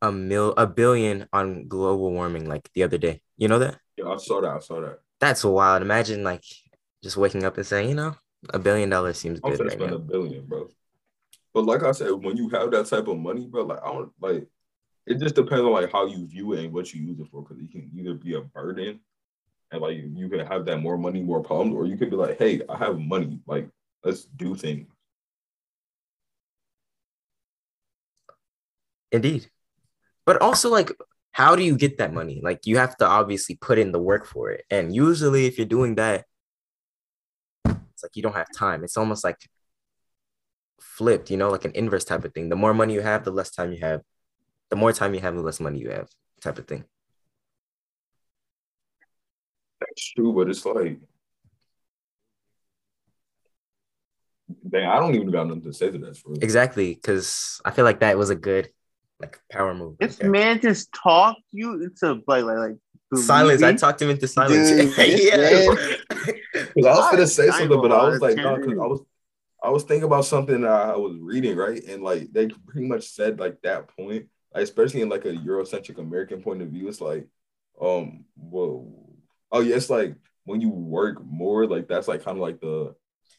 a 0.00 0.10
mil 0.10 0.52
a 0.56 0.66
billion 0.66 1.28
on 1.32 1.68
global 1.68 2.10
warming 2.10 2.48
like 2.48 2.68
the 2.74 2.82
other 2.82 2.98
day. 2.98 3.22
You 3.36 3.48
know 3.48 3.60
that? 3.60 3.78
Yeah, 3.96 4.08
I 4.08 4.16
saw 4.16 4.40
that. 4.40 4.50
I 4.50 4.58
saw 4.58 4.80
that. 4.80 4.98
That's 5.22 5.44
wild. 5.44 5.82
Imagine 5.82 6.24
like 6.24 6.42
just 7.00 7.16
waking 7.16 7.44
up 7.44 7.56
and 7.56 7.64
saying, 7.64 7.88
you 7.88 7.94
know, 7.94 8.16
a 8.50 8.58
billion 8.58 8.90
dollars 8.90 9.18
seems 9.18 9.38
I'm 9.44 9.52
good 9.52 9.60
right 9.60 9.70
spend 9.70 9.92
a 9.92 9.98
billion, 10.00 10.44
bro. 10.44 10.68
But 11.54 11.64
like 11.64 11.84
I 11.84 11.92
said, 11.92 12.10
when 12.10 12.36
you 12.36 12.48
have 12.48 12.72
that 12.72 12.86
type 12.86 13.06
of 13.06 13.18
money, 13.18 13.46
bro, 13.46 13.62
like 13.62 13.80
I 13.84 13.92
don't 13.92 14.10
like. 14.20 14.48
It 15.06 15.20
just 15.20 15.36
depends 15.36 15.62
on 15.62 15.70
like 15.70 15.92
how 15.92 16.06
you 16.06 16.26
view 16.26 16.54
it 16.54 16.64
and 16.64 16.72
what 16.72 16.92
you 16.92 17.02
use 17.02 17.20
it 17.20 17.28
for. 17.30 17.42
Because 17.42 17.62
it 17.62 17.70
can 17.70 17.88
either 17.96 18.14
be 18.14 18.34
a 18.34 18.40
burden, 18.40 18.98
and 19.70 19.80
like 19.80 19.96
you 19.96 20.28
can 20.28 20.44
have 20.44 20.64
that 20.64 20.78
more 20.78 20.98
money, 20.98 21.22
more 21.22 21.40
problems, 21.40 21.76
or 21.76 21.86
you 21.86 21.96
could 21.96 22.10
be 22.10 22.16
like, 22.16 22.36
hey, 22.40 22.60
I 22.68 22.76
have 22.78 22.98
money, 22.98 23.38
like 23.46 23.68
let's 24.02 24.24
do 24.24 24.56
things. 24.56 24.88
Indeed. 29.12 29.48
But 30.26 30.42
also 30.42 30.68
like 30.68 30.90
how 31.32 31.56
do 31.56 31.64
you 31.64 31.76
get 31.76 31.98
that 31.98 32.12
money? 32.12 32.40
Like 32.42 32.66
you 32.66 32.76
have 32.76 32.96
to 32.98 33.06
obviously 33.06 33.56
put 33.56 33.78
in 33.78 33.90
the 33.90 34.00
work 34.00 34.26
for 34.26 34.50
it. 34.50 34.64
And 34.70 34.94
usually 34.94 35.46
if 35.46 35.56
you're 35.56 35.66
doing 35.66 35.94
that, 35.94 36.26
it's 37.64 38.02
like 38.02 38.14
you 38.14 38.22
don't 38.22 38.34
have 38.34 38.48
time. 38.54 38.84
It's 38.84 38.98
almost 38.98 39.24
like 39.24 39.38
flipped, 40.80 41.30
you 41.30 41.38
know, 41.38 41.50
like 41.50 41.64
an 41.64 41.72
inverse 41.74 42.04
type 42.04 42.24
of 42.24 42.34
thing. 42.34 42.50
The 42.50 42.56
more 42.56 42.74
money 42.74 42.92
you 42.92 43.00
have, 43.00 43.24
the 43.24 43.30
less 43.30 43.50
time 43.50 43.72
you 43.72 43.80
have. 43.80 44.02
The 44.68 44.76
more 44.76 44.92
time 44.92 45.14
you 45.14 45.20
have, 45.20 45.34
the 45.34 45.42
less 45.42 45.60
money 45.60 45.78
you 45.78 45.90
have, 45.90 46.08
type 46.40 46.58
of 46.58 46.66
thing. 46.66 46.84
That's 49.80 50.12
true, 50.12 50.32
but 50.32 50.48
it's 50.48 50.64
like, 50.64 50.98
dang, 54.68 54.86
I 54.86 54.98
don't 54.98 55.14
even 55.14 55.30
got 55.30 55.46
nothing 55.46 55.62
to 55.64 55.72
say 55.72 55.90
to 55.90 55.98
that. 55.98 56.16
For. 56.16 56.34
Exactly. 56.40 56.94
Cause 56.96 57.60
I 57.64 57.70
feel 57.70 57.84
like 57.84 58.00
that 58.00 58.18
was 58.18 58.30
a 58.30 58.34
good 58.34 58.70
like 59.22 59.40
power 59.50 59.74
move. 59.74 59.96
This 59.98 60.16
there. 60.16 60.30
man 60.30 60.60
just 60.60 60.92
talked 60.92 61.40
you 61.52 61.82
into 61.84 62.22
like 62.26 62.44
like 62.44 62.58
like 62.58 62.76
Silence. 63.14 63.62
I 63.62 63.74
talked 63.74 64.00
him 64.00 64.10
into 64.10 64.26
silence. 64.26 64.70
Dude, 64.70 64.96
yeah. 65.22 65.74
Because 66.74 66.86
I 66.86 67.00
was 67.00 67.10
gonna 67.10 67.26
say 67.26 67.48
I 67.48 67.58
something, 67.58 67.80
but 67.80 67.92
I 67.92 68.08
was 68.08 68.20
like, 68.20 68.38
ain't 68.38 68.42
no, 68.42 68.56
because 68.56 68.78
I 68.78 68.86
was, 68.86 69.00
I 69.62 69.70
was 69.70 69.84
thinking 69.84 70.04
about 70.04 70.24
something 70.24 70.62
that 70.62 70.70
I 70.70 70.96
was 70.96 71.16
reading, 71.18 71.56
right, 71.56 71.82
and 71.84 72.02
like 72.02 72.32
they 72.32 72.48
pretty 72.48 72.86
much 72.86 73.08
said 73.08 73.38
like 73.40 73.60
that 73.62 73.88
point, 73.88 74.28
like, 74.54 74.62
especially 74.64 75.00
in 75.00 75.08
like 75.08 75.24
a 75.24 75.32
Eurocentric 75.32 75.98
American 75.98 76.42
point 76.42 76.62
of 76.62 76.68
view, 76.68 76.88
it's 76.88 77.00
like, 77.00 77.26
um, 77.80 78.24
well, 78.36 78.86
oh 79.50 79.60
yeah, 79.60 79.76
it's 79.76 79.90
like 79.90 80.14
when 80.44 80.60
you 80.60 80.68
work 80.68 81.22
more, 81.24 81.66
like 81.66 81.88
that's 81.88 82.08
like 82.08 82.24
kind 82.24 82.36
of 82.36 82.42
like 82.42 82.60
the, 82.60 82.94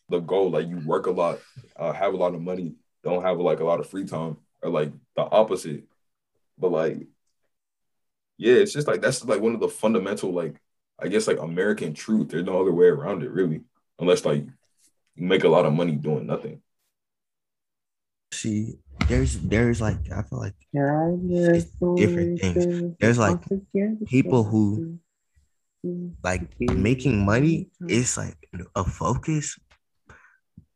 the 0.09 0.19
goal, 0.19 0.51
like 0.51 0.67
you 0.67 0.81
work 0.85 1.07
a 1.07 1.11
lot, 1.11 1.39
uh, 1.75 1.91
have 1.91 2.13
a 2.13 2.17
lot 2.17 2.35
of 2.35 2.41
money, 2.41 2.75
don't 3.03 3.23
have 3.23 3.39
like 3.39 3.59
a 3.59 3.65
lot 3.65 3.79
of 3.79 3.89
free 3.89 4.05
time, 4.05 4.37
or 4.63 4.69
like 4.69 4.91
the 5.15 5.23
opposite, 5.23 5.83
but 6.57 6.71
like, 6.71 7.07
yeah, 8.37 8.55
it's 8.55 8.73
just 8.73 8.87
like 8.87 9.01
that's 9.01 9.23
like 9.25 9.41
one 9.41 9.53
of 9.53 9.59
the 9.59 9.69
fundamental 9.69 10.31
like 10.31 10.55
I 10.99 11.07
guess 11.07 11.27
like 11.27 11.39
American 11.39 11.93
truth. 11.93 12.29
There's 12.29 12.45
no 12.45 12.61
other 12.61 12.71
way 12.71 12.87
around 12.87 13.23
it, 13.23 13.31
really, 13.31 13.61
unless 13.99 14.25
like 14.25 14.45
you 15.15 15.25
make 15.27 15.43
a 15.43 15.49
lot 15.49 15.65
of 15.65 15.73
money 15.73 15.95
doing 15.95 16.25
nothing. 16.25 16.61
See, 18.31 18.79
there's 19.07 19.39
there's 19.39 19.81
like 19.81 19.97
I 20.11 20.21
feel 20.23 20.39
like 20.39 20.55
different 20.71 22.39
things. 22.39 22.95
There's, 22.99 23.19
like, 23.19 23.39
people 24.07 24.43
who, 24.43 24.97
like 26.23 26.59
making 26.59 27.25
money 27.25 27.69
is 27.87 28.17
like 28.17 28.37
a 28.75 28.83
focus, 28.83 29.59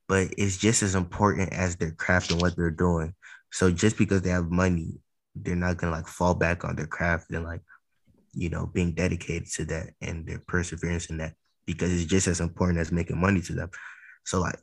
but 0.08 0.34
it's 0.38 0.58
just 0.58 0.84
as 0.84 0.94
important 0.96 1.54
as 1.54 1.76
their 1.78 1.92
craft 1.92 2.32
and 2.32 2.42
what 2.42 2.56
they're 2.56 2.70
doing. 2.70 3.16
So 3.52 3.72
just 3.72 3.98
because 3.98 4.22
they 4.22 4.30
have 4.30 4.52
money, 4.52 5.00
they're 5.36 5.56
not 5.56 5.78
gonna 5.78 5.92
like 5.92 6.08
fall 6.08 6.34
back 6.34 6.66
on 6.66 6.76
their 6.76 6.88
craft 6.88 7.32
and 7.32 7.46
like, 7.46 7.62
you 8.34 8.50
know, 8.50 8.66
being 8.66 8.94
dedicated 8.94 9.48
to 9.54 9.66
that 9.66 9.90
and 10.02 10.26
their 10.28 10.40
perseverance 10.48 11.08
in 11.08 11.18
that 11.18 11.34
because 11.66 11.92
it's 11.92 12.06
just 12.06 12.28
as 12.28 12.40
important 12.40 12.80
as 12.80 12.92
making 12.92 13.20
money 13.20 13.42
to 13.42 13.54
them. 13.54 13.70
So 14.26 14.40
like, 14.40 14.60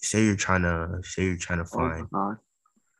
say 0.00 0.24
you're 0.24 0.36
trying 0.36 0.62
to 0.62 1.00
say 1.02 1.24
you're 1.24 1.36
trying 1.36 1.64
to 1.64 1.70
oh 1.72 1.78
find 1.78 2.08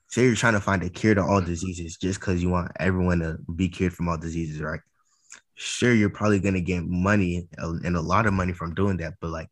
say 0.08 0.24
you're 0.24 0.34
trying 0.34 0.54
to 0.54 0.60
find 0.60 0.82
a 0.82 0.88
cure 0.88 1.14
to 1.14 1.22
all 1.22 1.40
diseases 1.40 1.96
just 1.96 2.20
because 2.20 2.42
you 2.42 2.48
want 2.48 2.72
everyone 2.78 3.20
to 3.20 3.38
be 3.54 3.68
cured 3.68 3.92
from 3.92 4.08
all 4.08 4.16
diseases, 4.16 4.60
right? 4.60 4.80
Sure, 5.54 5.94
you're 5.94 6.10
probably 6.10 6.40
gonna 6.40 6.60
get 6.60 6.84
money 6.84 7.48
and 7.58 7.96
a 7.96 8.00
lot 8.00 8.26
of 8.26 8.32
money 8.32 8.52
from 8.52 8.74
doing 8.74 8.98
that, 8.98 9.14
but 9.20 9.30
like 9.30 9.48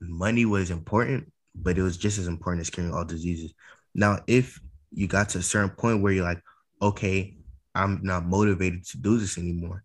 money 0.00 0.44
was 0.44 0.70
important, 0.70 1.32
but 1.54 1.78
it 1.78 1.82
was 1.82 1.96
just 1.96 2.18
as 2.18 2.26
important 2.28 2.60
as 2.60 2.70
curing 2.70 2.92
all 2.92 3.04
diseases. 3.04 3.52
Now, 3.94 4.20
if 4.26 4.60
you 4.92 5.06
got 5.06 5.30
to 5.30 5.38
a 5.38 5.42
certain 5.42 5.70
point 5.70 6.02
where 6.02 6.12
you're 6.12 6.24
like, 6.24 6.42
okay, 6.80 7.36
I'm 7.74 8.00
not 8.02 8.26
motivated 8.26 8.84
to 8.86 8.98
do 8.98 9.18
this 9.18 9.38
anymore, 9.38 9.84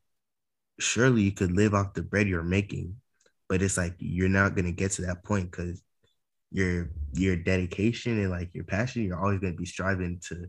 surely 0.79 1.21
you 1.23 1.31
could 1.31 1.51
live 1.51 1.73
off 1.73 1.93
the 1.93 2.01
bread 2.03 2.27
you're 2.27 2.43
making, 2.43 2.95
but 3.49 3.61
it's 3.61 3.77
like 3.77 3.95
you're 3.99 4.29
not 4.29 4.55
gonna 4.55 4.71
get 4.71 4.91
to 4.93 5.03
that 5.03 5.23
point 5.23 5.51
because 5.51 5.81
your 6.51 6.89
your 7.13 7.35
dedication 7.35 8.19
and 8.19 8.29
like 8.29 8.53
your 8.53 8.63
passion, 8.63 9.03
you're 9.03 9.19
always 9.19 9.39
gonna 9.39 9.53
be 9.53 9.65
striving 9.65 10.19
to 10.27 10.47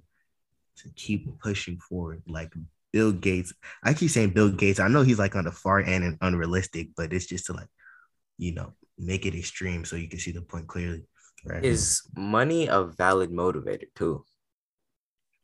to 0.76 0.88
keep 0.96 1.26
pushing 1.40 1.78
forward. 1.78 2.22
Like 2.26 2.52
Bill 2.92 3.12
Gates, 3.12 3.52
I 3.82 3.94
keep 3.94 4.10
saying 4.10 4.30
Bill 4.30 4.50
Gates. 4.50 4.80
I 4.80 4.88
know 4.88 5.02
he's 5.02 5.18
like 5.18 5.36
on 5.36 5.44
the 5.44 5.52
far 5.52 5.80
end 5.80 6.04
and 6.04 6.18
unrealistic, 6.20 6.90
but 6.96 7.12
it's 7.12 7.26
just 7.26 7.46
to 7.46 7.52
like, 7.52 7.68
you 8.38 8.54
know, 8.54 8.74
make 8.98 9.26
it 9.26 9.34
extreme 9.34 9.84
so 9.84 9.96
you 9.96 10.08
can 10.08 10.18
see 10.18 10.32
the 10.32 10.42
point 10.42 10.66
clearly. 10.66 11.04
Right? 11.44 11.64
Is 11.64 12.02
money 12.16 12.68
a 12.68 12.84
valid 12.84 13.30
motivator 13.30 13.86
too? 13.94 14.24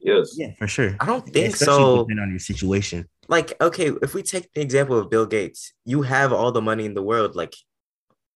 Yes. 0.00 0.34
yeah, 0.36 0.52
for 0.58 0.66
sure. 0.66 0.96
I 0.98 1.06
don't 1.06 1.24
think 1.24 1.54
so. 1.54 1.64
Especially 1.64 1.82
so. 1.82 1.98
depending 1.98 2.22
on 2.22 2.30
your 2.30 2.38
situation. 2.38 3.08
Like, 3.28 3.60
okay, 3.60 3.92
if 4.02 4.14
we 4.14 4.22
take 4.22 4.52
the 4.54 4.60
example 4.60 4.98
of 4.98 5.10
Bill 5.10 5.26
Gates, 5.26 5.72
you 5.84 6.02
have 6.02 6.32
all 6.32 6.52
the 6.52 6.62
money 6.62 6.84
in 6.84 6.94
the 6.94 7.02
world. 7.02 7.36
Like, 7.36 7.54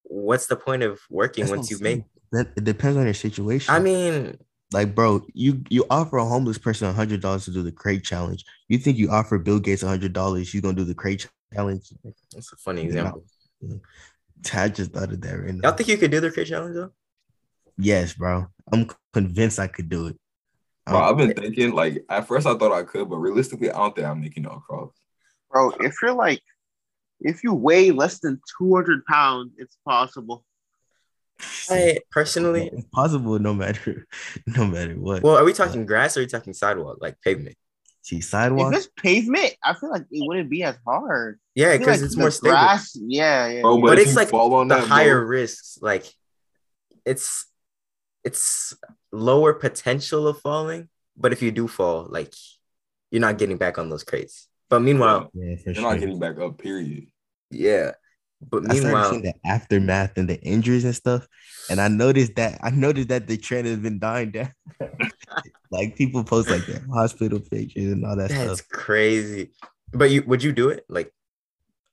what's 0.02 0.46
the 0.46 0.56
point 0.56 0.82
of 0.82 1.00
working 1.10 1.44
That's 1.44 1.56
once 1.56 1.70
you 1.70 1.78
make? 1.80 2.02
That 2.32 2.48
it 2.56 2.64
depends 2.64 2.96
on 2.96 3.04
your 3.04 3.14
situation. 3.14 3.74
I 3.74 3.80
mean, 3.80 4.38
like, 4.72 4.94
bro, 4.94 5.24
you 5.32 5.62
you 5.68 5.84
offer 5.90 6.18
a 6.18 6.24
homeless 6.24 6.58
person 6.58 6.88
a 6.88 6.92
hundred 6.92 7.20
dollars 7.20 7.44
to 7.46 7.50
do 7.50 7.62
the 7.62 7.72
crate 7.72 8.04
challenge. 8.04 8.44
You 8.68 8.78
think 8.78 8.98
you 8.98 9.10
offer 9.10 9.38
Bill 9.38 9.60
Gates 9.60 9.82
a 9.82 9.88
hundred 9.88 10.12
dollars, 10.12 10.52
he's 10.52 10.60
gonna 10.60 10.74
do 10.74 10.84
the 10.84 10.94
crate 10.94 11.28
challenge? 11.52 11.92
that's 12.32 12.52
a 12.52 12.56
funny 12.56 12.82
example. 12.82 13.24
I 14.52 14.68
just 14.68 14.92
thought 14.92 15.12
of 15.12 15.20
that 15.22 15.32
right 15.32 15.54
now. 15.54 15.68
Y'all 15.68 15.76
think 15.76 15.88
you 15.88 15.96
could 15.96 16.10
do 16.10 16.20
the 16.20 16.30
crate 16.30 16.48
challenge 16.48 16.74
though? 16.74 16.90
Yes, 17.78 18.12
bro. 18.12 18.46
I'm 18.72 18.88
convinced 19.12 19.58
I 19.58 19.66
could 19.66 19.88
do 19.88 20.08
it. 20.08 20.16
Bro, 20.86 20.98
Um, 20.98 21.04
I've 21.04 21.16
been 21.16 21.32
thinking 21.34 21.72
like 21.72 22.04
at 22.08 22.26
first 22.28 22.46
I 22.46 22.54
thought 22.56 22.72
I 22.72 22.82
could, 22.82 23.08
but 23.08 23.16
realistically, 23.16 23.70
I 23.70 23.78
don't 23.78 23.94
think 23.94 24.06
I'm 24.06 24.20
making 24.20 24.44
it 24.44 24.50
across. 24.52 24.90
bro. 25.50 25.70
If 25.80 25.94
you're 26.02 26.12
like, 26.12 26.42
if 27.20 27.42
you 27.42 27.54
weigh 27.54 27.90
less 27.90 28.18
than 28.20 28.40
two 28.58 28.74
hundred 28.74 29.04
pounds, 29.06 29.52
it's 29.56 29.76
possible. 29.86 30.44
I 31.70 31.98
personally, 32.10 32.70
it's 32.72 32.86
possible 32.92 33.38
no 33.38 33.54
matter 33.54 34.06
no 34.46 34.66
matter 34.66 34.94
what. 34.94 35.22
well, 35.22 35.36
are 35.36 35.44
we 35.44 35.52
talking 35.52 35.86
grass 35.86 36.16
or 36.16 36.20
are 36.20 36.22
we 36.24 36.26
talking 36.26 36.52
sidewalk, 36.54 36.98
like 37.00 37.20
pavement? 37.22 37.56
See 38.02 38.20
sidewalk. 38.20 38.72
If 38.74 38.78
it's 38.80 38.88
pavement, 38.96 39.54
I 39.64 39.72
feel 39.72 39.90
like 39.90 40.02
it 40.10 40.26
wouldn't 40.28 40.50
be 40.50 40.62
as 40.62 40.76
hard. 40.86 41.40
Yeah, 41.54 41.76
because 41.78 42.00
like 42.00 42.06
it's 42.06 42.16
more 42.16 42.30
stable. 42.30 42.52
grass- 42.52 42.94
Yeah, 43.00 43.46
yeah. 43.48 43.60
Bro, 43.62 43.78
but, 43.80 43.86
But 43.88 43.98
it's 44.00 44.14
like 44.14 44.28
fall 44.28 44.52
on 44.54 44.68
the 44.68 44.74
that, 44.76 44.86
higher 44.86 45.20
bro, 45.20 45.28
risks, 45.28 45.78
like 45.80 46.04
it's 47.06 47.46
it's 48.24 48.74
lower 49.14 49.54
potential 49.54 50.26
of 50.28 50.40
falling, 50.40 50.88
but 51.16 51.32
if 51.32 51.42
you 51.42 51.50
do 51.50 51.68
fall, 51.68 52.06
like 52.08 52.34
you're 53.10 53.20
not 53.20 53.38
getting 53.38 53.56
back 53.56 53.78
on 53.78 53.88
those 53.88 54.04
crates. 54.04 54.48
But 54.68 54.80
meanwhile, 54.80 55.30
yeah, 55.34 55.56
you're 55.64 55.74
sure. 55.74 55.82
not 55.82 56.00
getting 56.00 56.18
back 56.18 56.38
up. 56.38 56.58
Period. 56.58 57.06
yeah. 57.50 57.92
But 58.50 58.70
I 58.70 58.74
meanwhile, 58.74 59.10
seeing 59.10 59.22
the 59.22 59.34
aftermath 59.46 60.18
and 60.18 60.28
the 60.28 60.38
injuries 60.42 60.84
and 60.84 60.94
stuff, 60.94 61.26
and 61.70 61.80
I 61.80 61.88
noticed 61.88 62.34
that 62.36 62.58
I 62.62 62.70
noticed 62.70 63.08
that 63.08 63.26
the 63.26 63.38
trend 63.38 63.66
has 63.66 63.78
been 63.78 63.98
dying 63.98 64.32
down. 64.32 64.52
like 65.70 65.96
people 65.96 66.24
post 66.24 66.50
like 66.50 66.66
their 66.66 66.84
hospital 66.92 67.40
pictures 67.40 67.92
and 67.92 68.04
all 68.04 68.16
that 68.16 68.28
that's 68.28 68.60
stuff 68.60 68.68
crazy. 68.68 69.52
But 69.92 70.10
you 70.10 70.24
would 70.26 70.42
you 70.42 70.52
do 70.52 70.68
it? 70.68 70.84
Like 70.88 71.12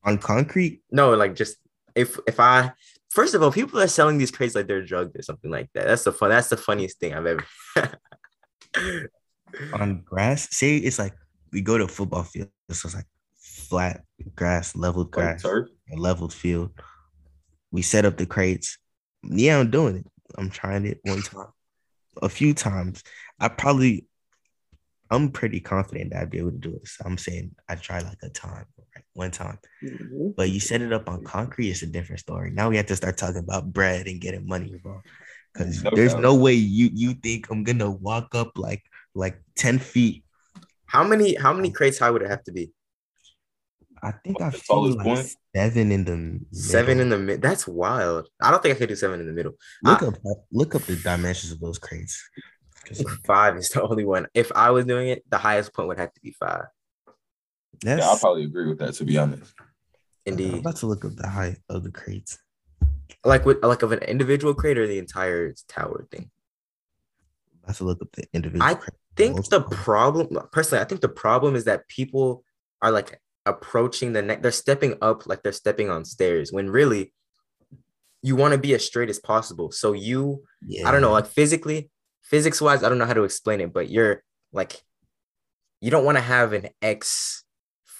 on 0.04 0.18
concrete. 0.18 0.82
no, 0.92 1.14
like 1.14 1.36
just 1.36 1.58
if 1.96 2.20
if 2.28 2.40
I 2.40 2.74
first 3.12 3.36
of 3.36 3.44
all, 3.44 3.52
people 3.52 3.80
are 3.80 3.88
selling 3.88 4.18
these 4.18 4.32
crates 4.32 4.56
like 4.56 4.68
they're 4.68 4.86
drugged 4.86 5.18
or 5.18 5.22
something 5.22 5.52
like 5.52 5.70
that. 5.74 5.86
That's 5.86 6.04
the 6.04 6.12
fun. 6.14 6.30
That's 6.30 6.50
the 6.50 6.58
funniest 6.58 7.00
thing 7.00 7.14
I've 7.14 7.26
ever. 7.26 7.46
on 9.74 10.02
grass. 10.06 10.48
Say 10.56 10.78
it's 10.78 10.98
like 11.00 11.14
we 11.52 11.62
go 11.62 11.78
to 11.78 11.84
a 11.86 11.88
football 11.90 12.24
field. 12.24 12.50
So 12.72 12.88
it's 12.88 12.96
like 12.96 13.06
flat 13.36 14.04
grass, 14.36 14.76
leveled 14.76 15.08
Like 15.08 15.26
grass, 15.26 15.42
turf. 15.44 15.68
a 15.92 15.96
leveled 15.98 16.34
field. 16.34 16.72
We 17.72 17.82
set 17.82 18.06
up 18.06 18.18
the 18.18 18.26
crates. 18.26 18.78
Yeah, 19.24 19.60
I'm 19.60 19.70
doing 19.72 19.98
it. 19.98 20.08
I'm 20.38 20.50
trying 20.50 20.86
it 20.86 21.00
one 21.04 21.22
time, 21.22 21.48
a 22.22 22.30
few 22.30 22.54
times. 22.54 23.04
I 23.40 23.50
probably, 23.50 24.08
I'm 25.10 25.30
pretty 25.32 25.60
confident 25.60 26.12
that 26.12 26.22
I'd 26.22 26.30
be 26.30 26.40
able 26.40 26.52
to 26.52 26.58
do 26.58 26.76
it. 26.76 26.88
So 26.88 27.04
I'm 27.06 27.18
saying 27.18 27.56
I 27.68 27.76
try 27.76 28.00
like 28.00 28.20
a 28.24 28.30
time, 28.30 28.66
right? 28.96 29.06
One 29.14 29.32
time. 29.32 29.60
Mm-hmm. 29.84 30.30
But 30.36 30.50
you 30.50 30.60
set 30.60 30.82
it 30.82 30.94
up 30.94 31.08
on 31.10 31.24
concrete, 31.24 31.70
it's 31.72 31.82
a 31.84 31.88
different 31.88 32.20
story. 32.20 32.52
Now 32.52 32.70
we 32.70 32.78
have 32.78 32.88
to 32.88 32.96
start 32.96 33.18
talking 33.18 33.38
about 33.38 33.72
bread 33.72 34.08
and 34.08 34.20
getting 34.22 34.48
money 34.48 34.72
involved. 34.72 35.06
Because 35.54 35.84
No 35.84 35.92
there's 35.94 36.14
doubt. 36.14 36.22
no 36.22 36.36
way 36.36 36.54
you 36.54 36.90
you 36.94 37.14
think 37.14 37.50
I'm 37.50 37.64
gonna 37.64 37.92
walk 37.92 38.36
up 38.36 38.58
like 38.58 38.84
like 39.14 39.42
10 39.58 39.80
feet. 39.80 40.24
How 40.86 41.04
many 41.04 41.36
how 41.36 41.54
many 41.54 41.70
oh. 41.70 41.74
crates 41.74 42.00
high 42.00 42.10
would 42.12 42.22
it 42.22 42.30
have 42.30 42.44
to 42.46 42.52
be? 42.52 42.72
I 44.04 44.12
think 44.14 44.42
I've 44.42 44.56
seen 44.56 44.96
like 44.96 45.06
point? 45.06 45.36
seven 45.56 45.92
in 45.92 46.06
the 46.06 46.16
middle. 46.18 46.48
Seven 46.54 47.00
in 47.00 47.10
the 47.10 47.20
mid. 47.20 47.42
That's 47.42 47.68
wild. 47.68 48.28
I 48.42 48.50
don't 48.50 48.64
think 48.64 48.76
I 48.76 48.80
could 48.80 48.90
do 48.90 48.96
seven 48.96 49.20
in 49.20 49.28
the 49.28 49.34
middle. 49.34 49.54
look 49.84 50.02
I- 50.02 50.08
up 50.08 50.16
look 50.52 50.74
up 50.76 50.82
the 50.84 50.96
dimensions 50.96 51.52
of 51.52 51.60
those 51.60 51.78
crates. 51.78 52.28
I 52.84 52.88
'Cause, 52.88 52.98
think 52.98 53.10
like, 53.10 53.26
five 53.26 53.58
is 53.58 53.70
the 53.70 53.82
only 53.84 54.06
one. 54.06 54.28
If 54.34 54.52
I 54.56 54.72
was 54.72 54.86
doing 54.86 55.10
it, 55.10 55.24
the 55.30 55.38
highest 55.38 55.72
point 55.74 55.88
would 55.90 56.00
have 56.00 56.14
to 56.14 56.22
be 56.22 56.32
five. 56.32 56.66
Yeah, 57.84 58.00
I'll 58.04 58.18
probably 58.18 58.44
agree 58.44 58.68
with 58.68 58.80
that 58.80 58.94
to 58.96 59.06
be 59.06 59.18
honest. 59.18 59.54
Indeed. 60.26 60.44
I'm 60.46 60.50
Indeed. 60.52 60.60
about 60.62 60.76
to 60.78 60.86
look 60.88 61.04
up 61.06 61.16
the 61.16 61.28
height 61.28 61.58
of 61.70 61.84
the 61.84 61.92
crates. 61.92 62.38
Like 63.24 63.46
with 63.46 63.64
like 63.64 63.82
of 63.82 63.92
an 63.92 64.00
individual 64.00 64.54
crate 64.54 64.78
or 64.78 64.88
the 64.88 64.98
entire 65.00 65.54
tower 65.68 66.08
thing. 66.12 66.30
I'm 67.54 67.64
about 67.66 67.76
to 67.78 67.84
look 67.84 68.02
up 68.02 68.12
the 68.14 68.26
individual 68.34 68.64
I 68.68 68.76
crate. 68.76 68.96
think 69.16 69.50
the 69.50 69.62
problem 69.62 70.28
personally, 70.52 70.82
I 70.82 70.86
think 70.86 71.02
the 71.02 71.10
problem 71.10 71.56
is 71.56 71.66
that 71.66 71.88
people 71.88 72.44
are 72.82 72.92
like 72.92 73.20
approaching 73.46 74.14
the 74.14 74.22
neck, 74.22 74.42
they're 74.42 74.52
stepping 74.52 74.96
up 75.02 75.26
like 75.28 75.42
they're 75.44 75.52
stepping 75.52 75.90
on 75.90 76.06
stairs 76.06 76.52
when 76.52 76.70
really 76.70 77.14
you 78.24 78.36
want 78.36 78.52
to 78.54 78.58
be 78.60 78.74
as 78.76 78.86
straight 78.86 79.10
as 79.10 79.18
possible. 79.20 79.72
So 79.72 79.94
you, 79.94 80.44
Yeah. 80.66 80.88
I 80.88 80.92
don't 80.92 81.02
know, 81.02 81.12
like 81.12 81.26
physically, 81.26 81.90
physics 82.22 82.62
wise, 82.62 82.84
I 82.84 82.90
don't 82.90 83.00
know 83.00 83.06
how 83.08 83.14
to 83.16 83.24
explain 83.24 83.62
it, 83.62 83.74
but 83.74 83.90
you're 83.90 84.24
like, 84.54 84.80
you 85.80 85.90
don't 85.90 86.06
want 86.06 86.18
to 86.20 86.22
have 86.24 86.54
an 86.54 86.70
X 86.84 87.44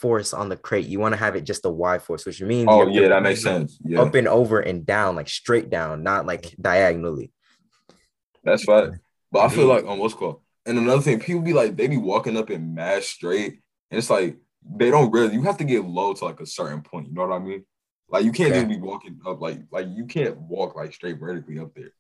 force 0.02 0.34
on 0.34 0.50
the 0.50 0.58
crate. 0.58 0.88
You 0.88 1.00
want 1.00 1.14
to 1.14 1.18
have 1.20 1.36
it 1.36 1.44
just 1.46 1.66
a 1.66 1.70
Y 1.70 2.00
force, 2.00 2.26
which 2.26 2.42
means 2.42 2.68
Oh 2.70 2.88
yeah, 2.88 3.08
that 3.10 3.24
makes 3.24 3.42
sense. 3.44 3.80
Yeah, 3.84 4.02
Up 4.02 4.16
and 4.16 4.28
over 4.28 4.60
and 4.60 4.86
down, 4.86 5.16
like 5.16 5.30
straight 5.30 5.70
down, 5.70 6.04
not 6.04 6.26
like 6.26 6.56
diagonally. 6.60 7.32
that's 8.44 8.68
right. 8.68 8.92
But 9.32 9.40
I 9.40 9.50
feel 9.50 9.68
like 9.68 9.86
on 9.86 9.98
what's 10.00 10.14
called. 10.14 10.42
And 10.66 10.78
another 10.78 11.02
thing, 11.02 11.20
people 11.20 11.42
be 11.42 11.54
like, 11.54 11.76
they 11.76 11.88
be 11.88 11.98
walking 11.98 12.38
up 12.38 12.50
in 12.52 12.76
mass 12.76 13.06
straight, 13.08 13.62
and 13.90 13.98
it's 13.98 14.10
like 14.10 14.38
they 14.78 14.92
don't 14.92 15.12
really. 15.12 15.34
You 15.34 15.42
have 15.44 15.58
to 15.58 15.64
get 15.64 15.86
low 15.86 16.14
to 16.14 16.26
like 16.26 16.40
a 16.40 16.46
certain 16.46 16.82
point. 16.82 17.08
You 17.08 17.14
know 17.14 17.26
what 17.28 17.36
I 17.36 17.40
mean? 17.40 17.66
Like 18.10 18.26
you 18.26 18.32
can't 18.32 18.50
Okay. 18.52 18.60
just 18.60 18.68
be 18.70 18.78
walking 18.78 19.20
up 19.26 19.42
like 19.42 19.60
like 19.72 19.88
you 19.90 20.06
can't 20.06 20.38
walk 20.38 20.76
like 20.76 20.94
straight 20.94 21.20
vertically 21.20 21.60
up 21.60 21.74
there. 21.76 21.92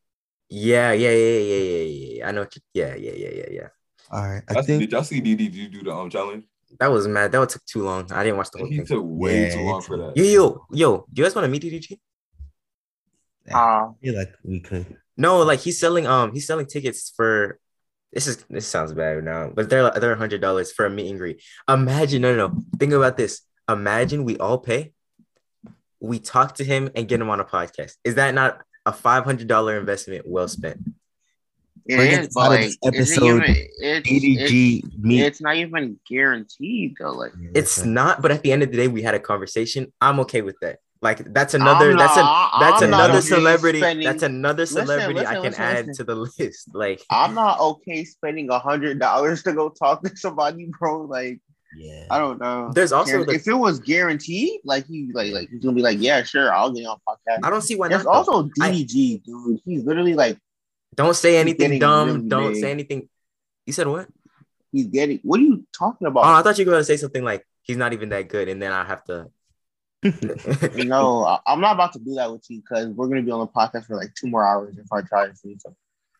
Yeah, 0.49 0.91
yeah, 0.91 1.09
yeah, 1.11 1.39
yeah, 1.39 1.57
yeah, 1.57 1.83
yeah. 1.83 2.15
yeah. 2.17 2.27
I 2.27 2.31
know. 2.31 2.41
What 2.41 2.55
you, 2.55 2.61
yeah, 2.73 2.95
yeah, 2.95 3.13
yeah, 3.15 3.29
yeah, 3.33 3.49
yeah. 3.51 3.67
All 4.11 4.27
right. 4.27 4.43
I 4.49 4.53
That's, 4.55 4.67
think 4.67 4.81
did 4.81 4.91
y'all 4.91 5.03
see 5.03 5.21
DDG 5.21 5.67
do 5.71 5.83
the 5.83 5.93
um 5.93 6.09
challenge? 6.09 6.43
That 6.79 6.91
was 6.91 7.07
mad. 7.07 7.31
That 7.31 7.49
took 7.49 7.65
too 7.65 7.83
long. 7.83 8.11
I 8.11 8.23
didn't 8.23 8.37
watch 8.37 8.49
the 8.51 8.59
whole 8.59 8.67
He 8.67 8.77
thing. 8.77 8.85
took 8.85 9.03
way 9.05 9.43
Yeah, 9.43 9.55
too 9.55 9.61
long 9.61 9.81
for 9.81 9.97
that. 9.97 10.17
Yo, 10.17 10.23
yo, 10.23 10.65
yo. 10.71 10.97
Do 11.11 11.21
you 11.21 11.23
guys 11.25 11.35
want 11.35 11.45
to 11.45 11.49
meet 11.49 11.61
DDG? 11.63 11.99
Uh, 13.53 13.57
I 13.57 13.89
feel 14.01 14.15
like 14.15 14.33
we 14.43 14.59
could. 14.59 14.97
No, 15.17 15.39
like 15.39 15.59
he's 15.59 15.79
selling. 15.79 16.07
Um, 16.07 16.31
he's 16.33 16.47
selling 16.47 16.65
tickets 16.65 17.11
for. 17.15 17.59
This 18.13 18.27
is 18.27 18.43
this 18.49 18.67
sounds 18.67 18.93
bad 18.93 19.23
now, 19.23 19.51
but 19.53 19.69
they're 19.69 19.89
they're 19.91 20.15
hundred 20.15 20.41
dollars 20.41 20.71
for 20.71 20.85
a 20.85 20.89
meet 20.89 21.09
and 21.09 21.17
greet. 21.19 21.41
Imagine, 21.69 22.21
no, 22.21 22.35
no, 22.35 22.47
no. 22.47 22.61
Think 22.77 22.93
about 22.93 23.15
this. 23.17 23.41
Imagine 23.69 24.25
we 24.25 24.37
all 24.37 24.57
pay. 24.57 24.93
We 25.99 26.19
talk 26.19 26.55
to 26.55 26.63
him 26.63 26.89
and 26.95 27.07
get 27.07 27.21
him 27.21 27.29
on 27.29 27.39
a 27.39 27.45
podcast. 27.45 27.95
Is 28.03 28.15
that 28.15 28.33
not 28.33 28.61
a 28.85 28.91
five 28.91 29.23
hundred 29.23 29.47
dollar 29.47 29.77
investment 29.79 30.25
well 30.27 30.47
spent? 30.47 30.77
It 31.87 31.95
Bring 31.97 32.11
is, 32.11 32.29
but 32.33 32.49
like, 32.51 32.71
this 32.93 33.11
is 33.11 33.17
it 33.17 33.23
even, 33.23 33.43
it's, 33.45 34.07
it's, 34.09 34.97
meet. 34.99 35.21
it's 35.23 35.41
not 35.41 35.55
even 35.55 35.99
guaranteed 36.09 36.95
though. 36.99 37.11
Like, 37.11 37.31
It's 37.55 37.83
not, 37.83 38.21
but 38.21 38.31
at 38.31 38.43
the 38.43 38.51
end 38.51 38.63
of 38.63 38.71
the 38.71 38.77
day, 38.77 38.87
we 38.87 39.01
had 39.01 39.15
a 39.15 39.19
conversation. 39.19 39.91
I'm 39.99 40.19
okay 40.21 40.41
with 40.41 40.55
that. 40.61 40.79
Like 41.01 41.33
that's 41.33 41.55
another. 41.55 41.91
I'm 41.91 41.97
that's 41.97 42.15
a 42.17 42.49
that's 42.59 42.81
I'm 42.83 42.89
another 42.89 43.21
celebrity. 43.21 43.79
spending- 43.79 44.05
that's 44.05 44.21
another 44.21 44.61
Listen, 44.63 44.85
celebrity 44.85 45.21
I 45.25 45.33
can 45.33 45.41
listen, 45.43 45.61
add 45.63 45.87
listen. 45.87 45.93
to 45.95 46.03
the 46.03 46.15
list. 46.39 46.69
Like 46.75 47.01
I'm 47.09 47.33
not 47.33 47.59
okay 47.59 48.03
spending 48.05 48.49
a 48.51 48.59
hundred 48.59 48.99
dollars 48.99 49.41
to 49.43 49.53
go 49.53 49.69
talk 49.69 50.03
to 50.03 50.15
somebody, 50.15 50.69
bro. 50.79 51.01
Like, 51.05 51.39
Yeah. 51.75 52.05
I 52.11 52.19
don't 52.19 52.39
know. 52.39 52.69
There's 52.75 52.91
also 52.91 53.25
the- 53.25 53.31
if 53.33 53.47
it 53.47 53.53
was 53.55 53.79
guaranteed, 53.79 54.59
like 54.63 54.85
he 54.85 55.09
like 55.11 55.33
like 55.33 55.49
he's 55.49 55.63
gonna 55.63 55.75
be 55.75 55.81
like, 55.81 55.97
yeah, 55.99 56.21
sure, 56.21 56.53
I'll 56.53 56.71
get 56.71 56.85
on 56.85 56.97
podcast. 57.09 57.39
I 57.43 57.49
don't 57.49 57.61
see 57.63 57.75
why 57.75 57.87
There's 57.87 58.03
not. 58.03 58.27
though. 58.27 58.33
also 58.33 58.49
I- 58.61 58.69
DDG, 58.71 59.23
dude. 59.23 59.59
He's 59.65 59.83
literally 59.83 60.13
like 60.13 60.37
Don't 60.95 61.15
say 61.15 61.37
anything 61.37 61.79
dumb. 61.79 62.27
Don't 62.27 62.55
say 62.55 62.71
anything. 62.71 63.07
You 63.65 63.73
said 63.73 63.87
what? 63.87 64.07
he's 64.71 64.87
getting. 64.87 65.19
What 65.23 65.39
are 65.39 65.43
you 65.43 65.65
talking 65.77 66.07
about? 66.07 66.25
Oh, 66.25 66.29
I 66.29 66.41
thought 66.41 66.57
you 66.57 66.65
were 66.65 66.71
gonna 66.71 66.83
say 66.83 66.97
something 66.97 67.23
like 67.23 67.45
he's 67.61 67.77
not 67.77 67.93
even 67.93 68.09
that 68.09 68.29
good, 68.29 68.47
and 68.47 68.61
then 68.61 68.71
I 68.71 68.83
have 68.85 69.03
to. 69.05 69.29
no, 70.85 71.39
I'm 71.45 71.61
not 71.61 71.73
about 71.73 71.93
to 71.93 71.99
do 71.99 72.15
that 72.15 72.31
with 72.31 72.43
you 72.49 72.61
because 72.61 72.87
we're 72.87 73.07
gonna 73.07 73.21
be 73.21 73.31
on 73.31 73.39
the 73.39 73.47
podcast 73.47 73.85
for 73.85 73.95
like 73.95 74.13
two 74.15 74.27
more 74.27 74.45
hours 74.45 74.77
if 74.77 74.91
I 74.91 75.01
try 75.01 75.27
to 75.27 75.35
say 75.35 75.55
something. 75.59 75.75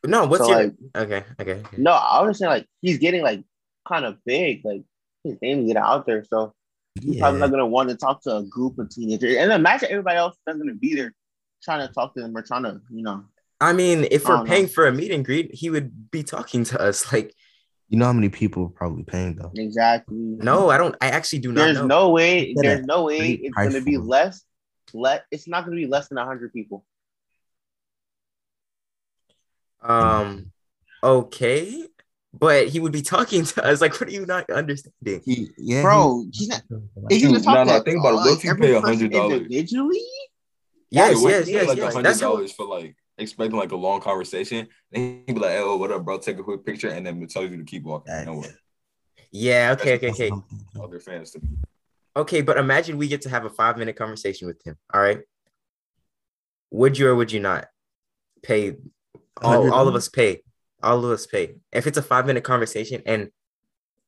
no, 0.05 0.25
what's 0.25 0.43
So, 0.45 0.49
your 0.49 0.63
like, 0.63 0.73
okay? 0.95 1.23
Okay. 1.39 1.53
okay. 1.53 1.77
no, 1.77 1.91
I 1.91 2.21
was 2.21 2.31
just 2.31 2.39
saying 2.39 2.51
like 2.51 2.67
he's 2.81 2.99
getting 2.99 3.23
like 3.23 3.43
kind 3.87 4.05
of 4.05 4.17
big, 4.25 4.63
like 4.63 4.83
his 5.23 5.37
name 5.41 5.65
getting 5.65 5.81
out 5.81 6.05
there, 6.05 6.23
so 6.23 6.53
he's 7.01 7.19
probably 7.19 7.39
not 7.39 7.51
gonna 7.51 7.65
want 7.65 7.89
to 7.89 7.95
talk 7.95 8.21
to 8.23 8.37
a 8.37 8.43
group 8.43 8.77
of 8.77 8.89
teenagers. 8.89 9.37
And 9.37 9.51
imagine 9.51 9.89
everybody 9.89 10.17
else 10.17 10.37
that's 10.45 10.59
gonna 10.59 10.75
be 10.75 10.95
there 10.95 11.13
trying 11.63 11.87
to 11.87 11.93
talk 11.93 12.13
to 12.15 12.21
them 12.21 12.35
or 12.35 12.41
trying 12.41 12.63
to, 12.63 12.81
you 12.91 13.03
know. 13.03 13.23
I 13.61 13.73
mean, 13.73 14.07
if 14.11 14.27
we're 14.27 14.43
paying 14.43 14.63
know. 14.63 14.69
for 14.69 14.87
a 14.87 14.91
meet 14.91 15.11
and 15.11 15.23
greet, 15.23 15.53
he 15.53 15.69
would 15.69 16.09
be 16.11 16.23
talking 16.23 16.63
to 16.65 16.81
us. 16.81 17.13
Like, 17.13 17.33
You 17.89 17.97
know 17.99 18.05
how 18.05 18.13
many 18.13 18.29
people 18.29 18.63
are 18.65 18.69
probably 18.69 19.03
paying 19.03 19.35
though? 19.35 19.51
Exactly. 19.55 20.17
no, 20.17 20.69
I 20.69 20.77
don't. 20.77 20.95
I 20.99 21.09
actually 21.11 21.39
do 21.39 21.51
not 21.51 21.65
There's 21.65 21.77
know. 21.77 21.85
no 21.87 22.09
way. 22.09 22.53
Get 22.53 22.65
a 22.65 22.67
There's 22.67 22.85
no 22.85 23.03
way 23.05 23.33
it's 23.33 23.55
gonna 23.55 23.81
be 23.81 23.97
less. 23.97 24.43
Let 24.93 25.25
it's 25.31 25.47
not 25.47 25.63
gonna 25.65 25.77
be 25.77 25.85
less 25.87 26.07
than 26.09 26.17
hundred 26.17 26.51
people. 26.53 26.83
Um, 29.81 30.51
okay, 31.03 31.85
but 32.33 32.67
he 32.67 32.79
would 32.79 32.91
be 32.91 33.01
talking 33.01 33.43
to 33.45 33.65
us. 33.65 33.81
Like, 33.81 33.99
what 33.99 34.09
are 34.09 34.11
you 34.11 34.25
not 34.25 34.49
understanding? 34.49 35.21
He, 35.25 35.49
yeah, 35.57 35.81
Bro, 35.81 36.25
he's 36.31 36.47
not- 36.49 36.63
Is 37.09 37.21
he 37.21 37.27
gonna 37.27 37.39
talk 37.41 37.55
no, 37.55 37.63
no, 37.63 37.77
to 37.79 37.83
think 37.83 37.99
about 37.99 38.09
it. 38.13 38.13
uh, 38.13 38.17
What 38.17 38.37
if 38.37 38.43
you 38.43 38.55
pay 38.55 38.79
person 38.79 39.09
$100? 39.11 39.31
individually? 39.33 40.01
Yes, 40.89 41.15
Yeah, 41.17 41.23
what 41.23 41.29
yes, 41.31 41.47
yes, 41.49 41.67
like 41.67 41.77
yes. 41.77 41.93
hundred 41.93 42.05
That's 42.05 42.19
how. 42.21 42.31
dollars 42.33 42.51
for 42.51 42.65
like 42.65 42.95
expecting 43.17 43.57
like 43.59 43.71
a 43.71 43.75
long 43.75 44.01
conversation. 44.01 44.67
Then 44.91 45.23
he'd 45.27 45.33
be 45.33 45.39
like, 45.39 45.51
"Hey, 45.51 45.59
oh, 45.59 45.77
what 45.77 45.91
up, 45.91 46.03
bro? 46.03 46.17
Take 46.17 46.39
a 46.39 46.43
quick 46.43 46.65
picture," 46.65 46.89
and 46.89 47.05
then 47.05 47.21
it 47.21 47.29
tells 47.29 47.49
you 47.51 47.57
to 47.57 47.63
keep 47.63 47.83
walking. 47.83 48.13
That- 48.13 48.25
No 48.25 48.39
way. 48.39 48.49
Yeah. 49.31 49.75
Okay. 49.79 49.95
Okay. 49.95 50.07
That's 50.07 50.21
Okay. 50.21 50.31
Other 50.81 50.99
fans 50.99 51.31
to 51.31 51.41
Okay. 52.15 52.41
But 52.41 52.57
imagine 52.57 52.97
we 52.97 53.07
get 53.07 53.21
to 53.21 53.29
have 53.29 53.45
a 53.45 53.49
five 53.49 53.77
minute 53.77 53.95
conversation 53.95 54.47
with 54.47 54.61
him. 54.65 54.77
All 54.93 55.01
right. 55.01 55.19
Would 56.71 56.97
you 56.97 57.07
or 57.07 57.15
would 57.15 57.31
you 57.31 57.39
not 57.39 57.67
pay? 58.43 58.75
All, 59.41 59.71
all 59.73 59.87
of 59.87 59.95
us 59.95 60.09
pay. 60.09 60.43
All 60.83 61.03
of 61.03 61.11
us 61.11 61.25
pay. 61.25 61.55
If 61.71 61.87
it's 61.87 61.97
a 61.97 62.01
five 62.01 62.25
minute 62.25 62.43
conversation 62.43 63.01
and 63.05 63.29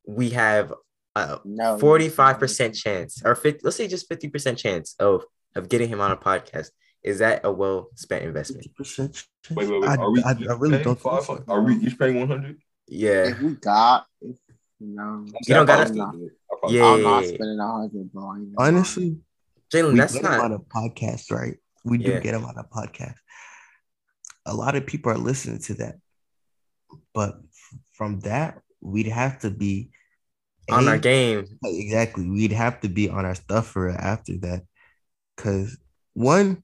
we 0.06 0.32
have 0.32 0.74
a 1.16 1.40
45% 1.46 2.76
chance 2.76 3.22
or 3.24 3.36
50, 3.36 3.62
let's 3.64 3.78
say 3.78 3.88
just 3.88 4.10
50% 4.10 4.58
chance 4.58 4.96
of 5.00 5.26
of 5.56 5.70
getting 5.70 5.88
him 5.88 6.02
on 6.02 6.12
a 6.12 6.18
podcast 6.18 6.72
is 7.04 7.20
that 7.20 7.42
a 7.44 7.52
well 7.52 7.90
spent 7.96 8.24
investment 8.24 8.66
50%. 8.78 9.26
Wait, 9.52 9.68
wait, 9.70 9.82
wait. 9.82 9.90
I, 9.90 9.96
Are 9.98 10.10
we? 10.12 10.24
I, 10.24 10.30
I 10.32 10.54
really 10.54 10.82
don't 10.84 10.96
think 10.96 11.00
five 11.00 11.24
so. 11.24 11.34
hundred? 11.34 11.50
Are 11.52 11.62
we 11.62 11.76
each 11.76 12.00
paying 12.00 12.20
one 12.20 12.28
hundred? 12.30 12.62
yeah 12.88 13.30
If 13.30 13.40
we 13.42 13.56
got, 13.56 14.06
if, 14.22 14.38
you 14.80 14.88
know, 14.96 15.26
You 15.48 15.54
don't 15.56 15.66
gotta- 15.66 15.94
Yeah. 16.70 16.86
I'm 16.86 17.04
not 17.04 17.26
spending 17.26 17.60
a 17.60 17.68
hundred, 17.72 18.12
bro. 18.14 18.24
I 18.30 18.36
ain't 18.38 18.56
gonna 18.56 18.60
lie. 18.60 18.68
Honestly, 18.68 19.18
jalen 19.74 19.94
we 19.94 20.00
that's 20.00 20.14
get 20.14 20.24
him 20.26 20.32
on 20.32 20.52
not 20.52 20.60
a 20.60 20.60
podcast, 20.60 21.32
right? 21.32 21.58
We 21.84 21.98
do 21.98 22.12
Yeah. 22.12 22.20
get 22.20 22.36
him 22.36 22.46
on 22.46 22.58
a 22.58 22.64
podcast. 22.64 23.16
A 24.46 24.54
lot 24.54 24.76
of 24.76 24.86
people 24.86 25.12
are 25.12 25.18
listening 25.18 25.60
to 25.60 25.74
that, 25.76 25.96
but 27.14 27.40
from 27.94 28.20
that, 28.22 28.62
we'd 28.82 29.08
have 29.08 29.40
to 29.40 29.50
be 29.50 29.90
on 30.72 30.86
A, 30.88 30.92
our 30.92 30.98
game 30.98 31.46
Exactly, 31.64 32.30
we'd 32.30 32.52
have 32.54 32.80
to 32.82 32.90
be 32.90 33.10
on 33.10 33.26
our 33.26 33.36
stuff 33.36 33.68
for 33.68 33.90
after 33.90 34.38
that, 34.38 34.64
because 35.36 35.78
one, 36.14 36.63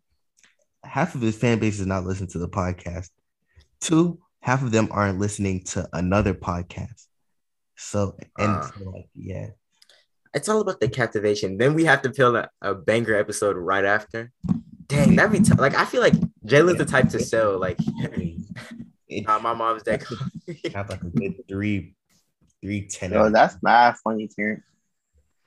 half 0.83 1.15
of 1.15 1.21
his 1.21 1.37
fan 1.37 1.59
base 1.59 1.79
is 1.79 1.85
not 1.87 2.05
listening 2.05 2.29
to 2.29 2.39
the 2.39 2.49
podcast. 2.49 3.09
Two, 3.79 4.19
half 4.41 4.61
of 4.63 4.71
them 4.71 4.87
aren't 4.91 5.19
listening 5.19 5.63
to 5.65 5.87
another 5.93 6.33
podcast. 6.33 7.05
So 7.77 8.17
and 8.37 8.51
Ah. 8.57 8.71
so, 8.77 8.89
like, 8.89 9.09
yeah, 9.15 9.47
it's 10.33 10.49
all 10.49 10.59
about 10.61 10.79
the 10.79 10.87
captivation 10.89 11.57
then 11.57 11.73
we 11.73 11.85
have 11.85 12.01
to 12.03 12.13
film 12.13 12.35
a, 12.35 12.49
a 12.61 12.75
banger 12.75 13.15
episode 13.15 13.55
right 13.55 13.83
after 13.85 14.31
dang 14.85 15.15
that'd 15.15 15.31
be 15.31 15.39
t- 15.39 15.53
like 15.55 15.73
i 15.75 15.83
feel 15.85 16.01
like 16.01 16.13
jalen's 16.45 16.77
the 16.77 16.85
type 16.85 17.09
to 17.09 17.19
sell 17.19 17.57
like 17.59 17.77
it 19.07 19.25
nah, 19.25 19.39
my 19.39 19.53
mom's 19.55 19.81
dead 19.81 20.03
have 20.75 20.87
like 20.89 21.01
a 21.01 21.05
good 21.07 21.35
three, 21.47 21.95
three 22.61 22.87
ten. 22.87 23.11
Yo, 23.11 23.29
that's 23.31 23.57
mad 23.63 23.95
funny, 24.03 24.27
Terrence. 24.27 24.61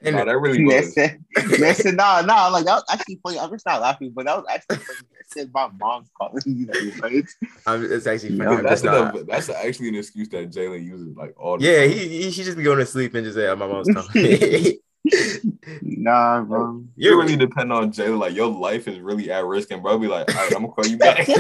and 0.01 0.17
No, 0.17 0.25
that 0.25 0.39
really 0.39 0.65
was. 0.65 0.97
Listen, 0.97 1.25
listen, 1.61 1.97
no, 1.97 2.21
no, 2.23 2.49
like 2.51 2.65
that 2.65 2.75
was 2.75 2.85
actually 2.91 3.21
funny. 3.23 3.39
I'm 3.39 3.51
just 3.51 3.67
not 3.67 3.81
laughing, 3.83 4.11
but 4.15 4.27
that 4.27 4.37
was 4.37 4.47
actually 4.51 4.77
funny. 4.79 4.99
It 5.37 5.41
said 5.41 5.51
my 5.53 5.69
mom's 5.81 6.11
calling 6.19 6.43
you. 6.47 6.67
Like, 7.01 7.27
I'm, 7.67 7.85
it's 7.93 8.07
actually 8.07 8.37
funny 8.39 8.57
Yeah, 8.57 8.63
that's, 8.63 8.83
just 8.83 8.85
not- 8.85 9.15
the- 9.15 9.25
that's 9.25 9.49
actually 9.49 9.89
an 9.89 9.95
excuse 9.97 10.29
that 10.31 10.51
Jalen 10.51 10.85
uses 10.85 11.17
like 11.17 11.35
all 11.39 11.59
the 11.59 11.65
yeah 11.65 11.81
time. 11.81 11.91
he, 11.91 12.23
he 12.25 12.31
she 12.31 12.45
just 12.45 12.57
be 12.57 12.63
going 12.65 12.79
to 12.79 12.87
sleep 12.87 13.15
and 13.15 13.25
just 13.25 13.37
say 13.37 13.47
oh, 13.49 13.57
my 13.57 13.67
mom's 13.67 13.89
calling 13.93 14.79
Nah, 15.83 16.43
bro. 16.43 16.85
You 16.97 17.11
You're 17.11 17.19
really 17.19 17.37
depend 17.37 17.73
on 17.73 17.93
Jalen. 17.93 18.19
Like 18.19 18.35
your 18.35 18.47
life 18.49 18.87
is 18.89 18.99
really 19.01 19.31
at 19.31 19.45
risk, 19.45 19.71
and 19.73 19.83
bro 19.83 19.99
be 19.99 20.07
like, 20.07 20.29
all 20.29 20.43
right, 20.43 20.55
I'm 20.55 20.63
gonna 20.63 20.73
call 20.73 20.87
you 20.87 20.97
back. 20.99 21.27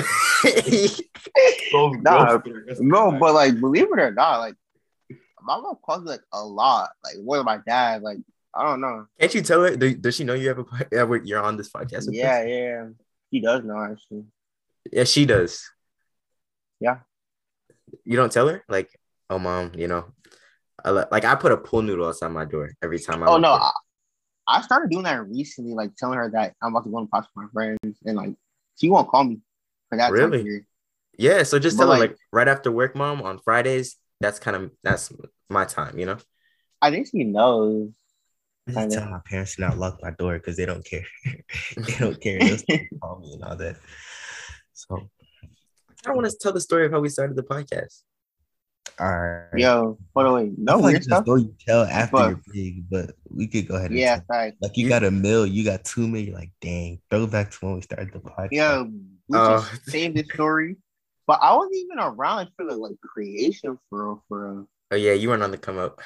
So 1.71 1.91
Nah, 1.91 2.37
good 2.39 2.43
for 2.43 2.49
the 2.61 2.65
rest 2.67 2.81
of 2.81 2.87
No, 2.87 3.11
the 3.13 3.19
but 3.19 3.35
like, 3.35 3.59
believe 3.61 3.85
it 3.85 3.99
or 3.99 4.13
not, 4.13 4.39
like, 4.41 4.55
my 5.43 5.57
mom 5.59 5.77
calls 5.85 6.03
me 6.05 6.11
like 6.11 6.21
a 6.33 6.45
lot. 6.45 6.91
Like, 7.05 7.15
more 7.23 7.37
than 7.37 7.47
my 7.47 7.59
dad. 7.67 8.03
Like, 8.03 8.19
I 8.55 8.65
don't 8.65 8.81
know. 8.81 9.07
Can't 9.19 9.35
you 9.35 9.43
tell 9.43 9.63
her? 9.63 9.77
Does 9.77 10.15
she 10.15 10.25
know 10.25 10.35
you 10.35 10.49
have 10.49 10.59
a 10.59 10.65
yeah, 10.93 11.05
we're- 11.05 11.23
you're 11.25 11.43
on 11.43 11.57
this 11.57 11.71
podcast? 11.71 12.07
with 12.07 12.15
Yeah, 12.15 12.41
us? 12.41 12.47
yeah. 12.49 12.89
He 13.33 13.41
does 13.41 13.65
know 13.65 13.83
actually. 13.83 14.27
yeah, 14.93 15.05
she 15.05 15.25
does. 15.27 15.69
Yeah. 16.79 16.99
You 18.05 18.17
don't 18.17 18.31
tell 18.31 18.47
her, 18.49 18.63
like, 18.69 18.91
oh, 19.31 19.39
mom, 19.39 19.73
you 19.75 19.89
know, 19.89 20.05
I 20.85 20.91
li- 20.91 21.05
like 21.11 21.25
I 21.25 21.35
put 21.35 21.51
a 21.53 21.57
pool 21.57 21.83
noodle 21.83 22.07
outside 22.09 22.29
my 22.29 22.45
door 22.45 22.71
every 22.83 22.99
time 22.99 23.23
I. 23.23 23.27
Oh 23.27 23.39
no. 23.39 23.53
I, 23.53 23.71
I 24.47 24.61
started 24.63 24.91
doing 24.91 25.05
that 25.05 25.27
recently, 25.29 25.73
like 25.75 25.97
telling 25.97 26.19
her 26.19 26.31
that 26.31 26.55
I'm 26.63 26.73
about 26.75 26.85
to 26.85 26.91
go 26.91 26.99
and 26.99 27.11
podcast 27.11 27.27
with 27.35 27.45
my 27.45 27.49
friends, 27.53 27.99
and 28.05 28.17
like 28.17 28.35
she 28.79 28.89
won't 28.91 29.09
call 29.09 29.25
me 29.25 29.39
for 29.89 29.97
that 29.97 30.13
Really? 30.13 30.67
Yeah, 31.19 31.43
so 31.45 31.59
just 31.59 31.77
But, 31.79 31.85
tell 31.85 31.93
her 31.95 31.99
like- 32.01 32.11
like 32.11 32.19
right 32.33 32.49
after 32.49 32.71
work, 32.71 32.95
mom, 32.95 33.23
on 33.23 33.39
Fridays. 33.39 33.97
That's 34.21 34.39
kind 34.39 34.57
of 34.57 34.71
that's 34.85 35.13
my 35.49 35.65
time, 35.65 35.99
you 35.99 36.07
know. 36.07 36.19
I 36.83 36.91
think 36.91 37.09
she 37.09 37.25
knows. 37.25 37.91
I 38.69 38.73
Kinda. 38.73 38.87
just 38.87 38.99
tell 38.99 39.11
my 39.11 39.21
parents 39.25 39.57
to 39.57 39.63
not 39.63 39.79
lock 39.79 39.99
my 40.03 40.11
door 40.13 40.35
because 40.35 40.57
they 40.57 40.67
don't 40.67 40.85
care. 40.85 41.05
they 41.77 41.95
don't 41.99 42.21
care. 42.21 42.39
They'll 42.39 42.59
still 42.59 42.79
call 43.01 43.19
me 43.21 43.33
and 43.35 43.43
all 43.45 43.57
that. 43.57 43.77
So, 44.73 45.09
I 45.45 45.49
don't 46.05 46.17
want 46.17 46.31
to 46.31 46.37
tell 46.39 46.53
the 46.53 46.61
story 46.61 46.87
of 46.87 46.93
how 46.93 47.01
we 47.01 47.09
started 47.09 47.37
the 47.37 47.43
podcast. 47.43 48.03
all 49.01 49.09
right. 49.09 49.49
Yo, 49.57 49.99
by 50.15 50.23
the 50.25 50.33
way, 50.33 50.53
no 50.57 50.75
feel 50.75 50.83
like 50.83 50.83
weird 50.85 50.97
it's 50.97 51.07
stuff. 51.07 51.25
you 51.27 51.55
tell 51.67 51.83
after 51.85 52.13
But- 52.13 52.29
you're 52.29 52.41
big, 52.53 52.91
but 52.91 53.11
we 53.29 53.47
could 53.49 53.67
go 53.69 53.75
ahead 53.77 53.91
and 53.91 53.99
Yeah, 53.99 54.17
tell. 54.17 54.25
fact. 54.29 54.57
Like 54.61 54.77
you 54.77 54.89
got 54.89 55.03
a 55.05 55.11
mill, 55.11 55.45
you 55.47 55.65
got 55.65 55.85
two 55.85 56.07
mil. 56.07 56.21
You're 56.23 56.35
like, 56.37 56.53
dang, 56.61 57.01
throwback 57.11 57.51
to 57.53 57.59
when 57.67 57.75
we 57.77 57.81
started 57.83 58.13
the 58.13 58.21
podcast. 58.21 58.49
Yo, 58.53 58.85
we 59.29 59.39
Oh. 59.39 59.59
just 59.71 59.91
saved 59.91 60.17
this 60.17 60.27
story, 60.35 60.77
but 61.27 61.39
I 61.43 61.55
wasn't 61.57 61.75
even 61.77 61.99
around 61.99 62.49
for 62.57 62.65
the 62.67 62.77
like 62.77 63.01
creation 63.01 63.79
for 63.91 64.05
real, 64.05 64.25
for 64.29 64.55
real. 64.55 64.69
Oh 64.93 64.97
yeah, 64.97 65.13
you 65.15 65.29
weren't 65.31 65.43
on 65.43 65.51
the 65.51 65.59
come 65.59 65.79
up. 65.79 66.01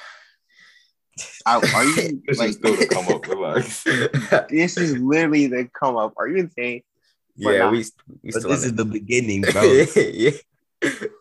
I, 1.47 1.57
are 1.57 1.85
you 2.03 2.23
This 2.27 2.39
like 2.39 2.51
is 2.51 2.57
still 2.57 2.77
to 2.77 2.87
come 2.87 3.09
up. 3.09 3.27
Relax. 3.27 3.85
this 4.51 4.77
is 4.77 4.99
literally 4.99 5.47
the 5.47 5.69
come 5.73 5.97
up? 5.97 6.14
Are 6.17 6.29
you 6.29 6.37
insane? 6.39 6.83
yeah, 7.37 7.59
not. 7.59 7.73
we 7.73 7.85
we 8.23 8.31
but 8.33 8.43
this 8.45 8.64
is 8.64 8.73
it. 8.73 8.77
the 8.77 8.85
beginning, 8.85 9.43
bro. 9.53 9.62
yeah. 9.62 10.31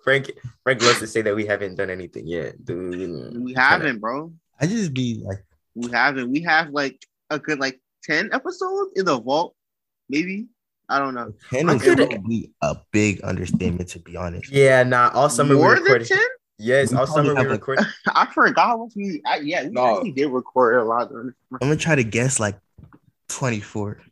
Frank 0.03 0.31
Frank 0.63 0.81
loves 0.81 0.99
to 0.99 1.07
say 1.07 1.21
that 1.21 1.35
we 1.35 1.45
haven't 1.45 1.75
done 1.75 1.89
anything 1.89 2.27
yet. 2.27 2.63
Dude, 2.63 3.37
We 3.41 3.53
haven't, 3.53 3.99
bro. 3.99 4.31
I 4.59 4.67
just 4.67 4.93
be 4.93 5.21
like, 5.23 5.43
We 5.75 5.89
haven't. 5.91 6.29
We 6.31 6.41
have 6.41 6.69
like 6.69 6.99
a 7.29 7.39
good 7.39 7.59
like 7.59 7.79
ten 8.03 8.29
episodes 8.33 8.91
in 8.95 9.05
the 9.05 9.19
vault, 9.19 9.55
maybe. 10.09 10.47
I 10.87 10.99
don't 10.99 11.15
know. 11.15 11.33
ten 11.49 11.69
I 11.69 11.75
is 11.75 11.81
could- 11.81 11.97
probably 11.97 12.51
a 12.61 12.75
big 12.91 13.21
understatement 13.23 13.89
to 13.89 13.99
be 13.99 14.15
honest. 14.17 14.51
Yeah, 14.51 14.83
nah. 14.83 15.09
All 15.13 15.29
summer 15.29 15.55
More 15.55 15.69
we 15.69 15.75
than 15.75 15.83
recorded. 15.83 16.07
ten? 16.07 16.27
Yes, 16.57 16.91
We 16.91 16.97
all 16.97 17.05
probably 17.05 17.23
summer 17.23 17.33
we 17.33 17.37
have, 17.41 17.51
like- 17.51 17.59
recorded. 17.67 17.85
I 18.15 18.25
forgot 18.33 18.67
how 18.67 18.77
much 18.85 18.93
we. 18.95 19.21
I, 19.25 19.37
yeah, 19.37 19.63
we 19.63 19.69
No. 19.71 19.95
actually 19.97 20.11
did 20.13 20.27
record 20.27 20.77
a 20.77 20.83
lot. 20.83 21.09
During 21.09 21.27
the 21.27 21.33
I'm 21.61 21.67
gonna 21.67 21.75
try 21.75 21.95
to 21.95 22.03
guess 22.03 22.39
like 22.39 22.57
24. 23.29 23.99
I 24.01 24.03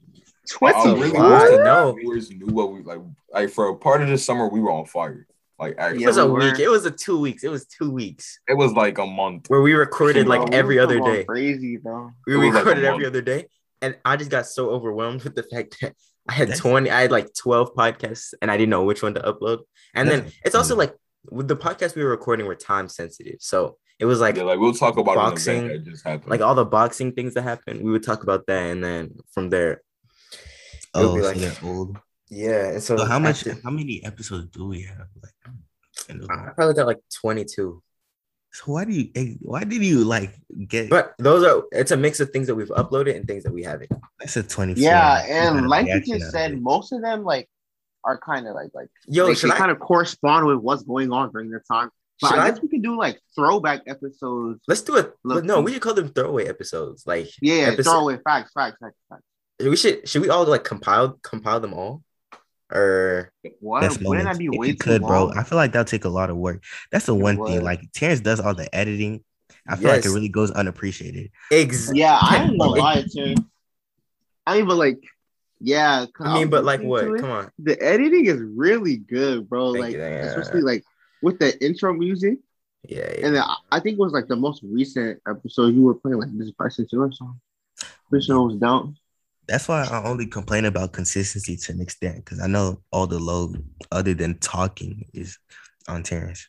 Twenty 0.51 0.93
really 0.99 1.09
four? 1.11 1.21
Oh, 1.23 1.63
no. 1.63 1.93
viewers 1.93 2.29
knew 2.29 2.47
what 2.47 2.73
we 2.73 2.81
like. 2.83 2.99
Like 3.31 3.49
for 3.49 3.69
a 3.69 3.75
part 3.75 4.01
of 4.01 4.09
the 4.09 4.17
summer, 4.17 4.49
we 4.49 4.59
were 4.59 4.71
on 4.71 4.85
fire. 4.85 5.25
Like 5.57 5.73
It 5.73 5.79
actually, 5.79 6.01
Yeah, 6.01 6.07
was 6.07 6.17
a 6.17 6.27
week. 6.27 6.59
It 6.59 6.67
was 6.67 6.85
a 6.85 6.91
two 6.91 7.17
weeks. 7.19 7.43
It 7.45 7.49
was 7.49 7.65
two 7.65 7.89
weeks 7.91 8.39
it 8.49 8.55
was 8.55 8.73
like 8.73 8.97
a 8.97 9.05
month. 9.05 9.49
where 9.49 9.61
we 9.61 9.73
recorded 9.73 10.25
Bro, 10.25 10.37
like 10.39 10.49
we 10.49 10.55
every 10.55 10.79
other 10.79 10.99
day. 10.99 11.23
Crazy, 11.23 11.77
bro. 11.77 12.11
We 12.27 12.33
It 12.33 12.37
was 12.37 12.47
like 12.49 12.55
recorded 12.65 12.83
every 12.83 13.05
other 13.05 13.21
day, 13.21 13.45
and 13.81 13.95
I 14.03 14.17
just 14.17 14.31
got 14.31 14.45
so 14.47 14.69
overwhelmed 14.71 15.23
with 15.23 15.35
the 15.35 15.43
fact 15.43 15.77
that 15.81 15.95
I 16.27 16.33
had 16.33 16.47
That's- 16.49 16.59
twenty. 16.59 16.89
I 16.89 17.01
had 17.03 17.11
like 17.11 17.33
twelve 17.33 17.73
podcasts, 17.73 18.33
and 18.41 18.51
I 18.51 18.57
didn't 18.57 18.71
know 18.71 18.83
which 18.83 19.01
one 19.01 19.13
to 19.13 19.21
upload. 19.21 19.59
And 19.93 20.09
then 20.09 20.25
it's 20.43 20.55
also 20.55 20.75
like 20.75 20.93
with 21.31 21.47
the 21.47 21.55
podcast 21.55 21.95
we 21.95 22.03
were 22.03 22.09
recording 22.09 22.45
were 22.45 22.55
time 22.55 22.87
sensitive, 22.89 23.37
so 23.39 23.77
it 23.99 24.05
was 24.05 24.19
like 24.19 24.35
yeah, 24.37 24.43
like 24.43 24.59
we'll 24.59 24.73
talk 24.73 24.97
about 24.97 25.15
boxing, 25.15 25.67
that 25.67 25.83
just 25.85 26.03
happened. 26.03 26.29
like 26.29 26.41
all 26.41 26.55
the 26.55 26.65
boxing 26.65 27.11
things 27.13 27.33
that 27.35 27.43
happened. 27.43 27.81
We 27.83 27.91
would 27.91 28.03
talk 28.03 28.23
about 28.23 28.45
that, 28.47 28.63
and 28.71 28.83
then 28.83 29.15
from 29.31 29.49
there, 29.49 29.71
it 29.73 29.79
would 30.95 31.05
Oh, 31.05 31.15
be 31.15 31.21
so 31.21 31.27
like 31.27 31.37
they're 31.37 31.57
old. 31.63 31.97
yeah. 32.29 32.69
And 32.71 32.83
so, 32.83 32.97
So 32.97 33.05
how 33.05 33.19
much? 33.19 33.47
after- 33.47 33.61
How 33.63 33.69
many 33.71 34.03
episodes 34.03 34.49
do 34.51 34.67
we 34.67 34.81
have? 34.83 35.07
Like, 35.21 35.33
in 36.09 36.25
I 36.29 36.49
probably 36.55 36.73
got 36.73 36.87
like 36.87 36.99
twenty 37.21 37.45
two. 37.45 37.81
so 38.51 38.63
why 38.73 38.83
do 38.85 38.91
you? 38.91 39.09
Why 39.41 39.63
did 39.63 39.81
you 39.83 40.03
like 40.03 40.35
get? 40.67 40.89
But 40.89 41.13
those 41.17 41.43
are 41.45 41.63
it's 41.71 41.91
a 41.91 41.97
mix 41.97 42.19
of 42.19 42.31
things 42.31 42.47
that 42.47 42.55
we've 42.55 42.69
uploaded 42.69 43.15
and 43.15 43.25
things 43.27 43.43
that 43.43 43.53
we 43.53 43.63
haven't. 43.63 43.91
I 44.21 44.25
said 44.25 44.49
24. 44.49 44.83
Yeah, 44.83 45.23
and 45.25 45.67
like 45.69 45.87
you 45.87 46.01
just 46.01 46.31
said, 46.31 46.59
most 46.61 46.91
of 46.91 47.01
them 47.01 47.23
like 47.23 47.47
are 48.05 48.17
kind 48.17 48.47
of 48.47 48.55
like 48.55 48.69
like 48.73 48.89
Yo, 49.07 49.27
they, 49.27 49.33
should 49.35 49.49
they 49.49 49.55
I 49.55 49.57
kind 49.57 49.71
of 49.71 49.79
correspond 49.79 50.45
with 50.45 50.57
what's 50.57 50.83
going 50.83 51.11
on 51.11 51.31
during 51.31 51.49
their 51.49 51.63
time. 51.71 51.89
But 52.21 52.29
should 52.29 52.39
I 52.39 52.47
I 52.47 52.51
guess 52.51 52.61
we 52.61 52.67
can 52.69 52.81
do 52.81 52.97
like 52.97 53.19
throwback 53.35 53.81
episodes. 53.87 54.61
let's 54.67 54.81
do 54.81 54.97
it? 54.97 55.13
Look- 55.23 55.43
No, 55.43 55.61
we 55.61 55.73
should 55.73 55.81
call 55.81 55.93
them 55.93 56.09
throwaway 56.09 56.45
episodes. 56.47 57.05
Like 57.07 57.29
Yeah, 57.41 57.55
yeah 57.55 57.61
episode- 57.69 57.91
throwaway 57.91 58.17
facts, 58.23 58.51
facts, 58.53 58.77
facts, 58.81 58.95
facts. 59.09 59.23
we 59.59 59.75
should 59.75 60.07
should 60.07 60.21
we 60.21 60.29
all 60.29 60.45
like 60.45 60.63
compile 60.63 61.19
compile 61.23 61.59
them 61.59 61.73
all? 61.73 62.03
Or 62.71 63.31
What? 63.59 63.81
Best 63.81 64.01
Wouldn't 64.03 64.25
that 64.25 64.37
be 64.39 64.45
If 64.45 64.51
way 64.59 64.67
you 64.67 64.73
too 64.73 64.79
could, 64.79 65.01
bro. 65.01 65.31
I 65.35 65.43
feel 65.43 65.57
like 65.57 65.71
that'll 65.73 65.85
take 65.85 66.05
a 66.05 66.09
lot 66.09 66.29
of 66.29 66.37
work. 66.37 66.63
That's 66.91 67.05
the 67.05 67.15
It 67.15 67.21
one 67.21 67.37
would. 67.37 67.47
thing. 67.49 67.61
Like 67.63 67.81
Terrence 67.93 68.19
does 68.21 68.39
all 68.39 68.55
the 68.55 68.73
editing. 68.75 69.23
I 69.67 69.75
feel 69.75 69.89
like 69.89 70.05
it 70.05 70.09
really 70.09 70.29
goes 70.29 70.51
unappreciated. 70.51 71.31
ex 71.51 71.91
Yeah, 71.93 72.17
I 72.19 72.43
ain't 72.49 72.59
gonna 72.59 72.71
lie 72.71 73.01
to 73.03 73.29
you. 73.29 73.35
I 74.45 74.57
mean, 74.57 74.67
but 74.67 74.75
like, 74.75 74.99
yeah. 75.63 76.05
I 76.19 76.33
mean, 76.33 76.49
but 76.49 76.65
like 76.65 76.81
what? 76.81 77.19
Come 77.19 77.31
on. 77.31 77.51
The 77.57 77.81
editing 77.81 78.25
is 78.25 78.41
really 78.41 78.97
good, 78.97 79.47
bro. 79.47 79.73
Thank 79.73 79.85
like, 79.85 79.93
you, 79.93 80.01
especially 80.01 80.61
like 80.61 80.83
with 81.21 81.39
the 81.39 81.57
intro 81.63 81.93
music, 81.93 82.39
Yeah, 82.87 83.09
yeah. 83.17 83.27
and 83.27 83.37
I 83.71 83.79
think 83.79 83.97
it 83.97 83.99
was 83.99 84.11
like 84.11 84.27
the 84.27 84.35
most 84.35 84.61
recent 84.61 85.21
episode 85.27 85.73
you 85.73 85.83
were 85.83 85.95
playing 85.95 86.19
like 86.19 86.37
this 86.37 86.51
Bryson 86.51 86.85
Tiller 86.87 87.11
song. 87.13 87.39
Which 88.09 88.27
one 88.27 88.47
was 88.47 88.57
down? 88.57 88.97
That's 89.47 89.67
why 89.67 89.83
I 89.83 90.03
only 90.03 90.25
complain 90.25 90.65
about 90.65 90.91
consistency 90.91 91.55
to 91.55 91.71
an 91.71 91.81
extent 91.81 92.17
because 92.17 92.41
I 92.41 92.47
know 92.47 92.81
all 92.91 93.07
the 93.07 93.19
load 93.19 93.63
other 93.91 94.13
than 94.13 94.39
talking 94.39 95.05
is 95.13 95.37
on 95.87 96.03
Terrence. 96.03 96.47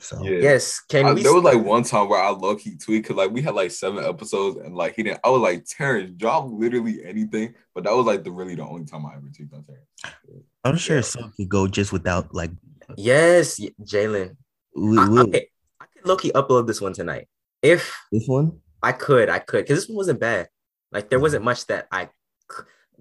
So 0.00 0.22
yeah. 0.22 0.38
Yes, 0.38 0.80
can 0.80 1.06
I- 1.06 1.12
we 1.12 1.22
there 1.22 1.34
was 1.34 1.42
like 1.42 1.62
one 1.62 1.82
time 1.82 2.08
where 2.08 2.22
I 2.22 2.30
low 2.30 2.54
key 2.54 2.76
tweet 2.76 3.02
because 3.02 3.16
like 3.16 3.32
we 3.32 3.42
had 3.42 3.54
like 3.54 3.72
seven 3.72 4.04
episodes 4.04 4.56
and 4.58 4.76
like 4.76 4.94
he 4.94 5.02
didn't. 5.02 5.20
I 5.24 5.30
was 5.30 5.40
like 5.40 5.64
Terrence, 5.66 6.12
drop 6.16 6.46
literally 6.48 7.04
anything, 7.04 7.54
but 7.74 7.84
that 7.84 7.94
was 7.94 8.06
like 8.06 8.22
the 8.22 8.30
really 8.30 8.54
the 8.54 8.64
only 8.64 8.84
time 8.84 9.04
I 9.06 9.14
ever 9.16 9.26
tweeted 9.26 9.54
on 9.54 9.64
Terrence. 9.64 10.16
I'm 10.64 10.76
sure 10.76 11.02
some 11.02 11.32
could 11.36 11.48
go 11.48 11.66
just 11.66 11.92
without 11.92 12.32
like 12.32 12.50
Yes, 12.96 13.60
Jalen. 13.82 14.36
I, 14.76 15.20
okay, 15.20 15.48
I 15.80 15.84
could 15.86 16.06
low 16.06 16.16
key 16.16 16.32
upload 16.32 16.66
this 16.66 16.80
one 16.80 16.92
tonight. 16.92 17.28
If 17.62 17.94
this 18.12 18.26
one. 18.26 18.60
I 18.82 18.92
could, 18.92 19.28
I 19.28 19.40
could, 19.40 19.64
because 19.64 19.80
this 19.80 19.88
one 19.88 19.96
wasn't 19.96 20.20
bad. 20.20 20.48
Like 20.92 21.10
there 21.10 21.18
wasn't 21.18 21.40
mm-hmm. 21.40 21.46
much 21.46 21.66
that 21.66 21.88
I. 21.90 22.08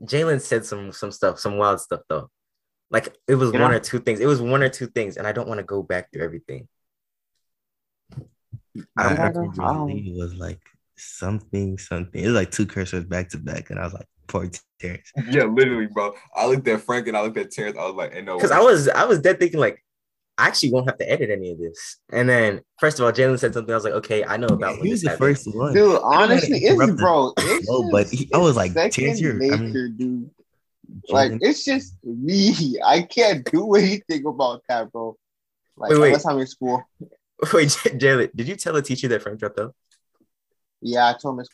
Jalen 0.01 0.41
said 0.41 0.65
some 0.65 0.91
some 0.91 1.11
stuff, 1.11 1.39
some 1.39 1.57
wild 1.57 1.79
stuff 1.79 2.01
though. 2.09 2.29
Like 2.89 3.15
it 3.27 3.35
was 3.35 3.53
You 3.53 3.59
one 3.59 3.71
know? 3.71 3.77
or 3.77 3.79
two 3.79 3.99
things. 3.99 4.19
It 4.19 4.25
was 4.25 4.41
one 4.41 4.63
or 4.63 4.69
two 4.69 4.87
things, 4.87 5.17
and 5.17 5.27
I 5.27 5.31
don't 5.31 5.47
want 5.47 5.59
to 5.59 5.63
go 5.63 5.83
back 5.83 6.11
through 6.11 6.23
everything. 6.23 6.67
I, 8.97 9.05
I 9.27 9.31
don't 9.31 9.33
know. 9.33 9.41
remember 9.41 9.63
I 9.63 9.73
don't- 9.73 10.17
was 10.17 10.33
like 10.35 10.59
something 10.95 11.77
something. 11.77 12.23
It 12.23 12.27
was 12.27 12.35
like 12.35 12.51
two 12.51 12.65
cursors 12.65 13.07
back 13.07 13.29
to 13.29 13.37
back, 13.37 13.69
and 13.69 13.79
I 13.79 13.83
was 13.83 13.93
like, 13.93 14.07
poor 14.27 14.49
Terrence. 14.79 15.11
Yeah, 15.29 15.43
literally, 15.45 15.87
bro. 15.87 16.13
I 16.35 16.47
looked 16.47 16.67
at 16.67 16.81
Frank 16.81 17.07
and 17.07 17.15
I 17.17 17.21
looked 17.21 17.37
at 17.37 17.51
Terrence. 17.51 17.77
I 17.79 17.85
was 17.85 17.95
like, 17.95 18.13
"Ain't 18.15 18.25
no." 18.25 18.37
Because. 18.37 18.51
I 18.51 18.59
was 18.59 18.87
I 18.89 19.05
was 19.05 19.19
dead 19.19 19.39
thinking 19.39 19.59
like, 19.59 19.83
I 20.39 20.47
actually 20.47 20.71
won't 20.71 20.87
have 20.87 20.97
to 20.99 21.09
edit 21.11 21.29
any 21.31 21.51
of 21.51 21.57
this. 21.59 21.97
And 22.11 22.27
then 22.29 22.61
first 22.79 22.99
of 22.99 23.05
all, 23.05 23.11
Jalen 23.11 23.39
said 23.39 23.53
something. 23.53 23.71
I 23.71 23.75
was 23.75 23.83
like, 23.83 23.93
okay, 23.93 24.23
I 24.23 24.37
know 24.37 24.47
about 24.47 24.77
when 24.77 24.85
he 24.85 24.91
was 24.91 25.01
the 25.01 25.09
happened. 25.09 25.35
first 25.37 25.55
one. 25.55 25.73
Dude, 25.73 25.99
honestly, 26.03 26.59
it's 26.59 26.91
bro. 26.93 27.33
It's 27.37 27.67
No, 27.69 27.89
but 27.91 28.07
he- 28.09 28.29
I 28.33 28.37
was 28.37 28.55
like, 28.55 28.71
second 28.73 28.91
Terrence, 28.91 29.21
you're- 29.21 29.35
I 29.51 29.57
mean- 29.57 29.95
dude. 29.97 30.29
Like 31.09 31.31
Jalen- 31.33 31.39
it's 31.41 31.65
just 31.65 31.95
me. 32.03 32.79
I 32.85 33.01
can't 33.01 33.43
do 33.51 33.73
anything 33.75 34.25
about 34.25 34.61
that, 34.69 34.91
bro. 34.91 35.17
Like 35.75 35.91
Wait, 35.91 35.99
wait. 35.99 36.07
unless 36.07 36.25
I'm 36.25 36.39
in 36.39 36.47
school. 36.47 36.81
Wait, 37.53 37.69
J- 37.69 37.91
Jalen, 37.91 38.31
did 38.35 38.47
you 38.47 38.55
tell 38.55 38.75
a 38.75 38.81
teacher 38.81 39.07
that 39.09 39.21
Frank 39.21 39.39
dropped 39.39 39.59
out? 39.59 39.75
Yeah, 40.81 41.07
I 41.07 41.13
told 41.21 41.37
Miss. 41.37 41.47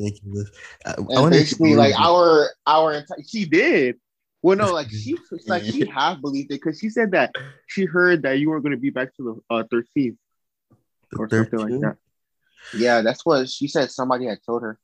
ridiculous. 0.00 0.50
I, 0.84 0.90
I 0.90 0.94
And 0.96 1.06
wonder 1.08 1.30
basically, 1.38 1.70
you 1.70 1.76
like 1.76 1.94
our 1.98 2.48
our 2.66 2.92
enti- 2.94 3.28
she 3.28 3.44
did. 3.44 3.96
Well, 4.42 4.56
no, 4.56 4.72
like 4.72 4.90
she 4.90 5.16
like 5.46 5.62
she 5.64 5.86
half 5.86 6.20
believed 6.20 6.50
it 6.52 6.60
because 6.62 6.78
she 6.78 6.88
said 6.90 7.12
that 7.12 7.34
she 7.66 7.84
heard 7.86 8.22
that 8.22 8.38
you 8.38 8.50
were 8.50 8.60
going 8.60 8.72
to 8.72 8.78
be 8.78 8.90
back 8.90 9.14
to 9.16 9.42
the 9.50 9.54
uh, 9.54 9.62
13th 9.72 10.16
or 11.18 11.28
something 11.28 11.58
like 11.58 11.80
that. 11.80 11.96
Yeah, 12.74 13.00
that's 13.02 13.24
what 13.24 13.48
she 13.48 13.68
said. 13.68 13.90
Somebody 13.90 14.26
had 14.26 14.38
told 14.44 14.62
her, 14.62 14.78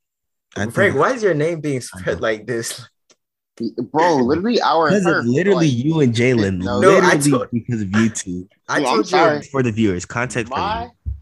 I 0.56 0.60
think- 0.62 0.74
Frank, 0.74 0.96
why 0.96 1.12
is 1.12 1.22
your 1.22 1.34
name 1.34 1.60
being 1.60 1.80
spread 1.80 2.20
like 2.20 2.46
this? 2.46 2.88
Bro. 3.92 4.16
Literally, 4.24 4.60
our 4.60 4.86
Because 4.88 5.06
entire 5.06 5.18
of 5.20 5.26
literally 5.26 5.68
like, 5.68 5.84
you 5.84 6.00
and 6.00 6.14
Jalen. 6.14 6.58
No, 6.58 6.80
No, 6.80 6.90
I 6.90 7.14
literally 7.14 7.30
told- 7.30 7.50
because 7.52 7.82
of 7.82 7.90
you 7.96 8.08
two. 8.10 8.48
I 8.68 8.78
Dude, 8.78 8.86
I'm 8.86 8.94
told 8.94 8.98
you. 9.06 9.10
sorry. 9.10 9.42
For 9.42 9.62
the 9.62 9.72
viewers, 9.72 10.04
context 10.06 10.52
for 10.52 10.58
my 10.58 10.84
you. 10.84 11.12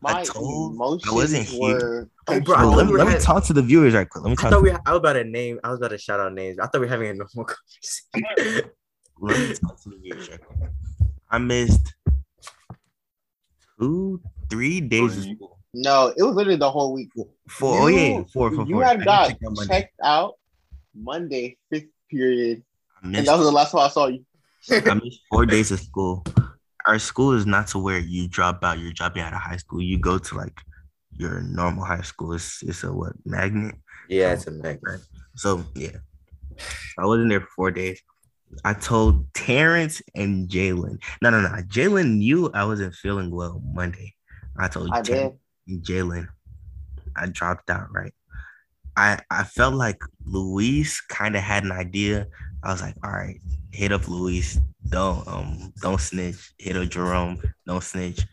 my 0.00 0.22
told- 0.24 0.74
emotions 0.74 1.12
I 1.12 1.14
wasn't 1.14 1.46
here. 1.46 1.60
were. 1.60 2.08
Oh, 2.26 2.40
bro, 2.40 2.54
I 2.56 2.60
Bro, 2.62 2.70
let, 2.70 2.86
me, 2.86 2.92
let 2.94 3.06
me 3.08 3.18
talk 3.18 3.44
to 3.44 3.52
the 3.52 3.60
viewers 3.62 3.92
right 3.94 4.08
quick. 4.08 4.24
Let 4.24 4.30
me 4.30 4.36
I 4.38 4.42
talk. 4.42 4.50
thought 4.52 4.62
we. 4.62 4.70
I 4.70 4.90
was 4.92 4.98
about 4.98 5.12
to 5.14 5.24
name. 5.24 5.60
I 5.62 5.68
was 5.70 5.78
about 5.78 5.88
to 5.88 5.98
shout 5.98 6.20
out 6.20 6.32
names. 6.32 6.58
I 6.58 6.62
thought 6.66 6.74
we 6.80 6.86
were 6.86 6.86
having 6.86 7.08
a 7.10 7.14
normal 7.14 7.44
conversation. 8.14 8.70
let 9.20 9.38
me 9.38 9.54
talk 9.54 9.82
to 9.82 9.90
the 9.90 9.98
viewers 10.02 10.30
right 10.30 10.40
quick. 10.40 10.70
I 11.30 11.38
missed 11.38 11.94
two, 13.78 14.20
three 14.50 14.80
days 14.80 15.16
of 15.18 15.24
school. 15.24 15.58
No, 15.74 16.12
it 16.16 16.22
was 16.22 16.34
literally 16.36 16.56
the 16.58 16.70
whole 16.70 16.92
week. 16.94 17.10
Four. 17.48 17.80
oh 17.80 17.86
yeah, 17.88 18.06
You- 18.18 18.26
four, 18.32 18.50
four, 18.52 18.64
You 18.66 18.74
four. 18.76 18.84
Had 18.84 18.92
didn't 19.00 19.04
got 19.06 19.28
check 19.28 19.68
checked 19.68 19.94
out 20.02 20.34
Monday, 20.94 21.56
fifth 21.70 21.86
period, 22.10 22.62
and 23.02 23.14
that 23.14 23.36
was 23.36 23.46
the 23.46 23.52
last 23.52 23.72
time 23.72 23.80
I 23.80 23.88
saw 23.88 24.06
you. 24.06 24.24
I 24.70 24.94
missed 24.94 25.20
four 25.30 25.46
days 25.46 25.70
of 25.70 25.80
school. 25.80 26.24
Our 26.86 26.98
school 26.98 27.32
is 27.32 27.46
not 27.46 27.66
to 27.68 27.78
where 27.78 27.98
you 27.98 28.28
drop 28.28 28.62
out. 28.62 28.78
You're 28.78 28.92
dropping 28.92 29.22
out 29.22 29.32
of 29.32 29.40
high 29.40 29.56
school. 29.56 29.80
You 29.82 29.98
go 29.98 30.18
to 30.18 30.34
like 30.36 30.58
your 31.16 31.40
normal 31.42 31.84
high 31.84 32.02
school. 32.02 32.32
It's 32.34 32.62
it's 32.62 32.84
a 32.84 32.92
what 32.92 33.12
magnet. 33.24 33.74
yeah, 34.08 34.32
it's 34.32 34.46
a 34.46 34.50
magnet. 34.50 35.00
So 35.36 35.64
yeah, 35.74 35.96
I 36.98 37.06
wasn't 37.06 37.30
there 37.30 37.40
for 37.40 37.48
four 37.56 37.70
days. 37.70 38.00
I 38.64 38.72
told 38.74 39.32
Terrence 39.34 40.00
and 40.14 40.48
Jalen. 40.48 40.98
No, 41.20 41.30
no, 41.30 41.40
no. 41.40 41.48
Jalen 41.62 42.18
knew 42.18 42.50
I 42.54 42.64
wasn't 42.64 42.94
feeling 42.94 43.30
well 43.30 43.60
Monday. 43.74 44.14
I 44.56 44.68
told 44.68 44.90
I 44.92 45.02
Terrence 45.02 45.34
did. 45.66 45.74
and 45.74 45.84
Jalen. 45.84 46.28
I 47.16 47.26
dropped 47.26 47.70
out. 47.70 47.88
Right. 47.92 48.12
I 48.96 49.18
I 49.30 49.44
felt 49.44 49.74
like 49.74 50.00
Luis 50.24 51.00
kind 51.00 51.36
of 51.36 51.42
had 51.42 51.64
an 51.64 51.72
idea. 51.72 52.26
I 52.62 52.72
was 52.72 52.80
like, 52.82 52.94
all 53.04 53.10
right, 53.10 53.40
hit 53.72 53.92
up 53.92 54.08
Luis. 54.08 54.58
Don't 54.88 55.26
um 55.28 55.72
don't 55.82 56.00
snitch. 56.00 56.52
Hit 56.58 56.76
up 56.76 56.88
Jerome. 56.88 57.40
Don't 57.66 57.82
snitch. 57.82 58.26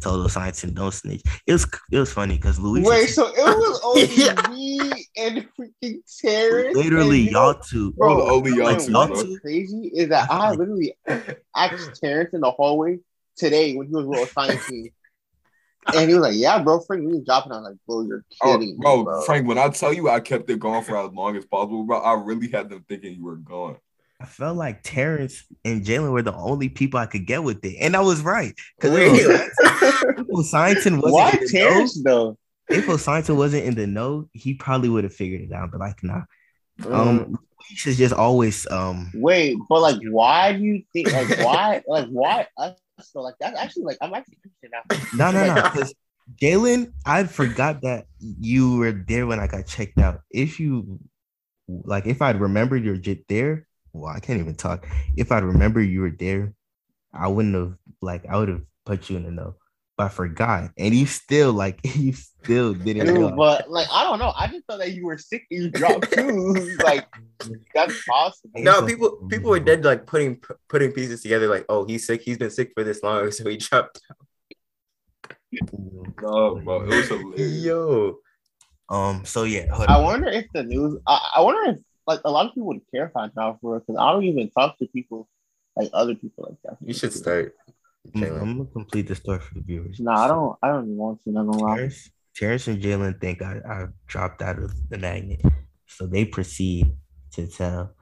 Total 0.00 0.28
science 0.30 0.64
and 0.64 0.74
don't 0.74 0.92
snitch. 0.94 1.22
It 1.46 1.52
was 1.52 1.66
it 1.92 1.98
was 1.98 2.12
funny 2.12 2.36
because 2.36 2.58
Luis 2.58 2.86
Wait, 2.86 3.08
so 3.08 3.26
it 3.28 3.36
was 3.36 3.80
only 3.84 4.06
Yeah. 4.24 4.40
me 4.48 5.06
and 5.18 5.46
freaking 5.58 6.00
Terrence. 6.20 6.74
literally 6.76 7.18
and 7.18 7.26
you 7.26 7.32
y'all 7.32 7.54
two. 7.54 7.92
Bro, 7.92 8.14
Bro, 8.16 8.30
only 8.34 8.52
y'all 8.54 8.64
like, 8.64 8.78
two, 8.86 8.92
y'all 8.92 9.08
bro. 9.08 9.22
two- 9.22 9.38
crazy 9.40 9.90
is 9.94 10.08
that 10.08 10.30
I 10.30 10.52
literally 10.52 10.96
asked 11.54 12.00
Terrence 12.02 12.32
in 12.32 12.40
the 12.40 12.50
hallway 12.50 12.98
today 13.36 13.74
when 13.76 13.88
he 13.88 13.92
was 13.94 14.06
with 14.06 14.28
a 14.28 14.32
science 14.32 14.66
team. 14.66 14.88
And 15.94 16.08
he 16.08 16.14
was 16.14 16.22
like, 16.22 16.36
Yeah, 16.36 16.62
bro, 16.62 16.80
Frank, 16.80 17.02
we 17.06 17.14
was 17.16 17.24
dropping 17.24 17.52
on 17.52 17.64
like, 17.64 17.76
bro, 17.86 18.02
you're 18.02 18.24
Oh, 18.42 18.52
kidding. 18.58 18.74
me, 18.74 18.76
bro, 18.80 19.04
bro. 19.04 19.22
Frank, 19.22 19.46
when 19.46 19.58
I 19.58 19.68
tell 19.70 19.92
you 19.92 20.08
I 20.08 20.20
kept 20.20 20.48
it 20.50 20.60
going 20.60 20.84
for 20.84 20.96
as 20.96 21.10
long 21.12 21.36
as 21.36 21.44
possible, 21.46 21.84
bro, 21.84 21.98
I 21.98 22.14
really 22.20 22.48
had 22.48 22.68
them 22.68 22.84
thinking 22.88 23.14
you 23.14 23.24
were 23.24 23.36
gone. 23.36 23.76
I 24.20 24.26
felt 24.26 24.58
like 24.58 24.82
Terrence 24.82 25.44
and 25.64 25.82
Jalen 25.82 26.12
were 26.12 26.20
the 26.20 26.34
only 26.34 26.68
people 26.68 27.00
I 27.00 27.06
could 27.06 27.26
get 27.26 27.42
with 27.42 27.64
it, 27.64 27.76
and 27.80 27.96
I 27.96 28.00
was 28.00 28.20
right. 28.20 28.54
Because 28.76 28.94
Wait. 28.94 29.12
if 29.18 30.46
Signton 30.46 31.00
wasn't 31.00 31.12
Why 31.14 31.30
in 31.30 31.38
the 31.46 32.02
though? 32.04 32.28
know, 32.28 32.38
if 32.68 32.84
Signton 33.00 33.36
wasn't 33.36 33.64
in 33.64 33.74
the 33.74 33.86
know, 33.86 34.28
he 34.34 34.52
probably 34.54 34.90
would 34.90 35.04
have 35.04 35.14
figured 35.14 35.40
it 35.40 35.52
out. 35.52 35.70
But 35.70 35.80
like, 35.80 36.04
nah. 36.04 36.22
Mm. 36.82 36.94
Um, 36.94 37.38
Luis 37.70 37.86
is 37.86 37.96
just 37.96 38.12
always 38.12 38.70
um. 38.70 39.10
Wait, 39.14 39.56
but 39.70 39.80
like, 39.80 39.98
why 40.10 40.52
do 40.52 40.62
you 40.64 40.82
think 40.92 41.12
like 41.12 41.28
why 41.38 41.82
like 41.86 42.08
why 42.08 42.46
us? 42.58 42.76
So 43.00 43.20
like 43.20 43.34
that's 43.40 43.58
actually 43.58 43.84
like 43.84 43.98
I'm 44.00 44.14
actually 44.14 44.38
interested 44.44 44.70
now. 44.72 45.30
No, 45.30 45.30
no, 45.32 45.54
no. 45.54 45.62
Because 45.70 45.94
Jalen, 46.40 46.92
I 47.04 47.24
forgot 47.24 47.82
that 47.82 48.06
you 48.18 48.76
were 48.76 48.92
there 48.92 49.26
when 49.26 49.40
I 49.40 49.46
got 49.46 49.66
checked 49.66 49.98
out. 49.98 50.20
If 50.30 50.60
you 50.60 51.00
like, 51.68 52.06
if 52.06 52.22
I'd 52.22 52.40
remembered 52.40 52.84
you're 52.84 52.98
there, 53.28 53.66
well, 53.92 54.12
I 54.14 54.20
can't 54.20 54.40
even 54.40 54.54
talk. 54.54 54.86
If 55.16 55.32
I'd 55.32 55.42
remember 55.42 55.80
you 55.80 56.02
were 56.02 56.14
there, 56.16 56.54
I 57.12 57.28
wouldn't 57.28 57.54
have 57.54 57.74
like 58.00 58.26
I 58.26 58.36
would 58.36 58.48
have 58.48 58.62
put 58.84 59.10
you 59.10 59.16
in 59.16 59.24
the 59.24 59.30
know. 59.30 59.56
But 60.00 60.06
I 60.06 60.08
forgot, 60.08 60.70
and 60.78 60.94
you 60.94 61.04
still 61.04 61.52
like 61.52 61.78
you 61.94 62.14
still 62.14 62.72
didn't 62.72 63.04
Dude, 63.04 63.36
but 63.36 63.70
like 63.70 63.86
I 63.92 64.02
don't 64.04 64.18
know. 64.18 64.32
I 64.34 64.46
just 64.46 64.64
thought 64.64 64.78
that 64.78 64.92
you 64.92 65.04
were 65.04 65.18
sick 65.18 65.44
and 65.50 65.64
you 65.64 65.70
dropped 65.70 66.10
too. 66.14 66.78
like 66.82 67.06
that's 67.74 68.02
possible. 68.04 68.62
No, 68.62 68.80
people 68.86 69.10
people 69.28 69.50
were 69.50 69.60
dead 69.60 69.84
like 69.84 70.06
putting 70.06 70.40
putting 70.70 70.92
pieces 70.92 71.20
together. 71.20 71.48
Like, 71.48 71.66
oh, 71.68 71.84
he's 71.84 72.06
sick. 72.06 72.22
He's 72.22 72.38
been 72.38 72.48
sick 72.50 72.72
for 72.74 72.82
this 72.82 73.02
long, 73.02 73.30
so 73.30 73.46
he 73.46 73.58
dropped. 73.58 74.00
No, 75.52 76.54
bro, 76.54 76.82
it 76.84 76.88
was 76.88 77.08
hilarious. 77.08 77.62
Yo, 77.62 78.16
Um. 78.88 79.26
So 79.26 79.44
yeah, 79.44 79.66
hold 79.70 79.90
I 79.90 79.98
on. 79.98 80.04
wonder 80.04 80.28
if 80.28 80.46
the 80.54 80.62
news. 80.62 80.98
I, 81.06 81.32
I 81.36 81.40
wonder 81.42 81.72
if 81.72 81.80
like 82.06 82.20
a 82.24 82.30
lot 82.30 82.46
of 82.46 82.54
people 82.54 82.68
would 82.68 82.80
care 82.90 83.04
if 83.04 83.14
I 83.14 83.28
dropped 83.28 83.60
for 83.60 83.76
it, 83.76 83.80
because 83.86 84.00
I 84.00 84.12
don't 84.12 84.24
even 84.24 84.48
talk 84.48 84.78
to 84.78 84.86
people 84.86 85.28
like 85.76 85.90
other 85.92 86.14
people 86.14 86.46
like 86.48 86.56
that. 86.64 86.78
you 86.80 86.94
should 86.94 87.12
start. 87.12 87.54
I'm, 88.06 88.12
mm-hmm. 88.12 88.24
Jalen. 88.24 88.42
I'm 88.42 88.56
gonna 88.58 88.70
complete 88.70 89.08
the 89.08 89.14
story 89.14 89.40
for 89.40 89.54
the 89.54 89.60
viewers. 89.60 90.00
No, 90.00 90.12
I 90.12 90.28
don't. 90.28 90.58
I 90.62 90.68
don't 90.68 90.96
want 90.96 91.22
to. 91.24 91.32
Not 91.32 91.46
gonna 91.46 91.58
lie. 91.58 91.76
Terrence, 91.76 92.10
Terrence 92.34 92.68
and 92.68 92.82
Jalen 92.82 93.20
think 93.20 93.42
I, 93.42 93.60
I 93.68 93.86
dropped 94.06 94.42
out 94.42 94.58
of 94.58 94.72
the 94.88 94.98
magnet, 94.98 95.42
so 95.86 96.06
they 96.06 96.24
proceed 96.24 96.92
to 97.32 97.46
tell 97.46 97.94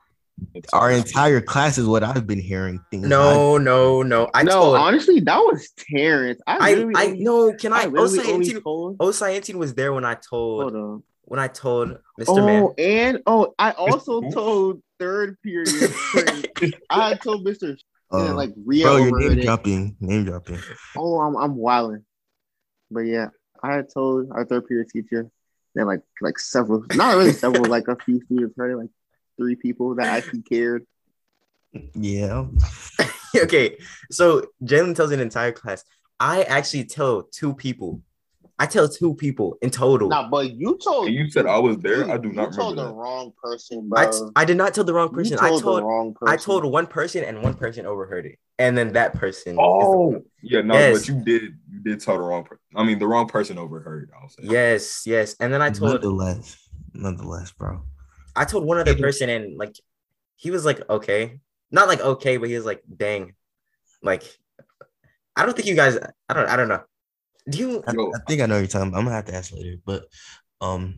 our 0.72 0.90
entire 0.90 1.40
class 1.40 1.78
is 1.78 1.86
what 1.86 2.02
I've 2.04 2.26
been 2.26 2.40
hearing. 2.40 2.80
Things 2.90 3.06
No, 3.06 3.58
no, 3.58 4.02
no. 4.02 4.28
I 4.34 4.42
no, 4.42 4.52
told. 4.52 4.76
honestly, 4.76 5.20
that 5.20 5.38
was 5.38 5.70
Terrence. 5.76 6.40
I 6.46 6.56
I 6.60 6.74
literally 6.74 6.94
I 6.96 7.06
no. 7.18 7.52
Can 7.54 7.72
I? 7.72 7.82
I 7.82 7.86
literally 7.86 8.32
only 8.32 8.50
Osai 8.50 8.62
told. 8.62 8.98
Osai 8.98 9.54
was 9.54 9.74
there 9.74 9.92
when 9.92 10.04
I 10.04 10.14
told 10.14 10.62
Hold 10.62 10.76
on. 10.76 11.02
when 11.22 11.40
I 11.40 11.48
told 11.48 11.90
Mr. 12.20 12.24
Oh, 12.28 12.46
Man. 12.46 12.68
and 12.78 13.22
oh, 13.26 13.54
I 13.58 13.72
also 13.72 14.20
told 14.30 14.82
third 14.98 15.36
period. 15.42 15.68
I 16.90 17.14
told 17.14 17.44
Mister 17.44 17.76
Uh, 18.12 18.26
and 18.26 18.36
like 18.36 18.52
Rio 18.64 18.86
bro, 18.86 18.96
you're 18.96 19.18
name 19.18 19.38
it. 19.38 19.42
dropping, 19.42 19.96
name 20.00 20.24
dropping. 20.24 20.58
Oh, 20.96 21.20
I'm 21.20 21.36
I'm 21.36 21.56
wilding. 21.56 22.04
But 22.90 23.00
yeah, 23.00 23.28
I 23.62 23.74
had 23.74 23.92
told 23.92 24.30
our 24.30 24.44
third 24.44 24.66
period 24.66 24.88
teacher 24.88 25.30
that 25.74 25.86
like 25.86 26.00
like 26.20 26.38
several, 26.38 26.84
not 26.94 27.16
really 27.16 27.32
several, 27.32 27.64
like 27.70 27.88
a 27.88 27.96
few 27.96 28.20
students 28.24 28.54
heard 28.56 28.76
like 28.76 28.90
three 29.36 29.56
people 29.56 29.94
that 29.96 30.06
actually 30.06 30.42
cared. 30.42 30.86
Yeah, 31.94 32.46
okay, 33.36 33.76
so 34.10 34.46
Jalen 34.62 34.96
tells 34.96 35.10
an 35.10 35.20
entire 35.20 35.52
class. 35.52 35.84
I 36.18 36.42
actually 36.44 36.84
tell 36.84 37.22
two 37.24 37.54
people. 37.54 38.02
I 38.60 38.66
tell 38.66 38.88
two 38.88 39.14
people 39.14 39.56
in 39.62 39.70
total. 39.70 40.08
Nah, 40.08 40.28
but 40.28 40.52
you 40.52 40.76
told 40.82 41.06
And 41.06 41.14
you 41.14 41.30
said 41.30 41.46
I 41.46 41.58
was 41.58 41.76
there. 41.78 42.10
I 42.10 42.16
do 42.16 42.28
not. 42.28 42.32
you 42.32 42.32
not 42.32 42.52
told 42.54 42.70
remember 42.72 42.82
the 42.82 42.88
that. 42.88 42.94
wrong 42.94 43.32
person, 43.40 43.88
bro. 43.88 44.00
I, 44.00 44.06
t- 44.06 44.18
I 44.34 44.44
did 44.44 44.56
not 44.56 44.74
tell 44.74 44.82
the 44.84 44.92
wrong 44.94 45.10
person. 45.10 45.38
You 45.38 45.38
I 45.44 45.48
told, 45.50 45.62
told 45.62 45.78
the 45.78 45.84
wrong 45.84 46.14
person. 46.14 46.32
I 46.32 46.36
told 46.36 46.64
one 46.64 46.86
person 46.88 47.22
and 47.22 47.40
one 47.42 47.54
person 47.54 47.86
overheard 47.86 48.26
it, 48.26 48.38
and 48.58 48.76
then 48.76 48.94
that 48.94 49.14
person. 49.14 49.52
is 49.52 49.58
oh, 49.60 50.10
the- 50.10 50.18
Oh, 50.18 50.22
yeah, 50.42 50.62
no, 50.62 50.74
Yes. 50.74 50.98
but 50.98 51.08
you 51.08 51.22
did, 51.24 51.42
you 51.70 51.80
did 51.84 52.00
tell 52.00 52.16
the 52.16 52.22
wrong 52.22 52.42
person. 52.42 52.58
I 52.74 52.82
mean, 52.82 52.98
the 52.98 53.06
wrong 53.06 53.28
person 53.28 53.58
overheard. 53.58 54.10
I'll 54.20 54.28
say. 54.28 54.42
yes, 54.42 55.02
yes, 55.06 55.36
and 55.38 55.52
then 55.52 55.62
I 55.62 55.70
told 55.70 55.92
nonetheless, 55.92 56.56
nonetheless, 56.94 57.52
bro. 57.52 57.82
I 58.34 58.44
told 58.44 58.64
one 58.64 58.78
other 58.78 58.96
person, 58.96 59.28
and 59.30 59.56
like 59.56 59.76
he 60.34 60.50
was 60.50 60.64
like 60.64 60.88
okay, 60.90 61.38
not 61.70 61.86
like 61.86 62.00
okay, 62.00 62.36
but 62.38 62.48
he 62.48 62.56
was 62.56 62.64
like 62.64 62.82
dang, 62.96 63.34
like 64.02 64.24
I 65.36 65.44
don't 65.46 65.54
think 65.54 65.68
you 65.68 65.76
guys. 65.76 65.96
I 66.28 66.34
don't. 66.34 66.48
I 66.48 66.56
don't 66.56 66.66
know. 66.68 66.82
Do 67.48 67.58
you? 67.58 67.84
I, 67.86 67.92
Yo. 67.92 68.12
I 68.14 68.18
think 68.26 68.40
I 68.42 68.46
know 68.46 68.54
what 68.56 68.60
you're 68.60 68.68
talking. 68.68 68.88
About. 68.88 68.98
I'm 68.98 69.04
gonna 69.04 69.16
have 69.16 69.24
to 69.26 69.34
ask 69.34 69.52
later, 69.52 69.76
but 69.84 70.06
um, 70.60 70.94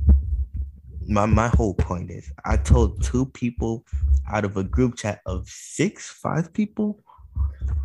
my 1.06 1.26
my 1.26 1.48
whole 1.48 1.74
point 1.74 2.10
is 2.10 2.30
I 2.44 2.56
told 2.56 3.02
two 3.02 3.26
people 3.26 3.84
out 4.30 4.44
of 4.44 4.56
a 4.56 4.64
group 4.64 4.96
chat 4.96 5.20
of 5.26 5.48
six, 5.48 6.10
five 6.10 6.52
people. 6.52 7.02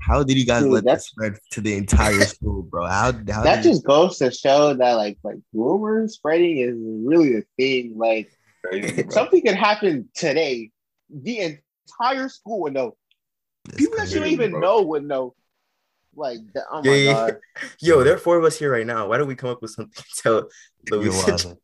How 0.01 0.23
did 0.23 0.37
you 0.37 0.45
guys 0.45 0.63
Dude, 0.63 0.71
let 0.71 0.85
that 0.85 1.01
spread 1.01 1.37
to 1.51 1.61
the 1.61 1.75
entire 1.75 2.25
school, 2.25 2.63
bro? 2.63 2.85
How, 2.85 3.11
how 3.29 3.43
that 3.43 3.57
did 3.57 3.65
you- 3.65 3.71
just 3.71 3.85
goes 3.85 4.17
to 4.19 4.31
show 4.31 4.73
that 4.73 4.93
like 4.93 5.17
like 5.23 5.37
rumor 5.53 6.07
spreading 6.07 6.57
is 6.57 6.75
really 6.77 7.37
a 7.37 7.41
thing. 7.57 7.93
Like 7.97 8.31
Crazy, 8.65 9.05
something 9.09 9.43
could 9.43 9.55
happen 9.55 10.09
today. 10.15 10.71
The 11.09 11.59
entire 11.99 12.29
school 12.29 12.61
would 12.61 12.73
know. 12.73 12.95
That's 13.65 13.77
People 13.77 13.97
that 13.97 14.11
you 14.11 14.19
don't 14.19 14.29
even 14.29 14.51
bro. 14.51 14.59
know 14.59 14.81
would 14.83 15.03
know. 15.03 15.35
Like, 16.15 16.39
that, 16.53 16.63
oh 16.71 16.81
my 16.81 16.89
Yeah, 16.89 16.95
yeah. 16.95 17.13
god. 17.13 17.37
Yo, 17.79 18.03
there 18.03 18.15
are 18.15 18.17
four 18.17 18.37
of 18.37 18.43
us 18.43 18.57
here 18.57 18.71
right 18.71 18.85
now. 18.85 19.07
Why 19.09 19.17
don't 19.17 19.27
we 19.27 19.35
come 19.35 19.49
up 19.49 19.61
with 19.61 19.71
something 19.71 19.93
to 20.15 20.21
tell 20.21 20.49
You're 20.91 21.11
Louis? 21.11 21.23
wildin'. 21.23 21.57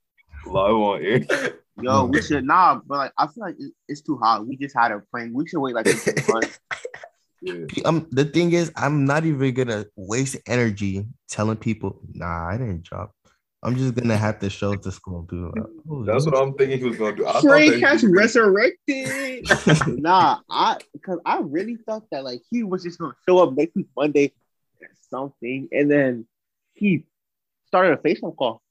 live 0.45 0.76
on 0.76 1.04
air. 1.04 1.54
Yo, 1.82 2.06
we 2.06 2.22
should 2.22 2.43
nah, 2.45 2.80
but 2.86 2.97
like 2.97 3.14
I 3.18 3.26
feel 3.28 3.43
like 3.45 3.56
it's 3.88 4.02
too 4.02 4.18
hot. 4.18 4.45
We 4.45 4.58
just 4.58 4.76
had 4.78 4.91
a 4.91 4.99
prank. 5.12 5.32
We 5.34 5.47
should 5.47 5.60
wait 5.62 5.74
like 5.74 5.88
a 5.88 5.93
few 5.93 6.14
months. 6.34 6.60
Yeah. 7.41 7.66
Um, 7.86 8.08
the 8.12 8.26
thing 8.26 8.52
is, 8.52 8.72
I'm 8.76 9.06
not 9.06 9.26
even 9.26 9.54
gonna 9.54 9.86
waste 9.95 10.38
energy 10.47 11.06
telling 11.30 11.58
people, 11.58 11.99
nah, 12.14 12.49
I 12.49 12.58
didn't 12.58 12.84
drop. 12.84 13.16
I'm 13.64 13.76
just 13.76 13.95
gonna 13.95 14.18
have 14.18 14.38
to 14.39 14.49
show 14.49 14.74
it 14.74 14.84
to 14.84 14.91
school 14.91 15.24
dude. 15.24 15.56
like, 15.56 15.66
oh, 15.89 16.04
That's 16.04 16.26
what 16.26 16.38
I'm 16.38 16.54
thinking 16.56 16.78
he 16.80 16.84
was 16.86 16.97
gonna 16.97 17.16
do. 17.16 17.26
I 17.26 17.32
thought 17.34 17.43
Frank 17.43 17.72
that 17.74 17.82
has 17.82 18.02
he- 18.02 18.08
resurrected. 18.08 19.47
nah, 19.88 20.39
I 20.52 20.78
because 20.93 21.20
I 21.26 21.39
really 21.39 21.78
thought 21.88 22.04
that 22.12 22.24
like 22.24 22.41
he 22.52 22.64
was 22.64 22.84
just 22.84 22.99
gonna 22.99 23.16
show 23.28 23.39
up 23.39 23.56
next 23.58 23.76
week 23.76 23.88
Monday 23.97 24.26
or 24.28 24.32
something, 25.09 25.69
and 25.71 25.89
then 25.89 26.25
he 26.73 27.05
started 27.67 27.93
a 27.93 27.97
FaceTime 27.97 28.36
call. 28.36 28.61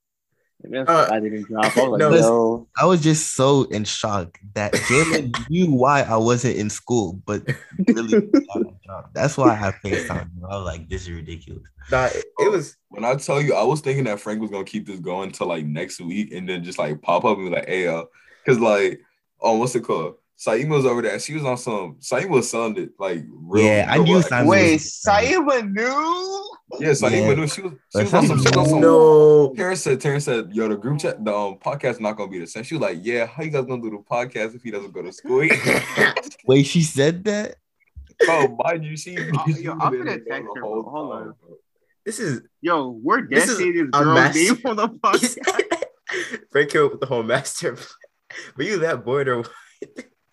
That's 0.62 0.90
Uh, 0.90 1.08
I 1.10 1.20
didn't 1.20 1.44
drop. 1.44 1.76
I 1.76 1.80
was 1.80 1.90
like, 1.90 1.98
no, 2.00 2.14
yo, 2.14 2.68
I 2.78 2.84
was 2.84 3.02
just 3.02 3.34
so 3.34 3.62
in 3.64 3.84
shock 3.84 4.38
that 4.54 4.72
Jalen 4.72 5.34
knew 5.50 5.72
why 5.72 6.02
I 6.02 6.16
wasn't 6.16 6.56
in 6.56 6.68
school, 6.68 7.20
but 7.24 7.42
really 7.88 8.20
got 8.20 8.60
a 8.60 8.74
job. 8.84 9.10
That's 9.14 9.38
why 9.38 9.52
I 9.52 9.54
have 9.54 9.76
FaceTime 9.82 10.20
him. 10.20 10.44
I 10.44 10.56
was 10.56 10.66
like, 10.66 10.88
this 10.88 11.02
is 11.02 11.10
ridiculous. 11.10 11.62
Nah, 11.90 12.06
it, 12.06 12.24
it 12.40 12.50
was 12.50 12.76
When 12.88 13.04
I 13.04 13.14
tell 13.14 13.40
you, 13.40 13.54
I 13.54 13.62
was 13.62 13.80
thinking 13.80 14.04
that 14.04 14.20
Frank 14.20 14.40
was 14.40 14.50
gonna 14.50 14.64
keep 14.64 14.86
this 14.86 15.00
going 15.00 15.30
till 15.30 15.46
like 15.46 15.64
next 15.64 16.00
week, 16.00 16.32
and 16.32 16.48
then 16.48 16.62
just 16.62 16.78
like 16.78 17.00
pop 17.00 17.24
up 17.24 17.38
and 17.38 17.48
be 17.48 17.56
like, 17.56 17.68
"Hey, 17.68 17.84
yo," 17.84 18.08
because 18.44 18.60
like, 18.60 19.00
oh, 19.40 19.56
what's 19.56 19.74
it 19.74 19.84
called? 19.84 20.16
Saima 20.40 20.70
was 20.70 20.86
over 20.86 21.02
there. 21.02 21.18
She 21.20 21.34
was 21.34 21.44
on 21.44 21.58
some. 21.58 21.96
Saima 22.00 22.30
was 22.30 22.48
selling 22.50 22.88
like 22.98 23.24
real. 23.28 23.64
Yeah, 23.66 23.86
I 23.90 23.98
knew 23.98 24.16
like- 24.16 24.26
Simon 24.26 24.46
wait, 24.48 24.72
was- 24.74 25.02
Saima 25.06 25.70
knew. 25.70 26.56
Yeah, 26.80 26.90
Saima 26.92 27.10
Yeah. 27.28 27.34
knew 27.34 27.46
she 27.46 27.60
was. 27.60 27.72
She 27.92 28.02
was 28.02 28.14
on 28.14 28.26
some. 28.26 28.38
She 28.38 28.44
was 28.48 28.56
on 28.56 28.66
some. 28.68 28.80
no. 28.80 29.52
Terrence 29.54 29.82
said, 29.82 30.00
Terrence 30.00 30.24
said, 30.24 30.48
yo, 30.52 30.68
the 30.68 30.76
group 30.76 30.98
chat, 31.00 31.22
the 31.22 31.34
um, 31.34 31.56
podcast 31.56 32.00
not 32.00 32.16
gonna 32.16 32.30
be 32.30 32.38
the 32.38 32.46
same. 32.46 32.62
She 32.62 32.74
was 32.74 32.80
like, 32.82 32.98
yeah, 33.02 33.26
how 33.26 33.42
you 33.42 33.50
guys 33.50 33.66
gonna 33.66 33.82
do 33.82 33.90
the 33.90 33.98
podcast 33.98 34.54
if 34.54 34.62
he 34.62 34.70
doesn't 34.70 34.92
go 34.92 35.02
to 35.02 35.12
school? 35.12 35.46
Wait, 36.46 36.62
she 36.64 36.82
said 36.82 37.22
that? 37.24 37.56
Bro, 38.24 38.56
mind 38.64 38.84
you, 38.84 38.96
she, 38.96 39.18
Oh, 39.18 39.46
yo, 39.48 39.72
I'm 39.72 39.78
gonna 39.78 40.04
there 40.04 40.18
text 40.20 40.26
the 40.28 40.52
her, 40.54 40.60
whole. 40.62 40.82
Hold 40.84 41.12
on. 41.12 41.22
bro. 41.40 41.56
This 42.06 42.18
is 42.18 42.40
Yo, 42.62 42.98
we're 43.02 43.26
This 43.28 43.44
is 43.48 43.58
dancing 43.58 43.72
this 43.74 43.82
a 43.92 44.04
girl's 44.04 44.14
mess. 44.14 44.34
name 44.34 44.58
on 44.64 44.76
the 44.76 44.88
podcast. 44.88 45.36
Frank 46.50 46.70
came 46.70 46.84
up 46.86 46.92
with 46.92 47.00
the 47.00 47.06
whole 47.06 47.22
master. 47.22 47.74
plan. 47.74 47.86
Were 48.56 48.64
you 48.64 48.78
that 48.80 49.04
bored 49.04 49.28
or 49.28 49.38
what? 49.38 49.50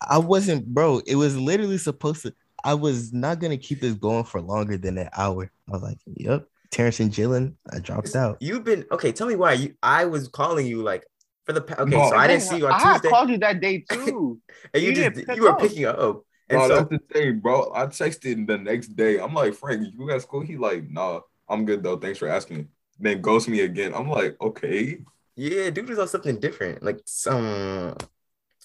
I 0.02 0.18
wasn't, 0.18 0.68
bro. 0.68 1.02
It 1.06 1.16
was 1.16 1.38
literally 1.38 1.78
supposed 1.78 2.24
to. 2.24 2.34
I 2.64 2.74
was 2.74 3.14
not 3.14 3.39
gonna 3.39 3.58
keep 3.58 3.82
this 3.82 3.93
going 3.93 4.24
for 4.24 4.41
longer 4.41 4.78
than 4.78 4.98
an 4.98 5.10
hour. 5.18 5.52
I 5.68 5.72
was 5.72 5.82
like, 5.82 6.00
yep. 6.06 6.48
Terrence 6.72 7.00
and 7.00 7.12
Jalen, 7.12 7.54
I 7.72 7.80
dropped 7.80 8.16
out. 8.16 8.38
You've 8.41 8.64
been 8.64 8.86
okay. 8.91 9.12
Tell 9.12 9.28
me 9.28 9.36
why 9.36 9.54
you. 9.54 9.76
I 9.82 10.06
was 10.06 10.28
calling 10.28 10.68
you 10.68 10.84
like 10.84 11.06
for 11.45 11.54
the 11.54 11.62
okay. 11.62 11.89
No, 11.89 12.10
so 12.10 12.16
I 12.16 12.28
didn't 12.28 12.43
see 12.43 12.58
you 12.58 12.68
on 12.68 12.80
Tuesday. 12.80 13.08
I 13.08 13.12
called 13.12 13.30
you 13.30 13.38
that 13.39 13.62
day 13.62 13.86
too. 13.91 14.39
and 14.74 14.84
you 14.84 14.89
you 14.89 15.10
just 15.10 15.28
you 15.36 15.43
were 15.43 15.52
up. 15.52 15.60
picking 15.60 15.86
up. 15.86 16.24
And 16.50 16.60
Bro, 16.60 16.68
so 16.68 16.76
that's 16.76 16.89
the 16.89 17.00
thing, 17.14 17.39
bro. 17.39 17.72
I 17.74 17.86
texted 17.88 18.48
the 18.48 18.58
next 18.58 18.89
day. 18.95 19.20
I'm 19.20 19.34
like, 19.34 19.54
Frank, 19.54 19.88
you 19.93 20.08
got 20.08 20.22
school? 20.22 20.41
He 20.41 20.56
like, 20.58 20.89
nah, 20.89 21.22
I'm 21.50 21.66
good 21.66 21.84
though. 21.84 21.98
Thanks 21.98 22.20
for 22.20 22.28
asking. 22.28 22.70
Then 23.00 23.22
ghost 23.22 23.48
me 23.48 23.62
again. 23.62 23.93
I'm 23.93 24.10
like, 24.10 24.38
okay. 24.41 25.00
yeah, 25.36 25.70
dude 25.70 25.89
was 25.89 26.00
on 26.00 26.08
something 26.08 26.39
different, 26.39 26.84
like 26.84 27.00
some 27.06 27.95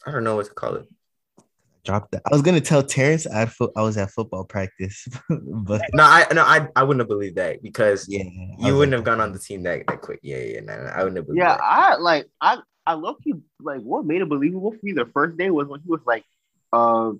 I 0.06 0.10
don't 0.10 0.24
know 0.24 0.36
what 0.36 0.46
to 0.46 0.52
call 0.52 0.74
it. 0.76 0.88
Dropped 1.84 2.12
that. 2.12 2.22
I 2.30 2.32
was 2.32 2.42
gonna 2.42 2.60
tell 2.60 2.82
Terrence 2.82 3.26
I 3.26 3.46
fo- 3.46 3.72
I 3.76 3.82
was 3.82 3.96
at 3.96 4.10
football 4.12 4.44
practice, 4.44 5.08
but 5.28 5.82
No, 5.94 6.04
I 6.04 6.26
no, 6.32 6.42
I 6.42 6.68
I 6.76 6.84
wouldn't 6.84 7.00
have 7.00 7.08
believed 7.08 7.36
that 7.36 7.60
because 7.60 8.06
yeah, 8.08 8.22
you 8.58 8.76
wouldn't 8.76 8.92
like, 8.92 8.98
have 8.98 9.04
gone 9.04 9.20
on 9.20 9.32
the 9.32 9.38
team 9.40 9.64
that, 9.64 9.84
that 9.88 10.00
quick. 10.00 10.20
Yeah, 10.22 10.38
yeah, 10.38 10.60
no, 10.60 10.76
no, 10.76 10.88
I 10.90 10.98
wouldn't 10.98 11.16
have 11.16 11.26
believed 11.26 11.38
Yeah, 11.42 11.56
that. 11.56 11.62
I 11.62 11.96
like 11.96 12.26
I 12.40 12.58
I 12.86 12.94
love 12.94 13.16
you. 13.24 13.42
Like, 13.60 13.80
what 13.80 14.04
made 14.04 14.22
it 14.22 14.28
believable 14.28 14.70
for 14.70 14.78
me 14.82 14.92
the 14.92 15.06
first 15.06 15.36
day 15.36 15.50
was 15.50 15.66
when 15.66 15.80
he 15.80 15.88
was 15.88 16.00
like, 16.06 16.24
uh, 16.72 17.12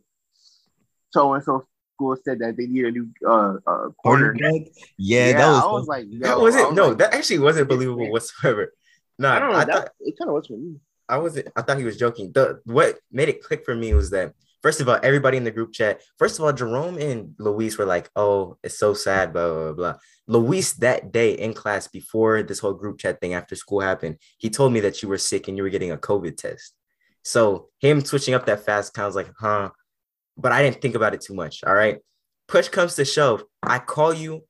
so 1.10 1.34
and 1.34 1.42
so 1.42 1.66
school 1.94 2.16
said 2.24 2.38
that 2.38 2.56
they 2.56 2.66
need 2.66 2.84
a 2.84 2.90
new 2.92 3.08
uh, 3.26 3.56
uh. 3.66 3.88
Quarterback? 3.98 4.62
Yeah, 4.96 5.32
that 5.32 5.48
was, 5.48 5.62
I 5.62 5.66
was 5.66 5.86
like, 5.88 6.06
That 6.20 6.38
wasn't 6.38 6.68
was 6.68 6.76
no, 6.76 6.88
like, 6.88 6.98
that 6.98 7.14
actually 7.14 7.40
wasn't 7.40 7.68
believable 7.68 7.98
weird. 7.98 8.12
whatsoever. 8.12 8.72
No, 9.18 9.28
I 9.28 9.38
don't 9.38 9.52
know. 9.52 9.58
I 9.58 9.64
that, 9.64 9.74
thought 9.74 9.88
it 10.00 10.18
kind 10.18 10.28
of 10.28 10.34
was 10.34 10.46
for 10.46 10.56
me. 10.56 10.76
I 11.08 11.18
wasn't. 11.18 11.48
I 11.54 11.62
thought 11.62 11.78
he 11.78 11.84
was 11.84 11.96
joking. 11.96 12.32
The 12.32 12.60
what 12.64 12.98
made 13.10 13.28
it 13.28 13.42
click 13.42 13.64
for 13.64 13.74
me 13.74 13.92
was 13.92 14.10
that 14.10 14.34
first 14.62 14.80
of 14.80 14.88
all, 14.88 14.98
everybody 15.02 15.36
in 15.36 15.44
the 15.44 15.50
group 15.50 15.72
chat. 15.72 16.00
First 16.18 16.38
of 16.38 16.44
all, 16.44 16.52
Jerome 16.52 16.98
and 16.98 17.34
Luis 17.38 17.78
were 17.78 17.86
like, 17.86 18.10
"Oh, 18.16 18.56
it's 18.62 18.78
so 18.78 18.94
sad." 18.94 19.32
Blah 19.32 19.52
blah 19.52 19.72
blah. 19.72 19.94
Luis 20.26 20.74
that 20.74 21.12
day 21.12 21.32
in 21.32 21.52
class 21.54 21.88
before 21.88 22.42
this 22.42 22.60
whole 22.60 22.74
group 22.74 22.98
chat 22.98 23.20
thing 23.20 23.34
after 23.34 23.54
school 23.56 23.80
happened, 23.80 24.16
he 24.38 24.48
told 24.50 24.72
me 24.72 24.80
that 24.80 25.02
you 25.02 25.08
were 25.08 25.18
sick 25.18 25.48
and 25.48 25.56
you 25.56 25.62
were 25.62 25.68
getting 25.70 25.90
a 25.90 25.96
COVID 25.96 26.36
test. 26.36 26.74
So 27.24 27.68
him 27.80 28.04
switching 28.04 28.34
up 28.34 28.46
that 28.46 28.64
fast 28.64 28.94
kind 28.94 29.06
of 29.06 29.14
was 29.14 29.16
like, 29.16 29.32
huh? 29.38 29.70
But 30.36 30.52
I 30.52 30.62
didn't 30.62 30.80
think 30.80 30.94
about 30.94 31.14
it 31.14 31.20
too 31.20 31.34
much. 31.34 31.62
All 31.64 31.74
right. 31.74 31.98
Push 32.48 32.68
comes 32.68 32.94
to 32.96 33.04
shove. 33.04 33.44
I 33.62 33.78
call 33.78 34.12
you 34.12 34.44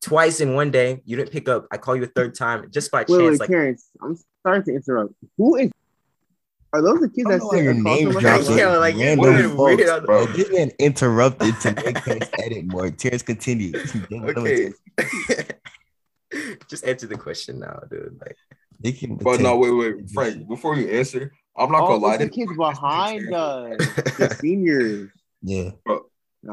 twice 0.00 0.40
in 0.40 0.54
one 0.54 0.70
day. 0.70 1.00
You 1.04 1.16
didn't 1.16 1.30
pick 1.30 1.48
up. 1.48 1.66
I 1.70 1.76
call 1.78 1.96
you 1.96 2.04
a 2.04 2.06
third 2.06 2.34
time 2.34 2.70
just 2.70 2.90
by 2.90 3.00
Wait, 3.00 3.08
chance. 3.08 3.30
wait, 3.30 3.40
like 3.40 3.50
Terrence, 3.50 3.88
I'm 4.00 4.16
sorry 4.44 4.62
to 4.64 4.74
interrupt. 4.74 5.14
Who 5.38 5.56
is? 5.56 5.70
Are 6.74 6.80
those 6.80 7.00
the 7.00 7.08
kids 7.10 7.26
I 7.26 7.32
that 7.32 7.38
don't 7.40 7.52
know 7.52 7.58
sit 7.58 7.62
your 7.64 7.72
across 7.72 7.84
name 7.84 8.12
from 8.12 8.24
us? 8.26 8.56
Yeah, 8.56 8.76
like, 8.78 8.94
you 8.96 9.00
random 9.04 9.18
weird, 9.34 9.50
folks, 9.52 9.82
weird. 9.84 10.04
bro. 10.06 10.26
This 10.26 10.50
man 10.50 10.70
interrupted 10.78 11.60
to 11.60 11.74
make 11.74 12.02
Terrence 12.02 12.30
edit 12.38 12.64
more. 12.72 12.90
Terrence 12.90 13.22
continued. 13.22 13.76
okay. 14.12 14.72
Just 16.68 16.84
answer 16.86 17.06
the 17.06 17.16
question 17.18 17.58
now, 17.60 17.78
dude. 17.90 18.18
Like, 18.20 18.36
They 18.80 18.92
can 18.92 19.16
But 19.16 19.40
no, 19.40 19.56
wait, 19.58 19.70
wait, 19.72 20.10
Frank. 20.14 20.48
Before 20.48 20.74
you 20.76 20.88
answer, 20.88 21.32
I'm 21.56 21.70
not 21.70 21.82
Oh, 21.82 21.86
gonna 21.88 21.98
lie. 22.06 22.14
it's 22.14 22.24
the 22.24 22.30
kids 22.30 22.56
behind 22.56 23.34
us, 23.34 23.76
the 24.16 24.36
seniors. 24.40 25.10
Yeah, 25.42 25.70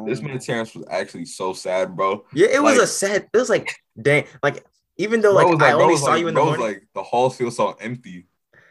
this 0.06 0.22
man 0.22 0.38
Terrence 0.40 0.76
was 0.76 0.84
actually 0.90 1.26
so 1.26 1.54
sad, 1.54 1.96
bro. 1.96 2.26
yeah, 2.34 2.48
it 2.48 2.62
was 2.62 2.76
Like- 2.76 2.84
a 2.84 2.88
sad. 2.88 3.30
It 3.34 3.38
was 3.38 3.50
like, 3.50 3.74
dang, 4.02 4.26
like 4.44 4.66
even 4.98 5.22
though 5.22 5.34
Bro 5.34 5.52
like 5.52 5.62
I 5.64 5.72
bro 5.76 5.84
only 5.84 5.96
saw 5.96 6.08
like- 6.08 6.20
you 6.22 6.28
in 6.28 6.34
the 6.34 6.42
bro 6.42 6.50
was 6.50 6.58
morning. 6.60 6.76
like 6.80 6.88
the 6.94 7.04
halls 7.04 7.38
feel 7.38 7.50
so 7.52 7.72
empty. 7.80 8.28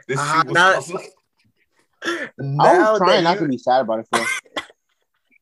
This 0.07 0.19
ah, 0.21 0.43
shit 0.45 0.55
was 0.55 1.11
now- 2.39 2.65
I 2.65 2.91
was 2.93 2.99
trying 2.99 3.25
not 3.25 3.35
you- 3.41 3.47
to 3.47 3.49
be 3.49 3.59
sad 3.59 3.81
about 3.83 4.01
it. 4.01 4.07
For 4.13 4.25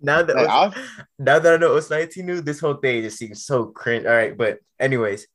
now 0.01 0.23
that 0.23 0.37
like, 0.37 0.49
I 0.49 0.67
was, 0.67 0.75
now 1.19 1.39
that 1.39 1.55
I 1.55 1.57
know 1.57 1.77
it's 1.77 1.91
19 1.91 2.27
new, 2.27 2.41
this 2.41 2.61
whole 2.61 2.75
thing 2.75 3.03
just 3.03 3.19
seems 3.19 3.45
so 3.45 3.67
cringe. 3.67 4.05
All 4.07 4.13
right, 4.13 4.37
but 4.37 4.59
anyways, 4.79 5.27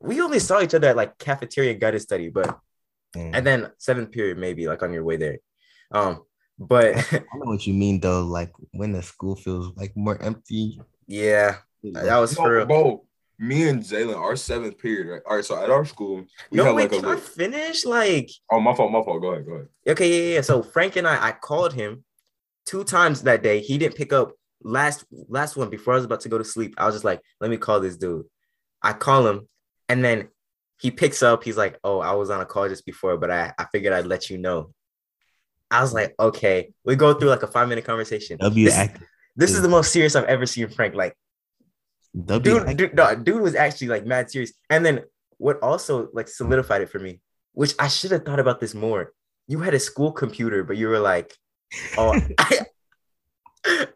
we 0.00 0.20
only 0.20 0.38
saw 0.38 0.60
each 0.62 0.74
other 0.74 0.88
at 0.88 0.96
like 0.96 1.18
cafeteria 1.18 1.74
guided 1.74 2.00
study, 2.02 2.28
but 2.28 2.58
Mm. 3.16 3.30
and 3.34 3.44
then 3.44 3.72
seventh 3.78 4.12
period 4.12 4.38
maybe 4.38 4.68
like 4.68 4.84
on 4.84 4.92
your 4.92 5.02
way 5.02 5.16
there. 5.16 5.38
Um, 5.90 6.22
but 6.60 6.94
I 6.96 7.18
know 7.34 7.50
what 7.50 7.66
you 7.66 7.74
mean 7.74 7.98
though. 7.98 8.22
Like 8.22 8.52
when 8.70 8.92
the 8.92 9.02
school 9.02 9.34
feels 9.34 9.74
like 9.76 9.96
more 9.96 10.16
empty. 10.22 10.80
yeah, 11.08 11.56
that 11.82 12.18
was 12.18 12.34
for 12.34 12.64
real. 12.64 13.04
Bro, 13.40 13.48
me 13.48 13.68
and 13.68 13.82
Jalen, 13.82 14.16
our 14.16 14.36
seventh 14.36 14.78
period, 14.78 15.12
right? 15.12 15.22
All 15.26 15.36
right, 15.36 15.44
so 15.44 15.62
at 15.62 15.70
our 15.70 15.84
school, 15.84 16.24
we 16.50 16.56
No, 16.58 16.64
had 16.64 16.74
wait, 16.74 16.92
like 16.92 17.00
a 17.00 17.02
can 17.02 17.16
I 17.16 17.20
finish? 17.20 17.84
Like, 17.84 18.30
oh 18.50 18.60
my 18.60 18.74
fault, 18.74 18.92
my 18.92 19.02
fault. 19.02 19.20
Go 19.22 19.32
ahead, 19.32 19.46
go 19.46 19.52
ahead. 19.52 19.68
Okay, 19.88 20.08
yeah, 20.08 20.34
yeah. 20.34 20.40
So 20.42 20.62
Frank 20.62 20.96
and 20.96 21.08
I, 21.08 21.28
I 21.28 21.32
called 21.32 21.72
him 21.72 22.04
two 22.66 22.84
times 22.84 23.22
that 23.22 23.42
day. 23.42 23.60
He 23.60 23.78
didn't 23.78 23.96
pick 23.96 24.12
up 24.12 24.32
last 24.62 25.04
last 25.28 25.56
one 25.56 25.70
before 25.70 25.94
I 25.94 25.96
was 25.96 26.04
about 26.04 26.20
to 26.20 26.28
go 26.28 26.38
to 26.38 26.44
sleep. 26.44 26.74
I 26.78 26.86
was 26.86 26.94
just 26.94 27.04
like, 27.04 27.20
let 27.40 27.50
me 27.50 27.56
call 27.56 27.80
this 27.80 27.96
dude. 27.96 28.26
I 28.82 28.92
call 28.92 29.26
him, 29.26 29.48
and 29.88 30.04
then 30.04 30.28
he 30.80 30.90
picks 30.90 31.22
up. 31.22 31.44
He's 31.44 31.56
like, 31.56 31.78
oh, 31.84 32.00
I 32.00 32.12
was 32.12 32.30
on 32.30 32.40
a 32.40 32.46
call 32.46 32.68
just 32.68 32.86
before, 32.86 33.16
but 33.18 33.30
I, 33.30 33.52
I 33.58 33.66
figured 33.72 33.92
I'd 33.92 34.06
let 34.06 34.30
you 34.30 34.38
know. 34.38 34.72
I 35.70 35.82
was 35.82 35.92
like, 35.92 36.14
okay. 36.18 36.72
We 36.84 36.96
go 36.96 37.14
through 37.14 37.28
like 37.28 37.42
a 37.42 37.46
five 37.46 37.68
minute 37.68 37.84
conversation. 37.84 38.38
W 38.38 38.64
This, 38.66 38.88
this 39.36 39.54
is 39.54 39.62
the 39.62 39.68
most 39.68 39.92
serious 39.92 40.16
I've 40.16 40.24
ever 40.24 40.46
seen 40.46 40.68
Frank. 40.68 40.94
Like, 40.94 41.14
Dude, 42.14 42.42
dude, 42.76 42.94
no, 42.94 43.14
dude 43.14 43.40
was 43.40 43.54
actually 43.54 43.88
like 43.88 44.04
mad 44.04 44.30
serious. 44.30 44.52
And 44.68 44.84
then 44.84 45.04
what 45.38 45.62
also 45.62 46.08
like 46.12 46.28
solidified 46.28 46.82
it 46.82 46.90
for 46.90 46.98
me, 46.98 47.20
which 47.52 47.74
I 47.78 47.88
should 47.88 48.10
have 48.10 48.24
thought 48.24 48.40
about 48.40 48.60
this 48.60 48.74
more. 48.74 49.12
You 49.46 49.60
had 49.60 49.74
a 49.74 49.80
school 49.80 50.12
computer, 50.12 50.64
but 50.64 50.76
you 50.76 50.88
were 50.88 50.98
like, 50.98 51.36
oh, 51.96 52.20
I, 52.38 53.86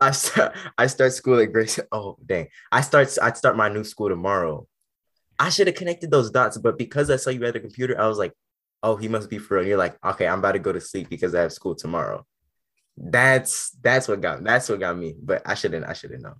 I 0.00 0.10
start, 0.12 0.56
I 0.78 0.86
start 0.86 1.12
school 1.12 1.40
at 1.40 1.52
Grace. 1.52 1.78
Oh, 1.92 2.16
dang. 2.24 2.48
I 2.70 2.80
start, 2.80 3.16
I 3.20 3.32
start 3.32 3.56
my 3.56 3.68
new 3.68 3.84
school 3.84 4.08
tomorrow. 4.08 4.66
I 5.38 5.48
should 5.48 5.66
have 5.66 5.76
connected 5.76 6.10
those 6.10 6.30
dots, 6.30 6.58
but 6.58 6.78
because 6.78 7.10
I 7.10 7.16
saw 7.16 7.30
you 7.30 7.44
at 7.44 7.54
the 7.54 7.60
computer, 7.60 8.00
I 8.00 8.06
was 8.06 8.18
like, 8.18 8.32
oh, 8.82 8.96
he 8.96 9.08
must 9.08 9.30
be 9.30 9.38
for 9.38 9.54
real. 9.54 9.60
And 9.60 9.68
you're 9.68 9.78
like, 9.78 9.96
okay, 10.04 10.26
I'm 10.26 10.38
about 10.40 10.52
to 10.52 10.58
go 10.58 10.72
to 10.72 10.80
sleep 10.80 11.08
because 11.08 11.34
I 11.34 11.42
have 11.42 11.52
school 11.52 11.74
tomorrow. 11.74 12.26
That's 13.02 13.70
that's 13.82 14.08
what 14.08 14.20
got 14.20 14.44
that's 14.44 14.68
what 14.68 14.78
got 14.78 14.96
me. 14.96 15.14
But 15.20 15.40
I 15.46 15.54
shouldn't 15.54 15.86
I 15.86 15.94
shouldn't 15.94 16.22
know. 16.22 16.34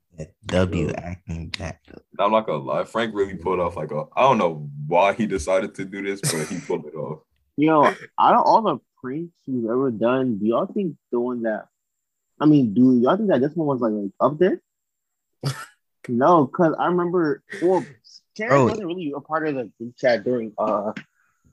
W 0.47 0.93
acting 0.93 1.49
back. 1.49 1.83
I'm 2.19 2.33
not 2.33 2.47
gonna 2.47 2.63
lie, 2.63 2.85
Frank 2.85 3.15
really 3.15 3.37
pulled 3.37 3.61
off 3.61 3.77
like 3.77 3.91
a. 3.93 4.05
I 4.15 4.23
don't 4.23 4.37
know 4.37 4.69
why 4.87 5.15
he 5.15 5.27
decided 5.27 5.75
to 5.77 5.87
do 5.87 6.03
this, 6.03 6.21
but 6.21 6.47
he 6.49 6.61
pulled 6.61 6.85
it 6.87 6.95
off. 6.95 7.21
you 7.57 7.69
know, 7.69 7.95
out 8.19 8.35
of 8.35 8.45
all 8.45 8.61
the 8.61 8.79
pranks 9.01 9.33
we've 9.47 9.65
ever 9.65 9.91
done, 9.91 10.39
do 10.39 10.47
y'all 10.47 10.67
think 10.67 10.97
the 11.11 11.19
one 11.19 11.43
that, 11.43 11.69
I 12.39 12.45
mean, 12.45 12.75
do 12.75 12.99
y'all 12.99 13.17
think 13.17 13.31
that 13.31 13.41
this 13.41 13.55
one 13.55 13.67
was 13.67 13.81
like, 13.81 13.93
like 13.93 14.13
up 14.21 14.39
there? 14.39 14.61
no, 16.09 16.45
because 16.45 16.75
I 16.79 16.87
remember, 16.87 17.43
well, 17.63 17.87
Karen 18.37 18.51
Bro. 18.53 18.65
wasn't 18.67 18.87
really 18.89 19.15
a 19.17 19.21
part 19.21 19.49
of 19.49 19.55
the 19.55 19.71
group 19.79 19.97
chat 19.97 20.25
during 20.25 20.53
uh 20.59 20.93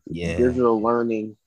Yeah. 0.05 0.35
digital 0.37 0.81
learning 0.81 1.37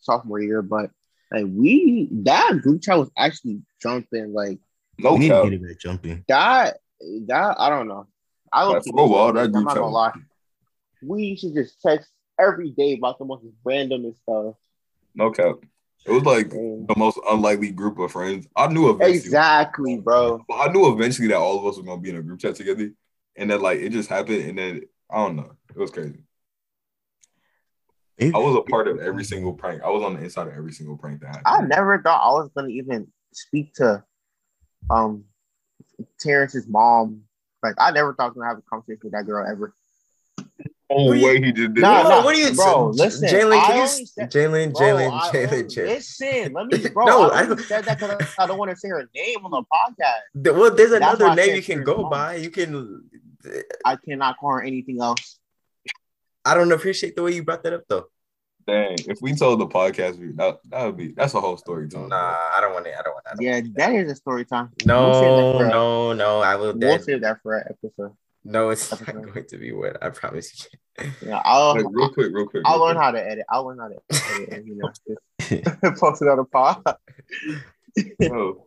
sophomore 0.00 0.40
year, 0.40 0.62
but 0.62 0.90
like 1.32 1.44
we 1.48 2.08
that 2.12 2.60
group 2.62 2.82
chat 2.82 2.98
was 2.98 3.10
actually 3.16 3.60
jumping 3.82 4.32
like 4.32 4.58
No 4.98 5.14
we 5.14 5.18
need 5.20 5.28
to 5.28 5.34
cap. 5.34 5.44
get 5.44 5.52
it 5.54 5.62
back 5.62 5.78
jumping. 5.80 6.24
that. 6.28 6.78
That 7.26 7.56
I 7.60 7.68
don't 7.68 7.88
know. 7.88 8.06
I 8.52 8.64
Like, 8.64 8.86
look 8.86 8.94
for 8.96 9.04
a 9.04 9.06
while, 9.08 9.32
that 9.34 9.44
I'm 9.44 9.52
group 9.52 9.64
not 9.64 9.70
chat 9.74 9.82
gonna 9.82 9.92
lie. 9.94 10.12
was- 10.14 10.22
We 11.02 11.36
should 11.36 11.54
just 11.54 11.80
text 11.82 12.10
every 12.38 12.70
day 12.70 12.94
about 12.94 13.18
the 13.18 13.24
most 13.24 13.44
random 13.64 14.12
stuff. 14.22 14.54
No 15.14 15.30
cap. 15.30 15.56
It 16.06 16.12
was 16.12 16.22
like 16.24 16.52
And- 16.52 16.86
the 16.88 16.94
most 16.96 17.18
unlikely 17.28 17.72
group 17.72 17.98
of 17.98 18.12
friends. 18.12 18.46
I 18.56 18.68
knew 18.68 18.88
eventually. 18.90 19.16
Exactly, 19.18 19.98
bro. 19.98 20.44
I 20.52 20.68
knew 20.68 20.92
eventually 20.92 21.28
that 21.28 21.36
all 21.38 21.58
of 21.58 21.66
us 21.66 21.76
were 21.76 21.82
gonna 21.82 22.00
be 22.00 22.10
in 22.10 22.16
a 22.16 22.22
group 22.22 22.38
chat 22.40 22.54
together, 22.54 22.90
and 23.36 23.50
then 23.50 23.60
like 23.60 23.80
it 23.80 23.90
just 23.90 24.08
happened, 24.08 24.42
and 24.48 24.56
then 24.58 24.82
I 25.10 25.16
don't 25.26 25.36
know. 25.36 25.52
It 25.70 25.76
was 25.76 25.90
crazy. 25.90 26.20
If- 28.18 28.34
I 28.34 28.38
was 28.38 28.56
a 28.56 28.62
part 28.62 28.88
of 28.88 28.98
every 28.98 29.24
single 29.24 29.52
prank. 29.52 29.82
I 29.82 29.90
was 29.90 30.02
on 30.02 30.14
the 30.14 30.22
inside 30.24 30.46
of 30.48 30.54
every 30.54 30.72
single 30.72 30.96
prank 30.96 31.20
that 31.20 31.36
happened. 31.36 31.44
I 31.46 31.60
never 31.76 32.00
thought 32.02 32.22
I 32.22 32.32
was 32.32 32.50
gonna 32.56 32.68
even 32.68 33.08
speak 33.32 33.74
to 33.74 34.02
um 34.90 35.24
Terrence's 36.20 36.66
mom. 36.68 37.22
Like 37.62 37.74
I 37.78 37.90
never 37.90 38.14
thought 38.14 38.24
I 38.24 38.26
was 38.28 38.34
gonna 38.36 38.48
have 38.48 38.58
a 38.58 38.62
conversation 38.62 39.00
with 39.04 39.12
that 39.12 39.26
girl 39.26 39.46
ever. 39.46 39.74
Oh 40.88 41.10
way 41.10 41.40
he 41.42 41.50
just 41.50 41.74
did 41.74 41.82
Nah, 41.82 42.04
that. 42.04 42.08
nah. 42.08 42.24
What 42.24 42.36
are 42.36 42.38
you 42.38 42.54
bro, 42.54 42.90
listen, 42.90 43.28
Jalen, 43.28 43.60
can 43.66 43.76
you 43.80 44.06
said- 44.06 44.30
Jalen, 44.30 44.72
Jalen, 44.72 45.10
I 45.12 45.30
Jalen, 45.32 45.64
Jalen. 45.64 45.86
Listen, 45.88 46.52
let 46.52 46.66
me, 46.68 46.88
bro. 46.94 47.04
No, 47.06 47.30
I 47.30 47.40
I 47.40 47.56
said 47.56 47.84
that 47.86 47.98
because 47.98 48.28
I 48.38 48.46
don't 48.46 48.56
want 48.56 48.70
to 48.70 48.76
say 48.76 48.88
her 48.90 49.08
name 49.14 49.44
on 49.44 49.50
the 49.50 49.62
podcast. 49.64 50.44
Th- 50.44 50.54
Well, 50.54 50.72
there's 50.72 50.92
another 50.92 51.34
name 51.34 51.56
you 51.56 51.62
can 51.62 51.82
go 51.82 52.02
Mom. 52.02 52.10
by. 52.10 52.36
You 52.36 52.50
can. 52.50 53.02
I 53.84 53.96
cannot 53.96 54.38
call 54.38 54.52
her 54.52 54.62
anything 54.62 55.00
else. 55.02 55.38
I 56.46 56.54
don't 56.54 56.70
appreciate 56.72 57.16
the 57.16 57.22
way 57.22 57.32
you 57.32 57.42
brought 57.44 57.62
that 57.64 57.72
up 57.74 57.82
though. 57.88 58.06
Dang, 58.66 58.96
if 59.06 59.18
we 59.20 59.34
told 59.34 59.60
the 59.60 59.66
podcast, 59.66 60.18
that 60.36 60.58
that 60.70 60.84
would 60.86 60.96
be 60.96 61.08
that's 61.08 61.34
a 61.34 61.40
whole 61.40 61.56
story 61.56 61.88
time. 61.88 62.08
Nah, 62.08 62.16
I 62.16 62.58
don't 62.60 62.72
want 62.72 62.86
it. 62.86 62.94
I 62.98 63.02
don't 63.02 63.14
want. 63.14 63.26
I 63.28 63.34
don't 63.34 63.42
Yeah, 63.42 63.60
that 63.76 63.94
is 63.94 64.10
a 64.10 64.16
story 64.16 64.44
time. 64.44 64.70
No, 64.84 65.08
We'll 65.10 65.14
save 65.20 65.36
that 65.36 65.58
for 65.58 65.66
a- 65.66 65.70
no, 65.70 66.12
no. 66.12 66.40
I 66.40 66.56
will. 66.56 66.72
We'll 66.72 66.78
That, 66.78 67.04
save 67.04 67.20
that 67.22 67.42
for 67.42 67.56
an 67.58 67.64
episode. 67.70 68.16
no, 68.44 68.70
it's 68.70 68.90
not 68.90 69.04
going 69.34 69.44
to 69.46 69.58
be 69.58 69.72
what 69.72 70.02
I 70.02 70.10
promise 70.10 70.66
you. 70.98 71.10
Yeah, 71.26 71.40
I'll 71.44 71.74
Like 71.74 71.84
real 71.90 72.12
quick, 72.12 72.32
real 72.32 72.46
quick. 72.46 72.62
I'll 72.64 72.76
real 72.78 72.86
learn 72.86 72.96
how 72.96 73.10
to 73.12 73.24
edit. 73.24 73.44
I'll 73.50 73.66
learn 73.66 73.78
how 73.78 73.88
to 73.88 73.96
edit 74.10 74.48
and 74.52 74.66
you 74.66 74.76
know 74.76 74.90
just 75.48 76.00
post 76.00 76.22
it 76.22 76.28
on 76.28 76.38
the 76.38 76.44
pod. 76.44 76.82
Bro, 78.28 78.64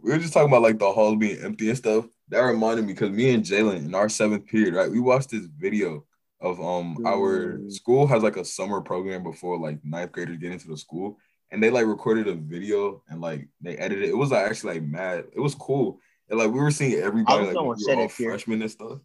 we 0.00 0.12
were 0.12 0.18
just 0.18 0.32
talking 0.32 0.48
about 0.48 0.62
like 0.62 0.78
the 0.78 0.90
hall 0.92 1.16
being 1.16 1.38
empty 1.42 1.68
and 1.68 1.78
stuff. 1.78 2.06
That 2.28 2.40
reminded 2.40 2.84
me 2.86 2.92
because 2.92 3.10
me 3.10 3.32
and 3.34 3.44
Jalen 3.44 3.86
in 3.86 3.94
our 3.94 4.08
seventh 4.08 4.46
period, 4.46 4.74
right? 4.74 4.90
We 4.90 5.00
watched 5.00 5.30
this 5.30 5.46
video 5.46 6.04
of 6.40 6.60
um 6.60 6.96
our 7.04 7.60
school 7.68 8.06
has 8.06 8.22
like 8.22 8.36
a 8.36 8.44
summer 8.44 8.80
program 8.80 9.22
before 9.22 9.58
like 9.58 9.84
ninth 9.84 10.12
graders 10.12 10.38
get 10.38 10.52
into 10.52 10.68
the 10.68 10.76
school, 10.76 11.18
and 11.50 11.62
they 11.62 11.70
like 11.70 11.86
recorded 11.86 12.28
a 12.28 12.34
video 12.34 13.02
and 13.08 13.20
like 13.20 13.48
they 13.60 13.76
edited 13.76 14.04
it. 14.04 14.10
It 14.10 14.16
was 14.16 14.30
like, 14.30 14.46
actually 14.46 14.74
like 14.74 14.82
mad. 14.88 15.24
It 15.32 15.40
was 15.40 15.54
cool. 15.54 16.00
And 16.28 16.38
like 16.38 16.50
we 16.50 16.60
were 16.60 16.70
seeing 16.70 16.94
everybody 17.00 17.46
like 17.46 17.54
gonna 17.54 17.74
we 17.76 17.84
were 17.96 18.02
all 18.02 18.08
freshmen 18.08 18.62
and 18.62 18.70
stuff. 18.70 18.98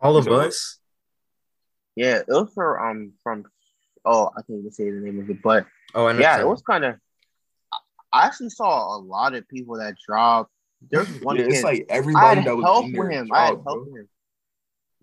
All 0.00 0.16
of 0.16 0.28
us. 0.28 0.78
Yeah, 1.96 2.18
it 2.18 2.28
was 2.28 2.50
for 2.54 2.84
um 2.84 3.12
from 3.22 3.44
oh 4.04 4.30
I 4.36 4.42
can't 4.42 4.58
even 4.60 4.70
say 4.70 4.90
the 4.90 5.00
name 5.00 5.20
of 5.20 5.30
it, 5.30 5.42
but 5.42 5.66
Oh, 5.94 6.06
I 6.06 6.18
yeah, 6.18 6.40
it 6.40 6.46
was 6.46 6.60
kind 6.62 6.84
of. 6.84 6.96
I 8.12 8.26
actually 8.26 8.50
saw 8.50 8.96
a 8.96 8.98
lot 8.98 9.34
of 9.34 9.48
people 9.48 9.78
that 9.78 9.94
dropped. 10.04 10.50
There's 10.90 11.08
one 11.22 11.36
Yeah, 11.36 11.44
kid. 11.44 11.52
it's 11.54 11.64
like 11.64 11.86
I 11.88 11.94
everybody 11.94 12.40
had 12.40 12.44
that 12.46 12.56
was 12.56 12.64
help 12.64 12.84
in 12.86 12.92
with 12.92 13.08
there 13.10 13.10
him. 13.10 13.30
I 13.32 13.40
had 13.46 13.48
help 13.48 13.64
bro. 13.64 13.84
with 13.84 13.94
him. 14.00 14.08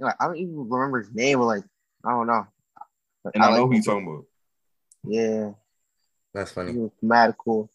You 0.02 0.06
know, 0.06 0.08
like, 0.08 0.16
I 0.20 0.26
don't 0.26 0.38
even 0.38 0.68
remember 0.68 0.98
his 1.00 1.14
name, 1.14 1.38
but 1.38 1.46
like 1.46 1.64
I 2.04 2.10
don't 2.10 2.26
know. 2.26 2.48
But 3.24 3.36
And 3.36 3.44
I, 3.44 3.52
know 3.56 3.66
like 3.66 3.68
who 3.68 3.72
you 3.74 3.78
him. 3.78 3.84
talking 3.84 4.08
about. 4.08 4.26
Yeah, 5.04 5.52
That's 6.34 6.50
he 6.50 6.56
funny. 6.56 6.74
was 6.74 6.92
mad 7.04 7.36
cool. 7.38 7.70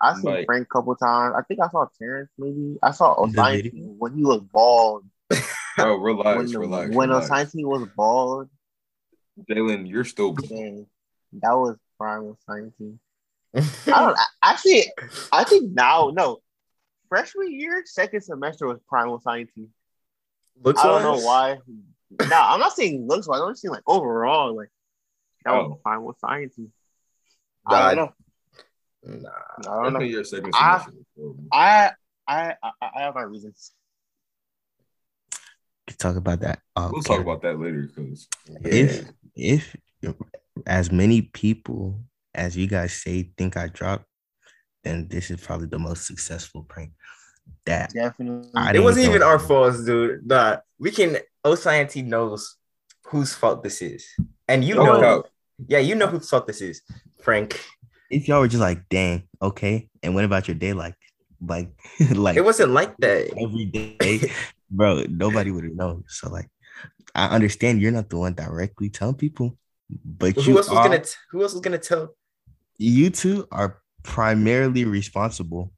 I 0.00 0.14
seen 0.14 0.24
Like- 0.24 0.46
Frank 0.46 0.64
a 0.64 0.66
couple 0.74 0.96
times. 0.96 1.34
I 1.38 1.42
think 1.42 1.60
I 1.60 1.68
saw 1.68 1.86
Terrence 1.98 2.30
maybe. 2.36 2.78
I 2.82 2.90
saw 2.90 3.14
The 3.26 3.32
Osai 3.32 3.62
video? 3.62 3.86
when 3.98 4.14
he 4.16 4.24
was 4.24 4.40
bald. 4.40 5.04
Bro, 5.76 5.96
relax, 5.98 6.36
when 6.38 6.46
the, 6.52 6.58
relax. 6.58 6.94
when 6.94 7.08
relax. 7.10 7.30
Osai 7.30 7.64
was 7.64 7.88
bald, 7.96 8.48
Jalen, 9.48 9.88
you're 9.88 10.04
still 10.04 10.32
dang, 10.32 10.86
that 11.34 11.52
was 11.52 11.76
prime 11.96 12.22
Osai. 12.48 12.72
I 13.54 13.60
don't 13.86 14.18
I- 14.18 14.26
actually. 14.42 14.84
I 15.30 15.44
think 15.44 15.72
now, 15.72 16.10
no, 16.12 16.38
freshman 17.08 17.52
year, 17.52 17.82
second 17.86 18.22
semester 18.22 18.66
was 18.66 18.80
prime 18.88 19.08
Osai. 19.08 19.46
Looks 20.62 20.80
I 20.80 20.86
don't 20.86 21.02
know 21.02 21.24
why. 21.26 21.58
No, 22.28 22.40
I'm 22.40 22.60
not 22.60 22.72
saying 22.72 23.06
looks 23.06 23.26
like. 23.26 23.40
I'm 23.40 23.50
just 23.50 23.62
saying 23.62 23.72
like 23.72 23.82
overall, 23.86 24.56
like 24.56 24.70
that 25.44 25.52
was 25.52 25.72
Oh. 25.72 25.80
prime 25.82 26.00
Osai. 26.00 26.50
I 27.66 27.94
don't 27.94 27.96
know. 27.96 28.12
Nah. 29.22 29.28
I 29.28 29.62
don't 29.62 29.64
know. 29.64 29.82
Definitely 29.84 30.08
your 30.10 30.24
second 30.24 30.52
I- 30.54 30.78
semester. 30.78 30.92
was 30.96 31.06
horrible. 31.16 31.44
I 31.52 31.90
I 32.26 32.54
I, 32.62 32.70
I 32.96 33.00
have 33.02 33.14
my 33.14 33.22
reasons. 33.22 33.72
Could 35.86 35.98
talk 35.98 36.16
about 36.16 36.40
that. 36.40 36.60
Um, 36.74 36.90
We'll 36.92 37.02
talk 37.02 37.20
about 37.20 37.42
that 37.42 37.60
later 37.60 37.82
because 37.94 38.26
if 38.64 39.08
if 39.36 39.76
as 40.66 40.90
many 40.90 41.22
people 41.22 42.00
as 42.34 42.56
you 42.56 42.66
guys 42.66 42.92
say 42.92 43.30
think 43.38 43.56
I 43.56 43.68
dropped, 43.68 44.06
then 44.84 45.06
this 45.08 45.30
is 45.30 45.40
probably 45.40 45.68
the 45.68 45.78
most 45.78 46.06
successful 46.06 46.62
prank. 46.64 46.90
That 47.64 47.92
Definitely. 47.92 48.48
It 48.74 48.80
wasn't 48.80 49.06
even 49.06 49.20
know. 49.20 49.26
our 49.26 49.38
fault, 49.38 49.74
dude. 49.84 50.26
Nah, 50.26 50.58
we 50.78 50.90
can. 50.90 51.18
Oscienty 51.44 52.04
knows 52.04 52.56
whose 53.06 53.34
fault 53.34 53.62
this 53.62 53.82
is, 53.82 54.04
and 54.48 54.64
you 54.64 54.76
oh, 54.78 54.84
No 54.84 54.92
know. 54.94 55.00
doubt. 55.00 55.30
Yeah, 55.68 55.78
you 55.78 55.94
know 55.94 56.06
whose 56.06 56.28
fault 56.28 56.46
this 56.46 56.60
is, 56.60 56.82
Frank. 57.22 57.60
if 58.10 58.28
y'all 58.28 58.40
were 58.40 58.48
just 58.48 58.60
like, 58.60 58.88
dang, 58.88 59.24
okay, 59.40 59.88
and 60.02 60.14
what 60.14 60.24
about 60.24 60.46
your 60.48 60.54
day 60.54 60.72
like, 60.74 60.94
like, 61.40 61.70
like 62.14 62.36
It 62.36 62.44
wasn't 62.44 62.70
like 62.72 62.96
that. 62.98 63.32
every 63.38 63.64
day, 63.98 64.30
bro? 64.70 65.04
Nobody 65.08 65.50
would 65.50 65.64
have 65.64 65.74
known. 65.74 66.04
So 66.08 66.28
like, 66.30 66.48
I 67.14 67.28
understand 67.34 67.80
you're 67.80 67.90
not 67.92 68.10
the 68.10 68.18
one 68.18 68.34
directly 68.34 68.90
telling 68.90 69.14
people, 69.16 69.56
but 70.04 70.34
Who 70.36 70.42
you 70.42 70.56
else 70.58 70.68
was 70.68 70.78
are, 70.78 70.84
gonna? 70.84 71.00
T- 71.02 71.14
who 71.30 71.42
else 71.42 71.52
was 71.54 71.62
gonna 71.62 71.78
tell? 71.78 72.14
you 72.78 73.08
two 73.10 73.48
are 73.50 73.80
primarily 74.02 74.84
responsible. 74.84 75.72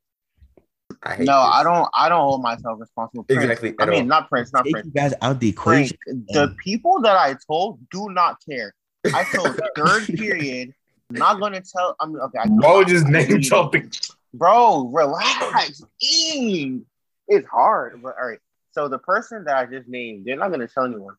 I 1.03 1.15
hate 1.17 1.27
No, 1.27 1.37
I 1.39 1.63
don't. 1.63 1.89
I 1.95 2.09
don't 2.09 2.21
hold 2.21 2.43
myself 2.43 2.81
responsible. 2.81 3.25
Prince. 3.25 3.43
Exactly, 3.43 3.75
I 3.79 3.87
mean, 3.87 4.01
all. 4.03 4.07
not 4.07 4.29
Prince. 4.29 4.53
Not 4.53 4.65
Take 4.65 4.73
Prince. 4.73 4.87
you 4.87 4.93
guys 4.93 5.15
out 5.21 5.39
the 5.41 5.53
Frank. 5.53 5.91
equation. 5.93 6.27
The 6.31 6.55
people 6.63 7.01
that 7.03 7.17
I 7.17 7.37
told 7.47 7.79
do 7.91 8.09
not 8.11 8.39
care. 8.49 8.75
I 9.15 9.25
told 9.35 9.59
third 9.77 10.07
period. 10.07 10.75
Not 11.11 11.41
gonna 11.41 11.61
tell. 11.61 11.95
I 12.01 12.07
mean, 12.07 12.19
okay. 12.19 12.39
I 12.39 12.49
bro, 12.49 12.85
just 12.85 13.07
I- 13.07 13.11
name 13.11 13.41
dropping. 13.41 13.93
Bro, 14.35 14.91
relax. 14.93 15.83
It's 17.31 17.47
hard, 17.49 18.01
but 18.03 18.15
all 18.21 18.29
right. 18.29 18.39
So 18.73 18.89
the 18.89 18.99
person 18.99 19.45
that 19.45 19.57
I 19.57 19.67
just 19.67 19.89
named, 19.89 20.25
they're 20.27 20.37
not 20.37 20.51
gonna 20.51 20.69
tell 20.69 20.85
anyone. 20.85 21.15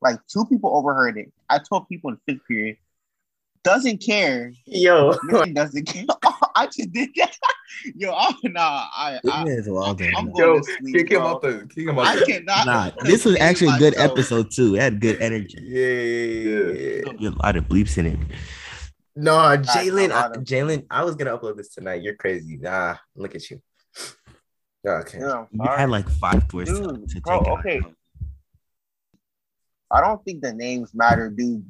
Like 0.00 0.18
two 0.26 0.44
people 0.46 0.74
overheard 0.76 1.16
it. 1.18 1.32
I 1.48 1.58
told 1.58 1.88
people 1.88 2.10
in 2.10 2.18
fifth 2.26 2.46
period. 2.46 2.76
Doesn't 3.64 3.98
care. 4.02 4.52
Yo, 4.66 5.14
Really 5.24 5.52
doesn't 5.52 5.86
care. 5.86 6.04
Oh, 6.24 6.38
I 6.56 6.66
just 6.66 6.92
did 6.92 7.10
that. 7.16 7.34
Yo, 7.96 8.12
I'm 8.12 8.34
nah. 8.52 8.60
I, 8.94 9.20
I 9.30 9.42
It 9.42 9.48
is 9.48 9.68
wild, 9.68 10.00
I'm 10.02 10.10
man. 10.12 10.24
going 10.32 10.36
Yo, 10.36 10.58
to 10.58 10.64
sleep. 10.64 10.94
kick 10.96 11.10
him 11.12 11.18
bro. 11.20 11.28
out 11.28 11.42
the 11.42 11.68
kick 11.74 11.86
him 11.88 11.98
out 11.98 12.06
I 12.06 12.16
the 12.16 12.26
cannot. 12.26 12.66
Nah, 12.66 12.90
this 13.04 13.24
was 13.24 13.36
actually 13.38 13.74
a 13.74 13.78
good 13.78 13.94
myself. 13.94 14.10
episode 14.12 14.50
too. 14.50 14.74
It 14.76 14.80
had 14.80 15.00
good 15.00 15.20
energy. 15.22 15.58
yeah. 15.60 17.02
yeah, 17.06 17.12
yeah. 17.18 17.28
A 17.30 17.36
lot 17.42 17.56
of 17.56 17.64
bleeps 17.64 17.96
in 17.98 18.06
it. 18.06 18.18
No, 19.16 19.32
Jalen, 19.32 20.10
a 20.10 20.14
I- 20.14 20.20
lot 20.22 20.36
of- 20.36 20.44
Jalen, 20.44 20.86
I 20.90 21.04
was 21.04 21.14
gonna 21.16 21.36
upload 21.36 21.56
this 21.56 21.74
tonight. 21.74 22.02
You're 22.02 22.16
crazy. 22.16 22.56
Nah, 22.58 22.96
look 23.16 23.34
at 23.34 23.48
you. 23.50 23.60
Okay. 24.86 25.18
Yeah, 25.20 25.44
You 25.52 25.62
all 25.62 25.76
had 25.76 25.90
like 25.90 26.08
five 26.08 26.52
words 26.52 26.70
to, 26.70 26.78
Dude, 26.86 27.08
to 27.08 27.14
take 27.14 27.22
bro, 27.24 27.36
out. 27.38 27.46
okay. 27.60 27.80
I 29.90 30.00
don't 30.00 30.22
think 30.24 30.42
the 30.42 30.52
names 30.52 30.94
matter, 30.94 31.30
dude. 31.30 31.64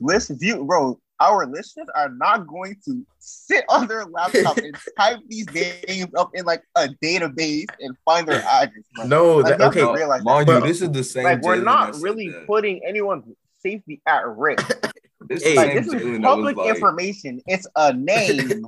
Listen, 0.00 0.38
view, 0.38 0.64
bro. 0.64 0.98
Our 1.20 1.46
listeners 1.46 1.86
are 1.94 2.08
not 2.08 2.46
going 2.48 2.76
to 2.86 3.06
sit 3.20 3.64
on 3.68 3.86
their 3.86 4.04
laptop 4.04 4.56
and 4.58 4.76
type 4.98 5.18
these 5.28 5.46
names 5.52 6.12
up 6.16 6.30
in 6.34 6.44
like 6.44 6.62
a 6.74 6.88
database 7.02 7.66
and 7.80 7.96
find 8.04 8.26
their 8.26 8.42
address. 8.48 8.84
bro. 8.94 9.06
No, 9.06 9.36
Like, 9.36 9.44
that, 9.46 9.58
you 9.58 9.64
have 9.64 9.72
to 9.74 9.80
okay. 9.88 9.94
realize 10.00 10.24
Mind 10.24 10.46
But- 10.46 10.62
you, 10.62 10.68
this 10.68 10.82
is 10.82 10.90
the 10.90 11.04
same. 11.04 11.24
like 11.24 11.42
we're 11.42 11.56
not 11.62 11.94
really 12.00 12.28
that. 12.30 12.46
putting 12.46 12.80
anyone's 12.86 13.24
safety 13.60 14.00
at 14.06 14.26
risk. 14.26 14.68
This 15.28 15.44
Hey. 15.44 15.50
is 15.52 15.56
Like 15.56 15.74
this 15.74 15.86
is 15.86 15.92
Jalen 15.94 16.02
that 16.02 16.20
was 16.20 16.22
public 16.24 16.56
like, 16.56 16.74
information. 16.74 17.40
It's 17.46 17.66
a 17.76 17.92
name. 17.92 18.66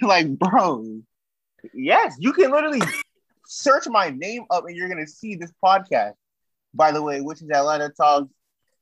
like, 0.00 0.26
bro. 0.38 1.00
Yes, 1.74 2.16
you 2.18 2.32
can 2.32 2.50
literally 2.50 2.80
search 3.46 3.84
my 3.86 4.08
name 4.08 4.44
up 4.50 4.64
and 4.66 4.74
you're 4.74 4.88
gonna 4.88 5.06
see 5.06 5.34
this 5.36 5.52
podcast. 5.62 6.14
By 6.72 6.92
the 6.92 7.02
way, 7.02 7.20
which 7.20 7.42
is 7.42 7.50
Atlanta 7.50 7.90
Talks. 7.90 8.32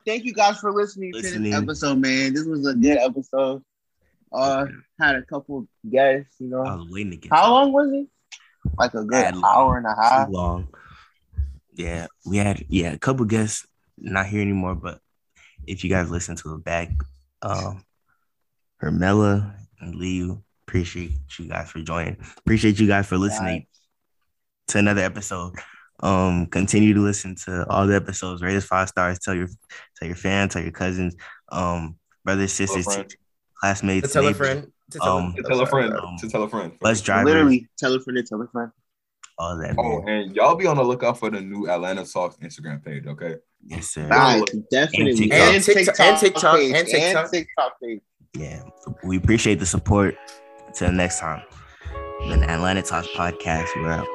Thank 0.06 0.24
you 0.24 0.32
guys 0.32 0.58
for 0.58 0.72
listening, 0.72 1.12
to 1.12 1.18
Listening. 1.18 1.50
this 1.50 1.60
episode, 1.60 1.98
man. 1.98 2.34
This 2.34 2.46
was 2.46 2.66
a 2.66 2.74
good 2.74 2.98
episode. 2.98 3.62
Uh, 4.32 4.66
had 4.98 5.16
a 5.16 5.22
couple 5.22 5.66
guests, 5.88 6.36
you 6.38 6.48
know. 6.48 6.62
I 6.62 6.74
was 6.76 6.88
waiting 6.90 7.10
to 7.12 7.16
get 7.18 7.32
How 7.32 7.50
long 7.50 7.72
was 7.72 7.92
it? 7.92 8.06
Like 8.78 8.94
a 8.94 9.04
good 9.04 9.34
hour 9.44 9.76
and 9.76 9.86
a 9.86 9.94
half. 10.00 10.28
too 10.28 10.32
long. 10.32 10.68
Yeah, 11.74 12.06
we 12.26 12.36
had 12.36 12.64
yeah 12.68 12.92
a 12.92 12.98
couple 12.98 13.24
guests 13.26 13.66
not 13.98 14.26
here 14.26 14.40
anymore, 14.40 14.74
but 14.74 15.00
if 15.66 15.84
you 15.84 15.90
guys 15.90 16.10
listen 16.10 16.36
to 16.36 16.54
it 16.54 16.64
back, 16.64 16.90
um, 17.42 17.84
Hermela 18.82 19.54
and 19.80 19.94
Liu, 19.94 20.42
appreciate 20.66 21.12
you 21.38 21.48
guys 21.48 21.70
for 21.70 21.80
joining. 21.80 22.16
Appreciate 22.38 22.78
you 22.78 22.86
guys 22.86 23.06
for 23.06 23.18
listening 23.18 23.66
to 24.68 24.78
another 24.78 25.02
episode. 25.02 25.54
Um, 26.02 26.46
continue 26.46 26.94
to 26.94 27.00
listen 27.00 27.36
to 27.44 27.64
all 27.70 27.86
the 27.86 27.94
episodes. 27.94 28.42
Rate 28.42 28.56
us 28.56 28.64
five 28.64 28.88
stars. 28.88 29.18
Tell 29.20 29.34
your 29.34 29.48
tell 29.96 30.08
your 30.08 30.16
fans, 30.16 30.52
tell 30.52 30.62
your 30.62 30.72
cousins, 30.72 31.14
um, 31.50 31.96
brothers, 32.24 32.52
sisters, 32.52 32.84
friend. 32.84 33.02
teachers, 33.04 33.18
classmates, 33.60 34.08
To 34.08 34.12
tell 34.12 34.26
a 34.28 34.34
friend. 34.34 34.66
To 34.90 34.98
tell, 34.98 35.16
Um, 35.18 35.34
To 35.36 35.42
tell 35.42 35.60
a 35.60 35.66
friend. 35.66 35.94
Um, 35.94 36.16
To 36.18 36.28
tell 36.28 36.42
a 36.42 36.48
friend. 36.48 36.72
Let's 36.80 37.00
drive. 37.00 37.24
Literally, 37.24 37.68
tell 37.78 37.94
a 37.94 38.00
friend, 38.00 38.16
to 38.16 38.22
tell 38.24 38.42
a 38.42 38.48
friend. 38.48 38.70
all 39.38 39.56
that. 39.58 39.74
Oh, 39.78 40.02
man. 40.02 40.08
and 40.24 40.36
y'all 40.36 40.54
be 40.56 40.66
on 40.66 40.76
the 40.76 40.82
lookout 40.84 41.18
for 41.18 41.30
the 41.30 41.40
new 41.40 41.68
Atlanta 41.68 42.04
Talks 42.04 42.36
Instagram 42.36 42.84
page, 42.84 43.06
okay? 43.06 43.36
Yes, 43.64 43.88
sir. 43.88 44.06
Nice, 44.06 44.42
definitely. 44.70 45.14
TikTok. 45.14 45.38
And 45.38 45.64
TikTok- 45.64 46.00
and 46.00 46.18
TikTok, 46.20 46.56
page, 46.56 46.74
and 46.74 46.86
TikTok. 46.88 47.30
TikTok 47.30 47.72
page. 47.82 48.00
Yeah, 48.36 48.62
we 49.04 49.16
appreciate 49.16 49.58
the 49.60 49.66
support. 49.66 50.16
Until 50.66 50.90
next 50.92 51.20
time, 51.20 51.42
the 52.28 52.44
Atlanta 52.48 52.82
Talks 52.82 53.08
podcast. 53.16 53.68
We're 53.76 53.90
out. 53.92 54.06